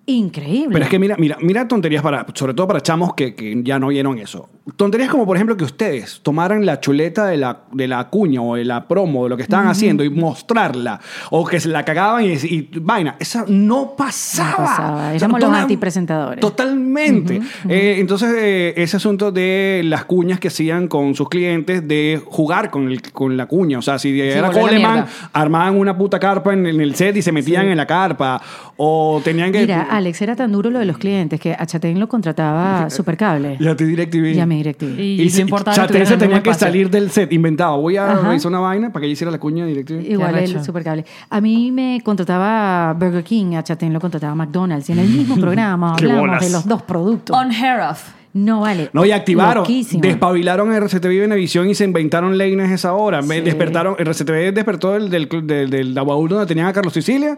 increíble. 0.05 0.69
Pero 0.73 0.83
es 0.85 0.89
que 0.91 0.99
mira, 0.99 1.15
mira, 1.17 1.37
mira 1.41 1.67
tonterías 1.67 2.03
para, 2.03 2.25
sobre 2.33 2.53
todo 2.53 2.67
para 2.67 2.81
chamos 2.81 3.13
que, 3.13 3.35
que 3.35 3.61
ya 3.63 3.79
no 3.79 3.87
oyeron 3.87 4.17
eso. 4.19 4.49
Tonterías 4.77 5.09
como, 5.09 5.25
por 5.25 5.35
ejemplo, 5.35 5.57
que 5.57 5.63
ustedes 5.65 6.21
tomaran 6.23 6.65
la 6.65 6.79
chuleta 6.79 7.25
de 7.25 7.35
la, 7.37 7.63
de 7.73 7.87
la 7.87 8.09
cuña 8.09 8.41
o 8.41 8.55
de 8.55 8.63
la 8.63 8.87
promo, 8.87 9.23
de 9.25 9.29
lo 9.29 9.37
que 9.37 9.43
estaban 9.43 9.67
haciendo 9.67 10.03
y 10.05 10.09
mostrarla. 10.09 10.99
O 11.31 11.45
que 11.45 11.59
se 11.59 11.67
la 11.69 11.83
cagaban 11.83 12.23
y, 12.25 12.33
y 12.33 12.69
vaina. 12.81 13.15
Esa 13.19 13.43
no 13.47 13.93
pasaba. 13.97 14.49
No 14.51 14.57
pasaba. 14.57 14.93
O 14.93 14.97
sea, 14.99 15.15
Éramos 15.15 15.39
los 15.41 15.49
antipresentadores. 15.53 16.39
Totalmente. 16.39 17.41
Eh, 17.67 17.95
entonces, 17.99 18.33
eh, 18.37 18.73
ese 18.77 18.97
asunto 18.97 19.31
de 19.33 19.81
las 19.83 20.05
cuñas 20.05 20.39
que 20.39 20.47
hacían 20.47 20.87
con 20.87 21.13
sus 21.15 21.27
clientes, 21.29 21.85
de 21.87 22.21
jugar 22.25 22.69
con, 22.71 22.87
el- 22.89 23.01
con 23.11 23.35
la 23.35 23.45
cuña. 23.47 23.79
O 23.79 23.81
sea, 23.81 23.99
si 23.99 24.19
era 24.19 24.49
Coleman, 24.49 25.05
armaban 25.33 25.77
una 25.77 25.97
puta 25.97 26.19
carpa 26.19 26.53
en, 26.53 26.65
en 26.67 26.79
el 26.79 26.95
set 26.95 27.15
y 27.17 27.21
se 27.21 27.31
metían 27.33 27.67
en 27.67 27.77
la 27.77 27.85
carpa. 27.85 28.41
O 28.77 29.21
tenían 29.23 29.51
que... 29.51 29.59
Mira, 29.61 29.87
Alex, 29.97 30.21
era 30.21 30.35
tan 30.35 30.51
duro 30.51 30.69
lo 30.69 30.79
de 30.79 30.85
los 30.85 30.97
clientes 30.97 31.39
que 31.39 31.53
a 31.57 31.65
Chatén 31.65 31.99
lo 31.99 32.07
contrataba 32.07 32.89
Supercable. 32.89 33.57
Y 33.59 33.67
a 33.67 33.75
ti 33.75 33.83
DirecTV. 33.85 34.33
Y 34.35 34.39
a 34.39 34.45
mi 34.45 34.57
DirecTV. 34.57 34.99
Y, 34.99 35.21
Y 35.21 35.29
no 35.29 35.39
importaba 35.41 35.75
que 35.75 35.81
Chatén 35.81 36.05
se 36.05 36.17
tenía 36.17 36.41
que 36.43 36.49
espacio. 36.49 36.67
salir 36.67 36.89
del 36.89 37.09
set, 37.11 37.31
inventado. 37.33 37.79
Voy 37.81 37.97
a 37.97 38.11
Ajá. 38.11 38.27
revisar 38.27 38.49
una 38.49 38.59
vaina 38.59 38.91
para 38.91 39.01
que 39.01 39.05
ella 39.07 39.13
hiciera 39.13 39.31
la 39.31 39.39
cuña 39.39 39.65
de 39.65 39.71
DirecTV. 39.71 40.11
Igual 40.11 40.35
el 40.37 40.63
Supercable. 40.63 41.05
A 41.29 41.41
mí 41.41 41.71
me 41.71 42.01
contrataba 42.03 42.93
Burger 42.93 43.23
King, 43.23 43.55
a 43.55 43.63
Chatén 43.63 43.93
lo 43.93 43.99
contrataba 43.99 44.35
McDonald's. 44.35 44.89
Y 44.89 44.93
en 44.93 44.99
el 44.99 45.09
mismo 45.09 45.35
programa 45.37 45.93
hablamos 45.97 46.39
de 46.41 46.49
los 46.49 46.67
dos 46.67 46.81
productos. 46.83 47.35
Unheard 47.37 47.91
of. 47.91 48.03
No 48.34 48.61
vale. 48.61 48.89
No, 48.93 49.05
y 49.05 49.11
activaron, 49.11 49.61
Loquísimo. 49.63 50.01
despabilaron 50.01 50.71
RCTV 50.73 51.19
Venevisión 51.21 51.69
y 51.69 51.75
se 51.75 51.84
inventaron 51.84 52.36
Leines 52.38 52.71
esa 52.71 52.93
hora. 52.93 53.21
Me 53.21 53.36
Sí. 53.36 53.41
Despertaron, 53.41 53.95
RCTV 53.99 54.51
despertó 54.53 54.93
del, 54.93 55.09
del, 55.09 55.29
del, 55.45 55.69
del 55.69 55.93
donde 55.93 56.45
tenían 56.47 56.65
a 56.67 56.73
Carlos 56.73 56.93
Sicilia 56.93 57.38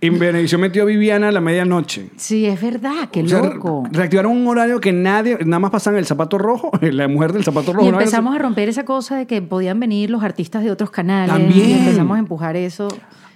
y 0.00 0.08
Venevisión 0.10 0.60
metió 0.60 0.82
a 0.84 0.86
Viviana 0.86 1.28
a 1.28 1.32
la 1.32 1.40
medianoche. 1.40 2.10
Sí, 2.16 2.46
es 2.46 2.60
verdad, 2.60 3.08
qué 3.10 3.22
O 3.22 3.28
sea, 3.28 3.40
loco. 3.42 3.84
re- 3.90 3.98
reactivaron 3.98 4.32
un 4.32 4.46
horario 4.46 4.80
que 4.80 4.92
nadie, 4.92 5.36
nada 5.44 5.58
más 5.58 5.70
pasan 5.72 5.96
el 5.96 6.06
zapato 6.06 6.38
rojo, 6.38 6.70
la 6.80 7.08
mujer 7.08 7.32
del 7.32 7.42
zapato 7.42 7.72
rojo. 7.72 7.86
Y 7.88 7.90
¿no? 7.90 7.98
empezamos 7.98 8.34
a 8.34 8.38
romper 8.38 8.68
esa 8.68 8.84
cosa 8.84 9.16
de 9.16 9.26
que 9.26 9.42
podían 9.42 9.80
venir 9.80 10.10
los 10.10 10.22
artistas 10.22 10.62
de 10.62 10.70
otros 10.70 10.90
canales. 10.90 11.34
También. 11.34 11.70
Y 11.70 11.72
empezamos 11.72 12.16
a 12.16 12.20
empujar 12.20 12.54
eso. 12.56 12.86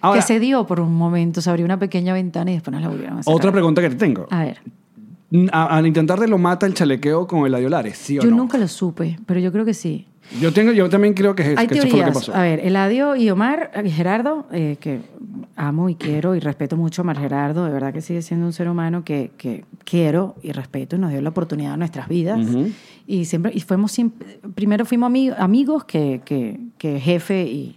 Ahora- 0.00 0.20
que 0.20 0.26
se 0.26 0.38
dio 0.38 0.64
por 0.66 0.78
un 0.80 0.94
momento, 0.94 1.40
se 1.42 1.50
abrió 1.50 1.64
una 1.64 1.78
pequeña 1.78 2.14
ventana 2.14 2.52
y 2.52 2.54
después 2.54 2.72
nos 2.72 2.82
la 2.82 2.88
volvieron 2.88 3.18
a 3.18 3.22
cerrar. 3.24 3.36
Otra 3.36 3.50
pregunta 3.52 3.82
que 3.82 3.90
te 3.90 3.96
tengo. 3.96 4.26
A 4.30 4.44
ver, 4.44 4.58
Al 5.52 5.86
intentar 5.86 6.18
de 6.18 6.26
lo 6.28 6.38
mata 6.38 6.66
el 6.66 6.74
chalequeo 6.74 7.26
con 7.26 7.46
el 7.46 7.54
Adiolares, 7.54 7.96
¿sí 7.98 8.18
o 8.18 8.22
yo 8.22 8.30
no? 8.30 8.36
nunca 8.38 8.58
lo 8.58 8.66
supe, 8.66 9.18
pero 9.26 9.38
yo 9.40 9.52
creo 9.52 9.64
que 9.64 9.74
sí. 9.74 10.06
Yo, 10.40 10.52
tengo, 10.52 10.70
yo 10.72 10.88
también 10.88 11.14
creo 11.14 11.34
que, 11.34 11.52
es, 11.52 11.58
Hay 11.58 11.66
que 11.66 11.78
eso 11.78 11.88
fue 11.88 11.98
lo 12.00 12.04
que 12.06 12.12
pasó. 12.12 12.34
A 12.34 12.42
ver, 12.42 12.60
Eladio 12.60 13.16
y 13.16 13.30
Omar, 13.30 13.70
y 13.84 13.90
Gerardo, 13.90 14.46
eh, 14.52 14.76
que 14.78 15.00
amo 15.56 15.88
y 15.88 15.96
quiero 15.96 16.36
y 16.36 16.40
respeto 16.40 16.76
mucho 16.76 17.02
a 17.02 17.04
Omar 17.04 17.18
Gerardo, 17.18 17.64
de 17.64 17.72
verdad 17.72 17.92
que 17.92 18.00
sigue 18.00 18.22
siendo 18.22 18.46
un 18.46 18.52
ser 18.52 18.68
humano 18.68 19.02
que, 19.04 19.32
que 19.36 19.64
quiero 19.84 20.36
y 20.42 20.52
respeto 20.52 20.94
y 20.96 20.98
nos 21.00 21.10
dio 21.10 21.20
la 21.20 21.30
oportunidad 21.30 21.72
en 21.74 21.80
nuestras 21.80 22.08
vidas. 22.08 22.40
Y 23.08 23.24
siempre, 23.24 23.50
y 23.54 23.60
fuimos 23.60 23.96
primero 24.54 24.84
fuimos 24.84 25.10
ami- 25.10 25.34
amigos 25.36 25.84
que, 25.84 26.20
que, 26.24 26.60
que 26.78 27.00
jefe 27.00 27.42
y, 27.44 27.76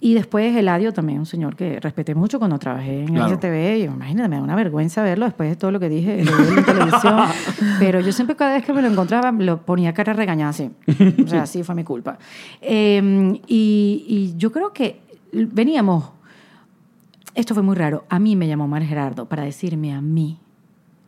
y 0.00 0.14
después 0.14 0.56
Eladio 0.56 0.92
también, 0.92 1.18
un 1.18 1.26
señor 1.26 1.56
que 1.56 1.80
respeté 1.80 2.14
mucho 2.14 2.38
cuando 2.38 2.58
trabajé 2.58 3.00
en 3.00 3.14
Claro. 3.14 3.34
RTV. 3.34 3.78
Y 3.78 3.82
imagínate, 3.84 4.28
me 4.28 4.36
da 4.36 4.42
una 4.42 4.54
vergüenza 4.54 5.02
verlo 5.02 5.24
después 5.26 5.50
de 5.50 5.56
todo 5.56 5.70
lo 5.72 5.80
que 5.80 5.88
dije 5.88 6.24
lo 6.24 6.32
en 6.38 6.64
televisión. 6.64 7.16
Pero 7.80 8.00
yo 8.00 8.12
siempre, 8.12 8.36
cada 8.36 8.54
vez 8.54 8.64
que 8.64 8.72
me 8.72 8.80
lo 8.82 8.88
encontraba, 8.88 9.32
lo 9.32 9.62
ponía 9.62 9.92
cara 9.94 10.12
regañada 10.12 10.50
así. 10.50 10.70
O 11.24 11.26
sea, 11.28 11.46
sí, 11.46 11.62
fue 11.64 11.74
mi 11.74 11.82
culpa. 11.84 12.18
Eh, 12.60 13.40
y, 13.48 14.04
y 14.06 14.34
yo 14.36 14.52
creo 14.52 14.72
que 14.72 15.00
veníamos. 15.32 16.10
Esto 17.34 17.54
fue 17.54 17.62
muy 17.62 17.76
raro. 17.76 18.04
A 18.08 18.18
mí 18.18 18.36
me 18.36 18.48
llamó 18.48 18.64
Omar 18.64 18.82
Gerardo 18.84 19.26
para 19.28 19.44
decirme 19.44 19.92
a 19.94 20.00
mí, 20.00 20.38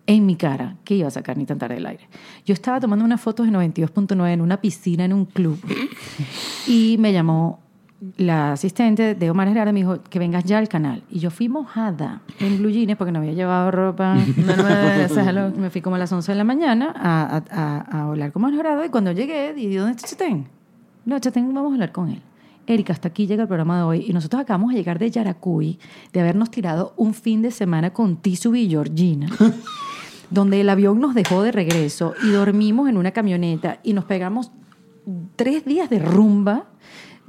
en 0.06 0.26
mi 0.26 0.36
cara, 0.36 0.76
que 0.84 0.94
iba 0.96 1.08
a 1.08 1.10
sacar 1.10 1.36
ni 1.36 1.44
tan 1.46 1.58
tarde 1.58 1.76
del 1.76 1.86
aire. 1.86 2.08
Yo 2.44 2.54
estaba 2.54 2.80
tomando 2.80 3.04
unas 3.04 3.20
fotos 3.20 3.46
de 3.46 3.52
92.9 3.52 4.32
en 4.32 4.40
una 4.40 4.60
piscina 4.60 5.04
en 5.04 5.12
un 5.12 5.24
club. 5.26 5.58
Y 6.66 6.96
me 6.98 7.12
llamó 7.12 7.60
la 8.16 8.52
asistente 8.52 9.14
de 9.14 9.30
Omar 9.30 9.48
Gerardo 9.48 9.72
me 9.74 9.80
dijo 9.80 9.98
que 10.08 10.18
vengas 10.18 10.44
ya 10.44 10.58
al 10.58 10.68
canal. 10.68 11.02
Y 11.10 11.18
yo 11.18 11.30
fui 11.30 11.48
mojada 11.48 12.22
en 12.38 12.58
blue 12.58 12.70
jeans 12.70 12.96
porque 12.96 13.12
no 13.12 13.18
había 13.18 13.32
llevado 13.32 13.70
ropa. 13.70 14.16
No, 14.36 15.32
no 15.50 15.56
me 15.56 15.70
fui 15.70 15.80
como 15.82 15.96
a 15.96 15.98
las 15.98 16.10
11 16.12 16.32
de 16.32 16.38
la 16.38 16.44
mañana 16.44 16.94
a, 16.96 17.36
a, 17.36 17.42
a- 17.50 17.86
a 17.98 18.02
hablar 18.08 18.32
con 18.32 18.42
Omar 18.42 18.54
Gerardo 18.56 18.84
y 18.84 18.88
cuando 18.88 19.12
llegué, 19.12 19.52
dije, 19.54 19.76
¿dónde 19.78 19.96
está 19.96 20.08
Chatén? 20.08 20.46
No, 21.04 21.18
Chatén, 21.18 21.52
vamos 21.52 21.70
a 21.70 21.74
hablar 21.74 21.92
con 21.92 22.08
él. 22.08 22.22
Erika, 22.66 22.92
hasta 22.92 23.08
aquí 23.08 23.26
llega 23.26 23.42
el 23.42 23.48
programa 23.48 23.76
de 23.78 23.82
hoy 23.82 24.04
y 24.08 24.12
nosotros 24.12 24.40
acabamos 24.42 24.70
de 24.70 24.76
llegar 24.78 24.98
de 24.98 25.10
Yaracuy, 25.10 25.78
de 26.12 26.20
habernos 26.20 26.50
tirado 26.50 26.94
un 26.96 27.14
fin 27.14 27.42
de 27.42 27.50
semana 27.50 27.90
con 27.92 28.16
Tisu 28.16 28.54
y 28.54 28.68
Georgina, 28.68 29.28
donde 30.30 30.60
el 30.60 30.68
avión 30.70 31.00
nos 31.00 31.14
dejó 31.14 31.42
de 31.42 31.52
regreso 31.52 32.14
y 32.22 32.30
dormimos 32.30 32.88
en 32.88 32.96
una 32.96 33.10
camioneta 33.10 33.78
y 33.82 33.92
nos 33.92 34.04
pegamos 34.04 34.52
tres 35.36 35.64
días 35.64 35.90
de 35.90 35.98
rumba 35.98 36.66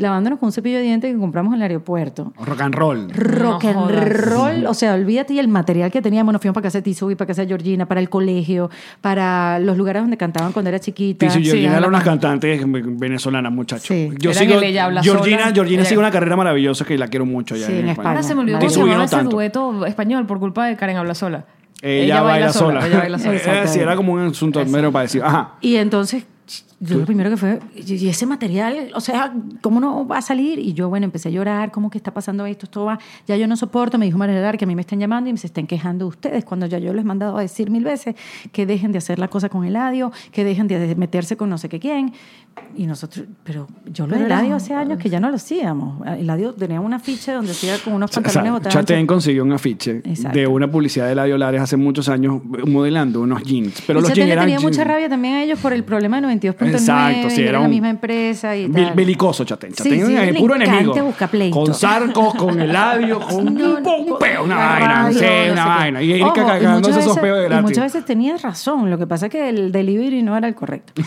lavándonos 0.02 0.40
con 0.40 0.48
un 0.48 0.52
cepillo 0.54 0.78
de 0.78 0.84
dientes 0.84 1.14
que 1.14 1.20
compramos 1.20 1.54
en 1.54 1.58
el 1.58 1.64
aeropuerto. 1.64 2.34
Rock 2.44 2.62
and 2.62 2.76
roll. 2.76 3.10
Rock 3.12 3.64
No 3.64 3.70
and 3.70 3.80
jodas. 3.80 4.26
roll, 4.26 4.66
o 4.66 4.74
sea, 4.74 4.94
olvídate 4.96 5.34
y 5.36 5.40
el 5.40 5.48
material 5.48 5.92
que 5.92 6.02
teníamos, 6.02 6.34
nos 6.34 6.42
fuimos 6.42 6.54
para 6.56 6.64
casa 6.64 6.80
de 6.80 6.82
Tizu 6.84 7.12
y 7.12 7.16
para 7.16 7.28
casa 7.28 7.42
de 7.44 7.48
Georgina, 7.48 7.86
para 7.86 8.02
el 8.02 8.10
colegio, 8.10 8.70
para 9.00 9.60
los 9.60 9.78
lugares 9.78 10.02
donde 10.04 10.18
cantaban 10.18 10.52
cuando 10.52 10.70
era 10.70 10.80
chiquita. 10.80 11.26
Tizu 11.28 11.40
y 11.40 11.44
Georgina 11.46 11.70
Sí, 11.72 11.78
eran 11.78 11.90
unas 11.90 12.04
cantantes 12.04 12.62
venezolanas, 12.66 13.52
muchachos. 13.52 13.86
Sí. 13.88 14.10
Yo 14.20 14.34
sigo, 14.34 14.60
Ella 14.62 14.86
Habla 14.86 15.04
Georgina, 15.04 15.38
Sola. 15.44 15.54
Georgina 15.54 15.82
Ella- 15.82 15.90
sigue 15.90 16.00
una 16.00 16.12
carrera 16.12 16.36
maravillosa 16.36 16.84
que 16.86 16.98
la 16.98 17.08
quiero 17.08 17.26
mucho 17.26 17.56
ya 17.56 17.68
Sí, 17.68 17.74
en 17.74 17.90
España. 17.90 18.10
Ahora 18.10 18.24
se 18.24 18.36
me 18.36 18.42
olvidó 18.42 18.60
se 18.70 18.80
llamaba 18.80 18.98
no 18.98 19.04
ese 19.04 19.24
dueto 19.24 19.86
español 19.86 20.26
por 20.26 20.40
culpa 20.40 20.66
de 20.66 20.76
Karen 20.76 20.98
Habla 20.98 21.16
Sola. 21.16 21.46
Ella, 21.84 22.22
baila, 22.22 22.54
sola. 22.54 22.86
Ella 22.86 22.98
baila 23.00 23.18
sola. 23.20 23.32
Eh, 23.64 23.68
sí, 23.68 23.80
era 23.80 23.96
como 23.96 24.14
un 24.14 24.22
asunto 24.28 24.64
mero 24.66 24.92
parecido. 24.92 25.26
Ajá. 25.26 25.54
Y 25.62 25.78
entonces, 25.78 26.26
yo 26.84 26.98
lo 26.98 27.06
primero 27.06 27.30
que 27.30 27.38
fue, 27.38 27.60
y 27.76 28.10
ese 28.10 28.26
material, 28.26 28.92
o 28.96 29.02
sea, 29.02 29.32
¿cómo 29.62 29.80
no 29.80 30.08
va 30.08 30.18
a 30.18 30.22
salir? 30.24 30.58
Y 30.58 30.74
yo, 30.74 30.90
bueno, 30.90 31.06
empecé 31.06 31.30
a 31.30 31.32
llorar, 31.32 31.72
¿cómo 31.72 31.92
que 31.92 32.00
está 32.00 32.12
pasando 32.12 32.44
esto? 32.48 32.66
Esto 32.66 32.86
va, 32.86 32.98
ya 33.28 33.38
yo 33.38 33.46
no 33.46 33.56
soporto, 33.56 34.00
me 34.00 34.08
dijo 34.08 34.18
María 34.18 34.52
que 34.54 34.66
a 34.66 34.68
mí 34.68 34.74
me 34.74 34.82
están 34.82 35.00
llamando 35.00 35.30
y 35.30 35.34
me 35.34 35.38
se 35.38 35.46
están 35.46 35.68
quejando 35.68 36.06
de 36.06 36.10
ustedes, 36.10 36.44
cuando 36.44 36.66
ya 36.66 36.80
yo 36.80 36.92
les 36.92 37.04
he 37.04 37.08
mandado 37.08 37.38
a 37.38 37.42
decir 37.42 37.70
mil 37.70 37.84
veces 37.84 38.16
que 38.52 38.66
dejen 38.66 38.92
de 38.92 38.98
hacer 38.98 39.20
la 39.20 39.28
cosa 39.28 39.48
con 39.48 39.64
Eladio, 39.64 40.12
que 40.32 40.44
dejen 40.44 40.68
de 40.68 40.96
meterse 40.96 41.38
con 41.38 41.52
no 41.52 41.60
sé 41.60 41.70
qué 41.70 41.80
quién. 41.80 42.14
Y 42.74 42.86
nosotros, 42.86 43.26
pero 43.44 43.68
yo 43.86 44.08
lo 44.08 44.16
Eladio 44.16 44.56
hace 44.56 44.74
años 44.74 44.98
que 44.98 45.10
ya 45.10 45.20
no 45.20 45.30
lo 45.30 45.36
hacíamos. 45.36 46.06
Eladio 46.08 46.54
tenía 46.54 46.80
un 46.80 46.94
afiche 46.94 47.34
donde 47.34 47.52
hacía 47.52 47.78
con 47.80 47.94
unos 47.94 48.10
O 48.12 48.14
sea, 48.14 48.24
pantalones 48.24 48.52
botados. 48.54 48.74
Chatén 48.74 49.06
consiguió 49.06 49.44
un 49.44 49.52
afiche 49.52 50.02
Exacto. 50.06 50.38
de 50.40 50.48
una 50.48 50.72
publicidad 50.72 51.06
de 51.08 51.12
Eladio 51.12 51.38
Lares 51.38 51.62
hace 51.62 51.76
muchos 51.76 52.08
años 52.08 52.42
modelando 52.66 53.20
unos 53.22 53.44
jeans. 53.44 53.84
Pero 53.86 54.00
y 54.00 54.02
los 54.04 54.14
jeans 54.14 54.26
le 54.28 54.34
eran 54.34 54.46
tenía 54.46 54.58
jeans- 54.60 54.64
mucha 54.64 54.84
rabia 54.86 55.10
también 55.10 55.34
a 55.36 55.44
ellos 55.44 55.60
por 55.60 55.74
el 55.74 55.84
problema 55.84 56.22
de 56.22 56.28
92.9. 56.28 56.72
Exacto, 56.72 57.30
sí, 57.30 57.36
y 57.36 57.44
era 57.44 57.50
era 57.50 57.60
la 57.60 57.66
un- 57.66 57.72
misma 57.72 57.90
empresa 57.90 58.56
y 58.56 58.70
tal. 58.70 58.94
Belicoso, 58.96 59.44
Chatén. 59.44 59.72
Sí, 59.72 59.78
Chatén 59.84 60.06
sí, 60.08 60.16
es 60.16 60.28
el 60.30 60.36
puro 60.38 60.56
enemigo. 60.56 60.96
Con 61.52 61.74
Sarcos, 61.74 62.36
con 62.36 62.60
Eladio, 62.62 63.20
con 63.20 63.46
No, 63.54 63.78
un, 63.80 64.12
un 64.12 64.18
una 64.44 64.56
la 64.56 64.66
vaina. 64.68 64.88
radio, 64.88 65.20
sí, 65.20 65.26
no 65.48 65.54
una 65.54 65.66
vaina. 65.66 66.02
Y 66.04 66.12
Erika 66.14 66.34
cagándose 66.34 67.00
esos 67.00 67.20
peos 67.20 67.38
de 67.38 67.44
Y 67.44 67.48
gratis. 67.48 67.64
muchas 67.64 67.84
veces 67.86 68.06
tenías 68.06 68.42
razón, 68.42 68.90
lo 68.90 68.98
que 68.98 69.08
pasa 69.08 69.28
es 69.28 69.32
que 69.32 69.50
el 69.50 69.72
delivery 69.72 70.24
no 70.24 70.36
era 70.38 70.48
el 70.48 70.56
correcto. 70.56 70.94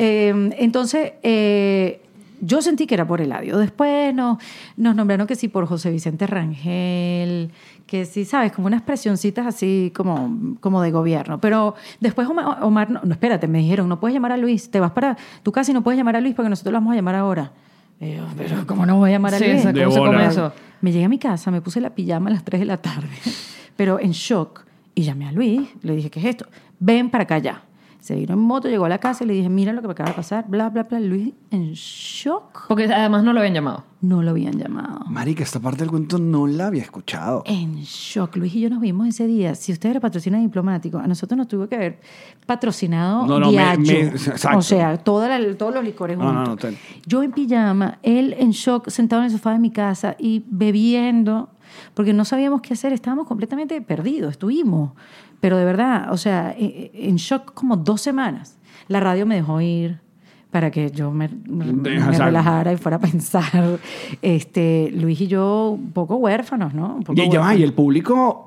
Eh, 0.00 0.50
entonces, 0.58 1.12
eh, 1.22 2.02
yo 2.40 2.62
sentí 2.62 2.86
que 2.86 2.94
era 2.94 3.06
por 3.06 3.20
Eladio. 3.20 3.58
Después 3.58 4.14
nos, 4.14 4.38
nos 4.76 4.94
nombraron 4.94 5.26
que 5.26 5.34
sí 5.34 5.48
por 5.48 5.66
José 5.66 5.90
Vicente 5.90 6.26
Rangel, 6.26 7.50
que 7.86 8.04
sí, 8.04 8.24
sabes, 8.24 8.52
como 8.52 8.66
unas 8.66 8.82
presioncitas 8.82 9.46
así 9.46 9.92
como, 9.94 10.56
como 10.60 10.82
de 10.82 10.90
gobierno. 10.90 11.40
Pero 11.40 11.74
después 12.00 12.28
Omar, 12.28 12.62
Omar 12.62 12.90
no, 12.90 13.00
no, 13.02 13.12
espérate, 13.12 13.48
me 13.48 13.58
dijeron, 13.58 13.88
no 13.88 13.98
puedes 13.98 14.14
llamar 14.14 14.32
a 14.32 14.36
Luis, 14.36 14.70
te 14.70 14.80
vas 14.80 14.92
para 14.92 15.16
tu 15.42 15.52
casa 15.52 15.70
y 15.70 15.74
no 15.74 15.82
puedes 15.82 15.98
llamar 15.98 16.16
a 16.16 16.20
Luis 16.20 16.34
porque 16.34 16.50
nosotros 16.50 16.72
lo 16.72 16.78
vamos 16.78 16.92
a 16.92 16.96
llamar 16.96 17.16
ahora. 17.16 17.52
Y 18.00 18.14
yo, 18.14 18.26
pero 18.36 18.66
¿cómo 18.66 18.86
no 18.86 18.96
voy 18.96 19.10
a 19.10 19.12
llamar 19.14 19.34
a 19.34 19.38
Sí, 19.38 19.44
esa- 19.44 19.72
De 19.72 19.82
¿cómo 19.84 19.94
se 19.94 20.00
come 20.02 20.26
eso? 20.26 20.52
Me 20.80 20.92
llegué 20.92 21.04
a 21.04 21.08
mi 21.08 21.18
casa, 21.18 21.50
me 21.50 21.60
puse 21.60 21.80
la 21.80 21.90
pijama 21.90 22.30
a 22.30 22.32
las 22.34 22.44
3 22.44 22.60
de 22.60 22.66
la 22.66 22.76
tarde, 22.76 23.08
pero 23.76 23.98
en 24.00 24.12
shock. 24.12 24.64
Y 24.94 25.02
llamé 25.02 25.28
a 25.28 25.32
Luis, 25.32 25.68
le 25.82 25.94
dije, 25.96 26.10
¿qué 26.10 26.18
es 26.20 26.26
esto? 26.26 26.46
Ven 26.80 27.10
para 27.10 27.24
acá 27.24 27.38
ya. 27.38 27.62
Se 28.00 28.14
vino 28.14 28.34
en 28.34 28.38
moto, 28.40 28.68
llegó 28.68 28.84
a 28.84 28.88
la 28.88 28.98
casa 28.98 29.24
y 29.24 29.26
le 29.26 29.34
dije, 29.34 29.48
mira 29.48 29.72
lo 29.72 29.80
que 29.82 29.88
me 29.88 29.92
acaba 29.92 30.10
de 30.10 30.16
pasar, 30.16 30.44
bla, 30.48 30.70
bla, 30.70 30.84
bla. 30.84 31.00
Luis, 31.00 31.34
en 31.50 31.72
shock, 31.72 32.66
Porque 32.68 32.84
además 32.84 33.24
no 33.24 33.32
lo 33.32 33.40
habían 33.40 33.54
llamado. 33.54 33.84
no 34.00 34.22
lo 34.22 34.30
habían 34.30 34.56
llamado. 34.56 35.00
Marica, 35.08 35.42
esta 35.42 35.58
parte 35.60 35.80
del 35.80 35.90
cuento 35.90 36.16
no 36.18 36.46
la 36.46 36.68
había 36.68 36.82
escuchado. 36.82 37.42
En 37.44 37.74
shock. 37.82 38.36
Luis 38.36 38.54
y 38.54 38.60
yo 38.60 38.70
nos 38.70 38.80
vimos 38.80 39.08
ese 39.08 39.26
día. 39.26 39.54
Si 39.56 39.72
usted 39.72 39.90
era 39.90 40.00
patrocina 40.00 40.38
diplomático, 40.38 40.98
a 40.98 41.06
nosotros 41.08 41.36
nos 41.36 41.48
tuvo 41.48 41.68
que 41.68 41.74
haber 41.74 42.00
patrocinado 42.46 43.26
No, 43.26 43.38
no, 43.40 43.46
me- 43.46 43.52
Diageo. 43.52 43.82
me- 43.84 44.00
exacto. 44.08 44.58
O 44.58 44.62
sea, 44.62 44.96
toda 44.96 45.36
la- 45.38 45.54
todos 45.56 45.74
los 45.74 45.84
licores 45.84 46.16
No, 46.16 46.32
no, 46.32 46.46
juntos. 46.46 46.70
no, 46.72 46.76
ten. 46.78 46.78
Yo 47.06 47.22
en 47.22 47.32
pijama, 47.32 47.98
él 48.02 48.34
en 48.38 48.52
shock, 48.52 48.88
sentado 48.88 49.22
en 49.22 49.26
el 49.26 49.32
sofá 49.32 49.52
de 49.52 49.58
mi 49.58 49.70
casa 49.70 50.14
y 50.18 50.44
bebiendo, 50.48 51.50
porque 51.94 52.12
no 52.12 52.24
sabíamos 52.24 52.60
qué 52.62 52.74
hacer, 52.74 52.92
estábamos 52.92 53.26
completamente 53.26 53.80
perdidos, 53.80 54.32
estuvimos. 54.32 54.92
Pero 55.40 55.56
de 55.56 55.64
verdad, 55.64 56.12
o 56.12 56.16
sea, 56.16 56.54
e- 56.58 56.90
e- 56.94 57.08
en 57.08 57.16
shock 57.16 57.52
como 57.54 57.76
dos 57.76 58.00
semanas. 58.00 58.58
La 58.88 59.00
radio 59.00 59.26
me 59.26 59.34
dejó 59.36 59.60
ir 59.60 60.00
para 60.50 60.70
que 60.70 60.90
yo 60.90 61.10
me, 61.10 61.28
me 61.46 61.98
relajara 62.10 62.72
y 62.72 62.76
fuera 62.78 62.96
a 62.96 63.00
pensar. 63.00 63.78
Este, 64.22 64.90
Luis 64.94 65.20
y 65.20 65.26
yo, 65.26 65.70
un 65.78 65.92
poco 65.92 66.16
huérfanos, 66.16 66.72
¿no? 66.74 66.94
Un 66.96 67.02
poco 67.04 67.20
Y, 67.20 67.24
ya 67.30 67.38
va, 67.40 67.46
huérfanos. 67.46 67.60
y 67.60 67.62
el 67.64 67.72
público, 67.74 68.44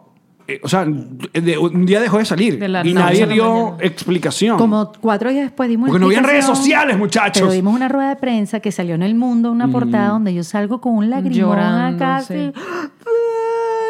eh, 0.47 0.59
o 0.63 0.67
sea, 0.67 0.84
de- 0.86 1.57
un 1.59 1.86
día 1.86 2.01
dejó 2.01 2.17
de 2.17 2.25
salir. 2.25 2.57
De 2.59 2.67
la 2.67 2.86
y 2.86 2.93
noche 2.93 3.05
nadie 3.05 3.27
dio 3.27 3.53
mañana. 3.53 3.77
explicación. 3.84 4.57
Como 4.57 4.91
cuatro 4.99 5.29
días 5.29 5.43
después 5.43 5.69
dimos 5.69 5.88
Porque 5.89 5.99
no 5.99 6.07
habían 6.07 6.23
redes 6.23 6.45
sociales, 6.45 6.97
muchachos. 6.97 7.41
Pero 7.43 7.53
dimos 7.53 7.75
una 7.75 7.88
rueda 7.88 8.09
de 8.09 8.15
prensa 8.15 8.59
que 8.59 8.71
salió 8.71 8.95
en 8.95 9.03
El 9.03 9.13
Mundo, 9.15 9.51
una 9.51 9.67
portada 9.67 10.09
donde 10.09 10.34
yo 10.34 10.43
salgo 10.43 10.82
con 10.82 10.95
un 10.95 11.09
lagrimón 11.11 11.38
Llorando, 11.51 12.03
acá. 12.03 12.21
sí. 12.21 12.51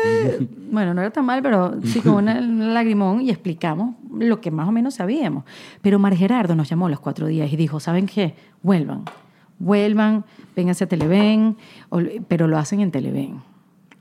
Bueno, 0.71 0.93
no 0.93 1.01
era 1.01 1.11
tan 1.11 1.25
mal, 1.25 1.41
pero 1.41 1.73
sí 1.83 1.99
con 1.99 2.29
un 2.29 2.73
lagrimón 2.73 3.19
y 3.21 3.29
explicamos 3.29 3.95
lo 4.17 4.39
que 4.39 4.51
más 4.51 4.69
o 4.69 4.71
menos 4.71 4.95
sabíamos. 4.95 5.43
Pero 5.81 5.99
Mar 5.99 6.15
Gerardo 6.15 6.55
nos 6.55 6.69
llamó 6.69 6.87
los 6.87 7.01
cuatro 7.01 7.27
días 7.27 7.51
y 7.51 7.57
dijo, 7.57 7.81
¿saben 7.81 8.05
qué? 8.05 8.35
Vuelvan, 8.63 9.03
vuelvan, 9.59 10.23
vénganse 10.55 10.85
a 10.85 10.87
Televen, 10.87 11.57
pero 12.29 12.47
lo 12.47 12.57
hacen 12.57 12.79
en 12.79 12.91
Televen, 12.91 13.41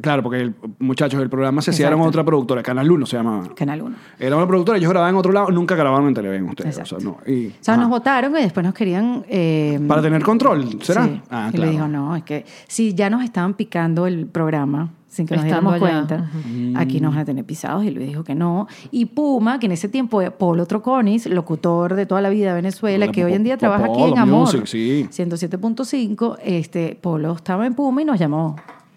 Claro, 0.01 0.23
porque 0.23 0.41
el, 0.41 0.55
muchachos, 0.79 1.21
el 1.23 1.29
programa 1.31 1.63
se 1.63 1.71
hacía 1.71 1.89
en 1.89 2.01
otra 2.01 2.25
productora, 2.25 2.63
Canal 2.63 2.91
1 2.91 3.07
se 3.07 3.17
llamaba. 3.17 3.55
Canal 3.55 3.83
1. 3.83 3.97
Era 4.19 4.37
una 4.37 4.47
productora, 4.47 4.79
ellos 4.79 4.91
grababan 4.91 5.15
en 5.15 5.19
otro 5.19 5.33
lado, 5.33 5.51
nunca 5.51 5.75
grababan 5.75 6.09
en 6.09 6.15
Televen 6.15 6.45
ustedes. 6.49 6.79
Exacto. 6.79 6.97
O 6.97 7.01
sea, 7.01 7.11
no. 7.27 7.33
Y, 7.33 7.49
O 7.49 7.53
sea, 7.61 7.75
ajá. 7.75 7.83
nos 7.83 7.91
votaron 7.91 8.33
y 8.37 8.43
después 8.43 8.65
nos 8.65 8.75
querían... 8.75 9.25
eh, 9.29 9.81
Para 9.87 10.03
tener 10.03 10.23
control, 10.23 10.83
¿será? 10.83 11.05
Sí. 11.07 11.21
Ah, 11.31 11.51
y 11.53 11.57
le 11.57 11.71
dijo, 11.71 11.89
no, 11.89 12.17
es 12.17 12.23
que 12.25 12.45
si 12.69 12.95
ya 12.95 13.11
nos 13.11 13.23
estaban 13.25 13.55
picando 13.55 14.07
el 14.07 14.27
programa 14.27 14.91
sin 15.09 15.27
que 15.27 15.35
nos 15.35 15.45
Estando 15.45 15.73
diéramos 15.73 16.07
allá. 16.07 16.07
cuenta, 16.07 16.81
aquí 16.81 17.01
nos 17.01 17.13
van 17.13 17.23
a 17.23 17.25
tener 17.25 17.45
pisados. 17.45 17.83
Y 17.85 17.91
Luis 17.91 18.07
dijo 18.07 18.23
que 18.23 18.37
no. 18.37 18.69
Y 18.93 19.07
Puma, 19.07 19.59
que 19.59 19.67
en 19.67 19.73
ese 19.73 19.89
tiempo 19.89 20.21
era 20.23 20.31
Polo 20.31 20.67
Troconis, 20.67 21.27
locutor 21.27 21.97
de 21.97 22.07
toda 22.07 22.21
la 22.21 22.29
vida 22.31 22.51
de 22.51 22.55
Venezuela, 22.55 23.07
La 23.07 23.11
que 23.13 23.25
hoy 23.25 23.33
en 23.33 23.43
día 23.43 23.57
Polo 23.59 23.59
trabaja 23.59 23.93
aquí 23.93 24.03
en 24.05 24.19
Amor, 24.19 24.69
sí. 24.69 25.09
107.5, 25.11 26.39
este, 26.45 26.97
Polo 27.01 27.33
estaba 27.33 27.67
en 27.67 27.75
Puma 27.75 28.03
y 28.03 28.05
nos 28.05 28.21
llamó. 28.21 28.55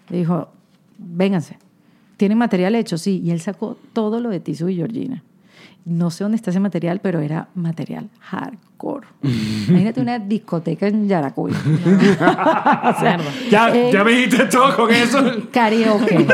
Le 0.08 0.18
dijo, 0.18 0.48
vénganse. 0.98 1.58
¿Tienen 2.16 2.38
material 2.38 2.74
hecho? 2.74 2.98
Sí. 2.98 3.20
Y 3.24 3.30
él 3.30 3.40
sacó 3.40 3.76
todo 3.92 4.20
lo 4.20 4.30
de 4.30 4.40
Tizu 4.40 4.68
y 4.68 4.76
Georgina. 4.76 5.22
No 5.84 6.10
sé 6.10 6.24
dónde 6.24 6.36
está 6.36 6.50
ese 6.50 6.60
material, 6.60 7.00
pero 7.00 7.20
era 7.20 7.48
material 7.54 8.08
hardcore. 8.20 9.06
Imagínate 9.68 10.00
una 10.00 10.18
discoteca 10.18 10.86
en 10.86 11.08
Yaracuy. 11.08 11.52
o 11.52 13.00
sea, 13.00 13.18
Ya, 13.50 13.74
eh, 13.74 13.90
ya 13.92 14.02
me 14.02 14.12
dijiste 14.12 14.46
todo 14.46 14.74
con 14.76 14.90
eso. 14.90 15.22
Karaoke. 15.52 16.26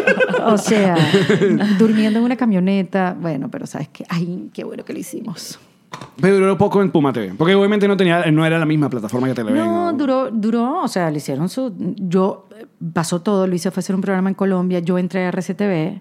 O 0.44 0.56
sea, 0.56 0.96
durmiendo 1.78 2.20
en 2.20 2.24
una 2.24 2.36
camioneta. 2.36 3.16
Bueno, 3.20 3.48
pero 3.50 3.66
sabes 3.66 3.88
que, 3.88 4.04
ay, 4.08 4.50
qué 4.52 4.62
bueno 4.62 4.84
que 4.84 4.92
lo 4.92 4.98
hicimos. 5.00 5.58
Pero 6.20 6.36
duró 6.36 6.58
poco 6.58 6.82
en 6.82 6.90
Puma 6.90 7.12
TV. 7.12 7.34
Porque 7.36 7.54
obviamente 7.54 7.88
no, 7.88 7.96
tenía, 7.96 8.30
no 8.30 8.44
era 8.44 8.58
la 8.58 8.66
misma 8.66 8.88
plataforma 8.90 9.26
que 9.28 9.34
Televen. 9.34 9.64
No, 9.64 9.92
duró, 9.92 10.30
duró, 10.30 10.82
o 10.82 10.88
sea, 10.88 11.10
le 11.10 11.18
hicieron 11.18 11.48
su... 11.48 11.74
Yo, 11.96 12.48
eh, 12.56 12.66
pasó 12.92 13.22
todo, 13.22 13.46
Luis 13.46 13.62
se 13.62 13.70
fue 13.70 13.80
a 13.80 13.82
hacer 13.82 13.94
un 13.94 14.02
programa 14.02 14.28
en 14.28 14.34
Colombia, 14.34 14.80
yo 14.80 14.98
entré 14.98 15.24
a 15.24 15.28
RCTV 15.30 16.00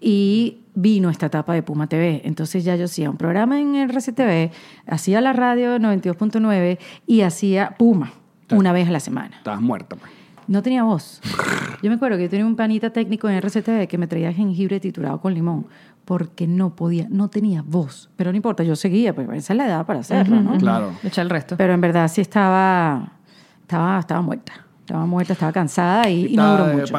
y 0.00 0.58
vino 0.74 1.10
esta 1.10 1.26
etapa 1.26 1.54
de 1.54 1.62
Puma 1.62 1.88
TV. 1.88 2.22
Entonces 2.24 2.64
ya 2.64 2.76
yo 2.76 2.84
hacía 2.84 3.10
un 3.10 3.16
programa 3.16 3.60
en 3.60 3.74
RCTV, 3.76 4.50
hacía 4.86 5.20
la 5.20 5.32
radio 5.32 5.78
92.9 5.78 6.78
y 7.06 7.22
hacía 7.22 7.74
Puma 7.78 8.12
una 8.50 8.72
vez 8.72 8.88
a 8.88 8.90
la 8.90 9.00
semana. 9.00 9.36
Estabas 9.38 9.60
muerta. 9.60 9.96
pues. 9.96 10.12
No 10.46 10.62
tenía 10.62 10.84
voz. 10.84 11.20
Yo 11.82 11.88
me 11.88 11.96
acuerdo 11.96 12.18
que 12.18 12.24
yo 12.24 12.30
tenía 12.30 12.46
un 12.46 12.56
panita 12.56 12.90
técnico 12.90 13.28
en 13.28 13.36
RCTV 13.36 13.86
que 13.88 13.98
me 13.98 14.06
traía 14.06 14.32
jengibre 14.32 14.78
triturado 14.78 15.20
con 15.20 15.32
limón 15.32 15.66
porque 16.04 16.46
no 16.46 16.74
podía, 16.76 17.06
no 17.10 17.28
tenía 17.28 17.62
voz. 17.66 18.10
Pero 18.16 18.30
no 18.30 18.36
importa, 18.36 18.62
yo 18.62 18.76
seguía, 18.76 19.14
pues 19.14 19.28
esa 19.32 19.52
es 19.52 19.56
la 19.56 19.66
edad 19.66 19.86
para 19.86 20.00
hacerlo, 20.00 20.40
¿no? 20.40 20.56
Claro. 20.58 20.92
Echa 21.02 21.22
el 21.22 21.30
resto. 21.30 21.56
Pero 21.56 21.72
en 21.72 21.80
verdad 21.80 22.08
sí 22.08 22.20
estaba, 22.20 23.12
estaba, 23.62 23.98
estaba 24.00 24.20
muerta. 24.22 24.52
Estaba 24.80 25.06
muerta, 25.06 25.32
estaba 25.32 25.50
cansada 25.50 26.10
y, 26.10 26.26
y 26.26 26.36
no 26.36 26.50
duró 26.52 26.66
de 26.66 26.74
mucho. 26.74 26.92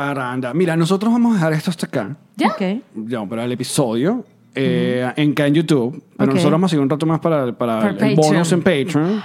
Mira, 0.56 0.76
nosotros 0.76 1.14
vamos 1.14 1.34
a 1.34 1.36
dejar 1.36 1.54
esto 1.54 1.70
hasta 1.70 1.86
acá. 1.86 2.16
¿Ya? 2.36 2.48
Ok. 2.48 2.82
Ya, 3.08 3.24
para 3.26 3.46
el 3.46 3.52
episodio. 3.52 4.26
eh, 4.56 5.12
en, 5.18 5.32
acá 5.34 5.46
en 5.46 5.54
YouTube. 5.54 6.04
Pero 6.18 6.30
Ok. 6.32 6.36
nosotros 6.36 6.52
vamos 6.54 6.70
a 6.70 6.70
seguir 6.70 6.82
un 6.84 6.90
rato 6.90 7.06
más 7.06 7.20
para, 7.20 7.52
para 7.54 7.90
el 7.90 7.96
Patreon. 7.96 8.16
bonus 8.16 8.52
en 8.54 8.60
Patreon. 8.62 9.22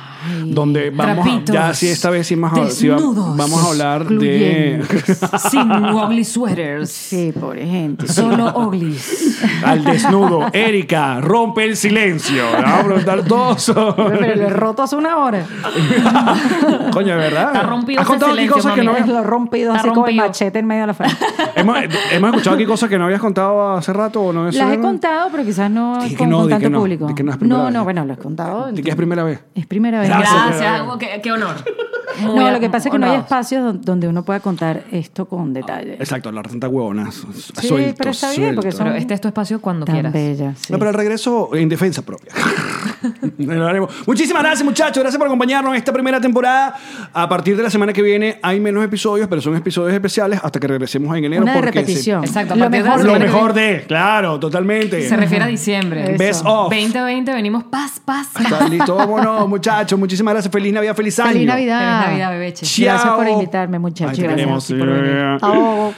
donde 0.47 0.91
vamos 0.91 1.18
a, 1.18 1.22
trapitos, 1.22 1.55
ya 1.55 1.72
sí 1.72 1.88
esta 1.88 2.11
vez 2.11 2.26
sí, 2.26 2.34
más 2.36 2.53
a- 2.53 2.64
desnudos, 2.64 3.36
vamos 3.36 3.64
a 3.64 3.68
hablar 3.70 4.07
de. 4.09 4.82
Sin 5.51 5.70
ugly 5.72 6.24
sweaters. 6.24 6.91
Sí, 6.91 7.32
pobre 7.38 7.64
gente. 7.66 8.09
Solo 8.09 8.53
uglies. 8.59 9.41
al 9.64 9.84
desnudo. 9.84 10.47
Erika, 10.53 11.20
rompe 11.20 11.64
el 11.64 11.76
silencio. 11.76 12.43
Le 12.57 12.62
Vamos 12.62 12.80
a 12.80 12.84
preguntar 12.84 13.24
todos. 13.24 13.72
Pero 13.97 14.20
le 14.20 14.32
he 14.47 14.51
roto 14.51 14.82
hace 14.82 14.97
una 14.97 15.16
hora. 15.18 15.47
Coño, 16.93 17.09
de 17.14 17.16
verdad. 17.16 17.47
Está 17.55 17.62
rompido 17.62 18.01
Has 18.01 18.07
contado 18.07 18.32
aquí 18.32 18.47
cosas 18.49 18.74
que 18.74 18.82
no 18.82 18.93
mami. 18.93 19.03
habías- 19.03 19.14
Lo 19.16 19.22
he 19.22 19.26
rompido 19.26 19.72
así 19.72 19.80
con 19.82 19.91
el 19.91 19.95
rompido. 19.97 20.26
machete 20.26 20.59
en 20.59 20.66
medio 20.66 20.80
de 20.82 20.86
la 20.88 20.95
frente. 20.95 21.16
hemos, 21.57 21.76
hemos 22.12 22.30
escuchado 22.30 22.57
aquí 22.57 22.66
cosas 22.66 22.88
que 22.88 22.99
no 22.99 23.05
habías 23.05 23.20
contado 23.20 23.72
hace 23.76 23.93
rato 23.93 24.20
o 24.22 24.32
no 24.32 24.49
eso 24.49 24.59
Las 24.59 24.72
he 24.72 24.80
contado, 24.80 25.28
pero 25.30 25.45
quizás 25.45 25.70
no 25.70 26.03
Di 26.03 26.14
que 26.14 26.26
no, 26.26 26.49
con 26.49 26.59
que 26.59 26.70
no, 26.70 26.80
público. 26.83 27.07
di 27.07 27.14
que 27.14 27.22
no 27.22 27.31
es 27.33 27.37
primera 27.39 27.59
no, 27.59 27.64
vez. 27.66 27.74
no, 27.74 27.85
bueno, 27.85 28.05
lo 28.05 28.12
he 28.14 28.16
contado. 28.16 28.72
¿De 28.72 28.83
qué 28.83 28.91
es 28.91 28.97
primera 28.97 29.22
vez? 29.24 29.41
Es 29.55 29.66
primera 29.66 30.01
vez. 30.01 30.09
Gracias. 30.09 30.33
Gracias, 30.61 30.83
qué, 30.99 31.20
qué 31.22 31.33
honor. 31.33 31.55
muy 32.22 32.35
no, 32.45 32.51
lo 32.51 32.61
que 32.61 32.68
pasa 32.68 32.89
es 32.89 32.93
que 32.93 32.99
no 32.99 33.07
hay 33.11 33.18
espacios 33.18 33.62
don- 33.62 33.81
donde 33.81 34.09
uno 34.09 34.24
pueda 34.24 34.41
contar 34.41 34.83
esto 34.93 35.26
con 35.26 35.53
detalle. 35.53 35.95
Exacto, 35.95 36.28
hablar 36.28 36.49
tanta 36.49 36.68
huevona. 36.68 37.11
su- 37.12 37.33
Sí, 37.33 37.68
suelto, 37.68 37.95
pero 37.99 38.11
está 38.11 38.31
bien, 38.33 38.55
porque 38.55 38.70
suelto. 38.72 38.76
son 38.78 38.87
Pero 38.89 38.97
este 38.97 39.14
es 39.14 39.20
tu 39.20 39.28
espacio 39.28 39.61
cuando 39.61 39.87
tan 39.87 39.95
quieras. 39.95 40.12
bellas. 40.12 40.59
sí. 40.59 40.72
No, 40.72 40.78
pero 40.78 40.89
al 40.91 40.95
regreso 40.97 41.55
en 41.55 41.68
defensa 41.68 42.03
propia. 42.03 42.33
Lo 43.39 43.66
haremos. 43.66 43.91
Muchísimas 44.07 44.43
gracias, 44.43 44.64
muchachos. 44.64 45.01
Gracias 45.03 45.18
por 45.18 45.26
acompañarnos 45.26 45.72
en 45.72 45.78
esta 45.78 45.93
primera 45.93 46.20
temporada. 46.20 46.74
A 47.12 47.28
partir 47.28 47.57
de 47.57 47.62
la 47.62 47.70
semana 47.70 47.93
que 47.93 48.03
viene 48.03 48.39
hay 48.43 48.61
menos 48.61 48.85
episodios, 48.85 49.26
pero 49.28 49.41
son 49.41 49.57
episodios 49.57 49.95
especiales 49.95 50.41
hasta 50.43 50.61
que 50.61 50.66
regresemos 50.66 51.16
en 51.16 51.24
enero. 51.24 51.43
Una 51.43 51.53
de 51.55 51.59
porque 51.61 51.72
se- 51.72 51.81
repetición. 51.81 52.24
Exacto, 52.24 52.57
Lo 52.57 52.64
de 52.68 52.70
mejor, 52.83 52.99
la 52.99 53.05
lo 53.05 53.12
que 53.14 53.18
mejor 53.20 53.53
de, 53.55 53.85
claro, 53.87 54.39
totalmente. 54.39 55.09
Se 55.09 55.16
refiere 55.16 55.45
a 55.45 55.49
diciembre. 55.49 56.16
Best 56.18 56.41
Eso. 56.43 56.64
of. 56.64 56.70
2020 56.71 57.33
venimos 57.33 57.64
paz, 57.64 58.01
paz, 58.05 58.29
paz. 58.33 58.45
Está 58.45 58.68
listo, 58.68 58.95
vámonos, 58.95 59.49
muchachos. 59.49 59.99
Muchísimas 59.99 60.35
gracias. 60.35 60.53
Feliz 60.53 60.73
Navidad, 60.73 60.95
feliz 60.95 61.18
año. 61.18 61.33
Feliz 61.33 61.47
Navidad. 61.47 62.05
Feliz 62.05 62.09
Navidad, 62.09 62.31
bebeche. 62.31 62.66
Chao. 62.66 62.85
Gracias 62.85 63.14
por 63.14 63.29
invitarme, 63.29 63.79
muchachos. 63.79 64.18
Gracias 64.18 64.66
por 64.66 64.87
venir. 64.87 65.39
Chao. 65.41 65.95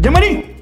Yamari, 0.00 0.57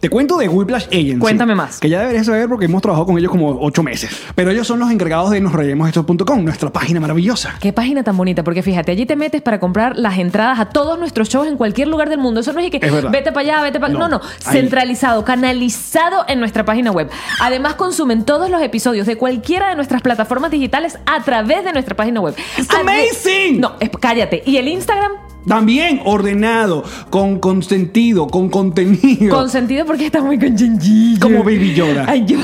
Te 0.00 0.10
cuento 0.10 0.36
de 0.36 0.48
Whiplash 0.48 0.86
Agency. 0.88 1.18
Cuéntame 1.18 1.54
más. 1.54 1.78
Que 1.78 1.88
ya 1.88 2.00
deberías 2.00 2.26
saber 2.26 2.48
porque 2.48 2.64
hemos 2.66 2.82
trabajado 2.82 3.06
con 3.06 3.16
ellos 3.16 3.30
como 3.30 3.58
ocho 3.60 3.82
meses. 3.82 4.10
Pero 4.34 4.50
ellos 4.50 4.66
son 4.66 4.78
los 4.80 4.90
encargados 4.90 5.30
de 5.30 5.40
nosreyemosesto.com, 5.40 6.44
nuestra 6.44 6.70
página 6.72 7.00
maravillosa. 7.00 7.54
qué 7.60 7.72
página 7.72 8.02
tan 8.02 8.16
bonita, 8.16 8.42
porque 8.42 8.62
fíjate, 8.62 8.92
allí 8.92 9.06
te 9.06 9.16
metes 9.16 9.42
para 9.42 9.60
comprar 9.60 9.96
las 9.96 10.18
entradas 10.18 10.58
a 10.58 10.66
todos 10.66 10.98
nuestros 10.98 11.28
shows 11.28 11.46
en 11.46 11.56
cualquier 11.56 11.88
lugar 11.88 12.08
del 12.08 12.18
mundo. 12.18 12.40
Eso 12.40 12.52
no 12.52 12.60
es 12.60 12.70
que 12.70 12.78
Es 12.82 13.10
vete 13.10 13.32
para 13.32 13.40
allá, 13.40 13.62
vete 13.62 13.80
para 13.80 13.92
No, 13.92 14.00
No, 14.00 14.08
no, 14.08 14.20
centralizado, 14.40 15.24
canalizado 15.24 16.24
en 16.28 16.40
nuestra 16.40 16.64
página 16.64 16.90
web. 16.90 17.08
Además, 17.40 17.74
consumen 17.74 18.24
todos 18.24 18.50
los 18.50 18.60
episodios 18.62 19.06
de 19.06 19.16
cualquiera 19.16 19.68
de 19.70 19.76
nuestras 19.76 20.02
plataformas 20.02 20.50
digitales 20.50 20.98
a 21.06 21.22
través 21.22 21.64
de 21.64 21.72
nuestra 21.72 21.94
página 21.94 22.20
web. 22.20 22.34
It's 22.58 22.68
amazing. 22.74 23.60
No, 23.60 23.74
cállate. 24.00 24.42
¿Y 24.44 24.56
el 24.56 24.68
Instagram? 24.68 25.35
También 25.46 26.00
ordenado, 26.04 26.82
con 27.08 27.38
consentido, 27.38 28.26
con 28.26 28.48
contenido. 28.48 29.36
Con 29.36 29.48
sentido 29.48 29.86
porque 29.86 30.06
está 30.06 30.20
muy 30.20 30.38
con 30.38 30.56
chinchillo. 30.56 31.20
Como 31.20 31.44
Baby 31.44 31.72
Yoda. 31.74 32.04
Ay, 32.08 32.24
yo. 32.26 32.38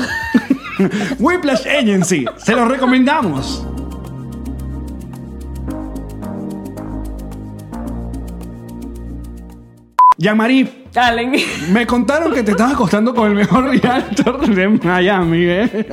Whiplash 1.19 1.67
Agency, 1.67 2.25
se 2.37 2.55
los 2.55 2.67
recomendamos. 2.67 3.65
Yamari, 10.17 10.85
Allen. 10.95 11.33
me 11.71 11.85
contaron 11.85 12.33
que 12.33 12.43
te 12.43 12.51
estabas 12.51 12.75
acostando 12.75 13.13
con 13.13 13.29
el 13.31 13.35
mejor 13.35 13.65
realtor 13.65 14.47
de 14.47 14.69
Miami, 14.69 15.43
¿eh? 15.43 15.87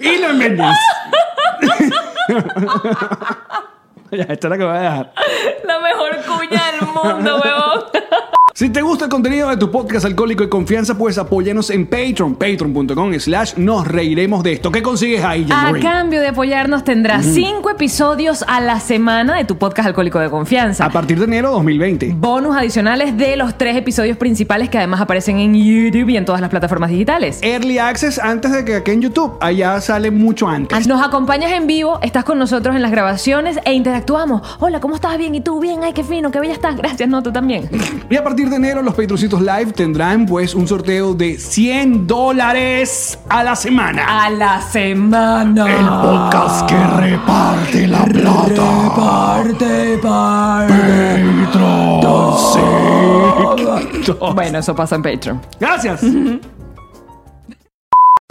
y 0.00 0.18
lo 0.20 0.34
Méndez. 0.34 0.76
ya, 4.10 4.24
esta 4.24 4.34
es 4.34 4.50
la 4.50 4.58
que 4.58 4.64
voy 4.64 4.76
a 4.76 4.80
dejar. 4.80 5.12
La 5.64 5.78
mejor 5.80 6.16
cuña 6.24 6.72
del 6.72 6.82
mundo, 6.88 7.40
huevón. 7.42 7.84
Si 8.56 8.70
te 8.70 8.80
gusta 8.80 9.04
el 9.04 9.10
contenido 9.10 9.50
de 9.50 9.58
tu 9.58 9.70
podcast 9.70 10.06
Alcohólico 10.06 10.42
y 10.42 10.48
Confianza, 10.48 10.96
puedes 10.96 11.18
apoyarnos 11.18 11.68
en 11.68 11.84
Patreon, 11.84 12.36
patreon.com 12.36 13.12
slash 13.20 13.52
nos 13.58 13.86
reiremos 13.86 14.42
de 14.42 14.52
esto. 14.54 14.72
¿Qué 14.72 14.80
consigues 14.80 15.22
ahí, 15.22 15.42
A 15.42 15.46
Jean-Marie? 15.48 15.82
cambio 15.82 16.20
de 16.22 16.28
apoyarnos, 16.28 16.82
tendrás 16.82 17.26
cinco 17.26 17.68
episodios 17.68 18.46
a 18.48 18.62
la 18.62 18.80
semana 18.80 19.36
de 19.36 19.44
tu 19.44 19.58
podcast 19.58 19.88
Alcohólico 19.88 20.20
de 20.20 20.30
Confianza. 20.30 20.86
A 20.86 20.88
partir 20.88 21.18
de 21.18 21.26
enero 21.26 21.50
2020. 21.50 22.14
Bonus 22.16 22.56
adicionales 22.56 23.14
de 23.18 23.36
los 23.36 23.58
tres 23.58 23.76
episodios 23.76 24.16
principales 24.16 24.70
que 24.70 24.78
además 24.78 25.02
aparecen 25.02 25.38
en 25.38 25.54
YouTube 25.54 26.08
y 26.08 26.16
en 26.16 26.24
todas 26.24 26.40
las 26.40 26.48
plataformas 26.48 26.88
digitales. 26.88 27.40
Early 27.42 27.76
Access 27.76 28.18
antes 28.18 28.52
de 28.52 28.64
que 28.64 28.76
aquí 28.76 28.92
en 28.92 29.02
YouTube. 29.02 29.36
Allá 29.42 29.78
sale 29.82 30.10
mucho 30.10 30.48
antes. 30.48 30.86
Nos 30.86 31.06
acompañas 31.06 31.52
en 31.52 31.66
vivo, 31.66 31.98
estás 32.00 32.24
con 32.24 32.38
nosotros 32.38 32.74
en 32.74 32.80
las 32.80 32.90
grabaciones 32.90 33.58
e 33.66 33.74
interactuamos. 33.74 34.40
Hola, 34.60 34.80
¿cómo 34.80 34.94
estás? 34.94 35.18
Bien, 35.18 35.34
¿y 35.34 35.42
tú? 35.42 35.60
Bien, 35.60 35.80
ay, 35.84 35.92
qué 35.92 36.02
fino, 36.02 36.30
qué 36.30 36.40
bella 36.40 36.54
estás. 36.54 36.74
Gracias, 36.74 37.06
no, 37.06 37.22
tú 37.22 37.30
también. 37.30 37.68
Y 38.08 38.16
a 38.16 38.24
partir 38.24 38.45
de 38.50 38.56
enero 38.56 38.82
los 38.82 38.94
Patroncitos 38.94 39.40
Live 39.40 39.72
tendrán 39.72 40.26
pues 40.26 40.54
un 40.54 40.68
sorteo 40.68 41.14
de 41.14 41.38
100 41.38 42.06
dólares 42.06 43.18
a 43.28 43.42
la 43.42 43.56
semana. 43.56 44.24
A 44.24 44.30
la 44.30 44.60
semana. 44.62 46.02
podcast 46.02 46.68
que 46.68 46.76
reparte 46.76 47.86
la 47.86 48.04
plata. 48.04 48.94
Parte, 48.96 49.98
Patreon. 50.02 51.36
Bueno, 54.34 54.58
eso 54.58 54.74
pasa 54.74 54.96
en 54.96 55.02
Patreon. 55.02 55.40
Gracias. 55.58 56.00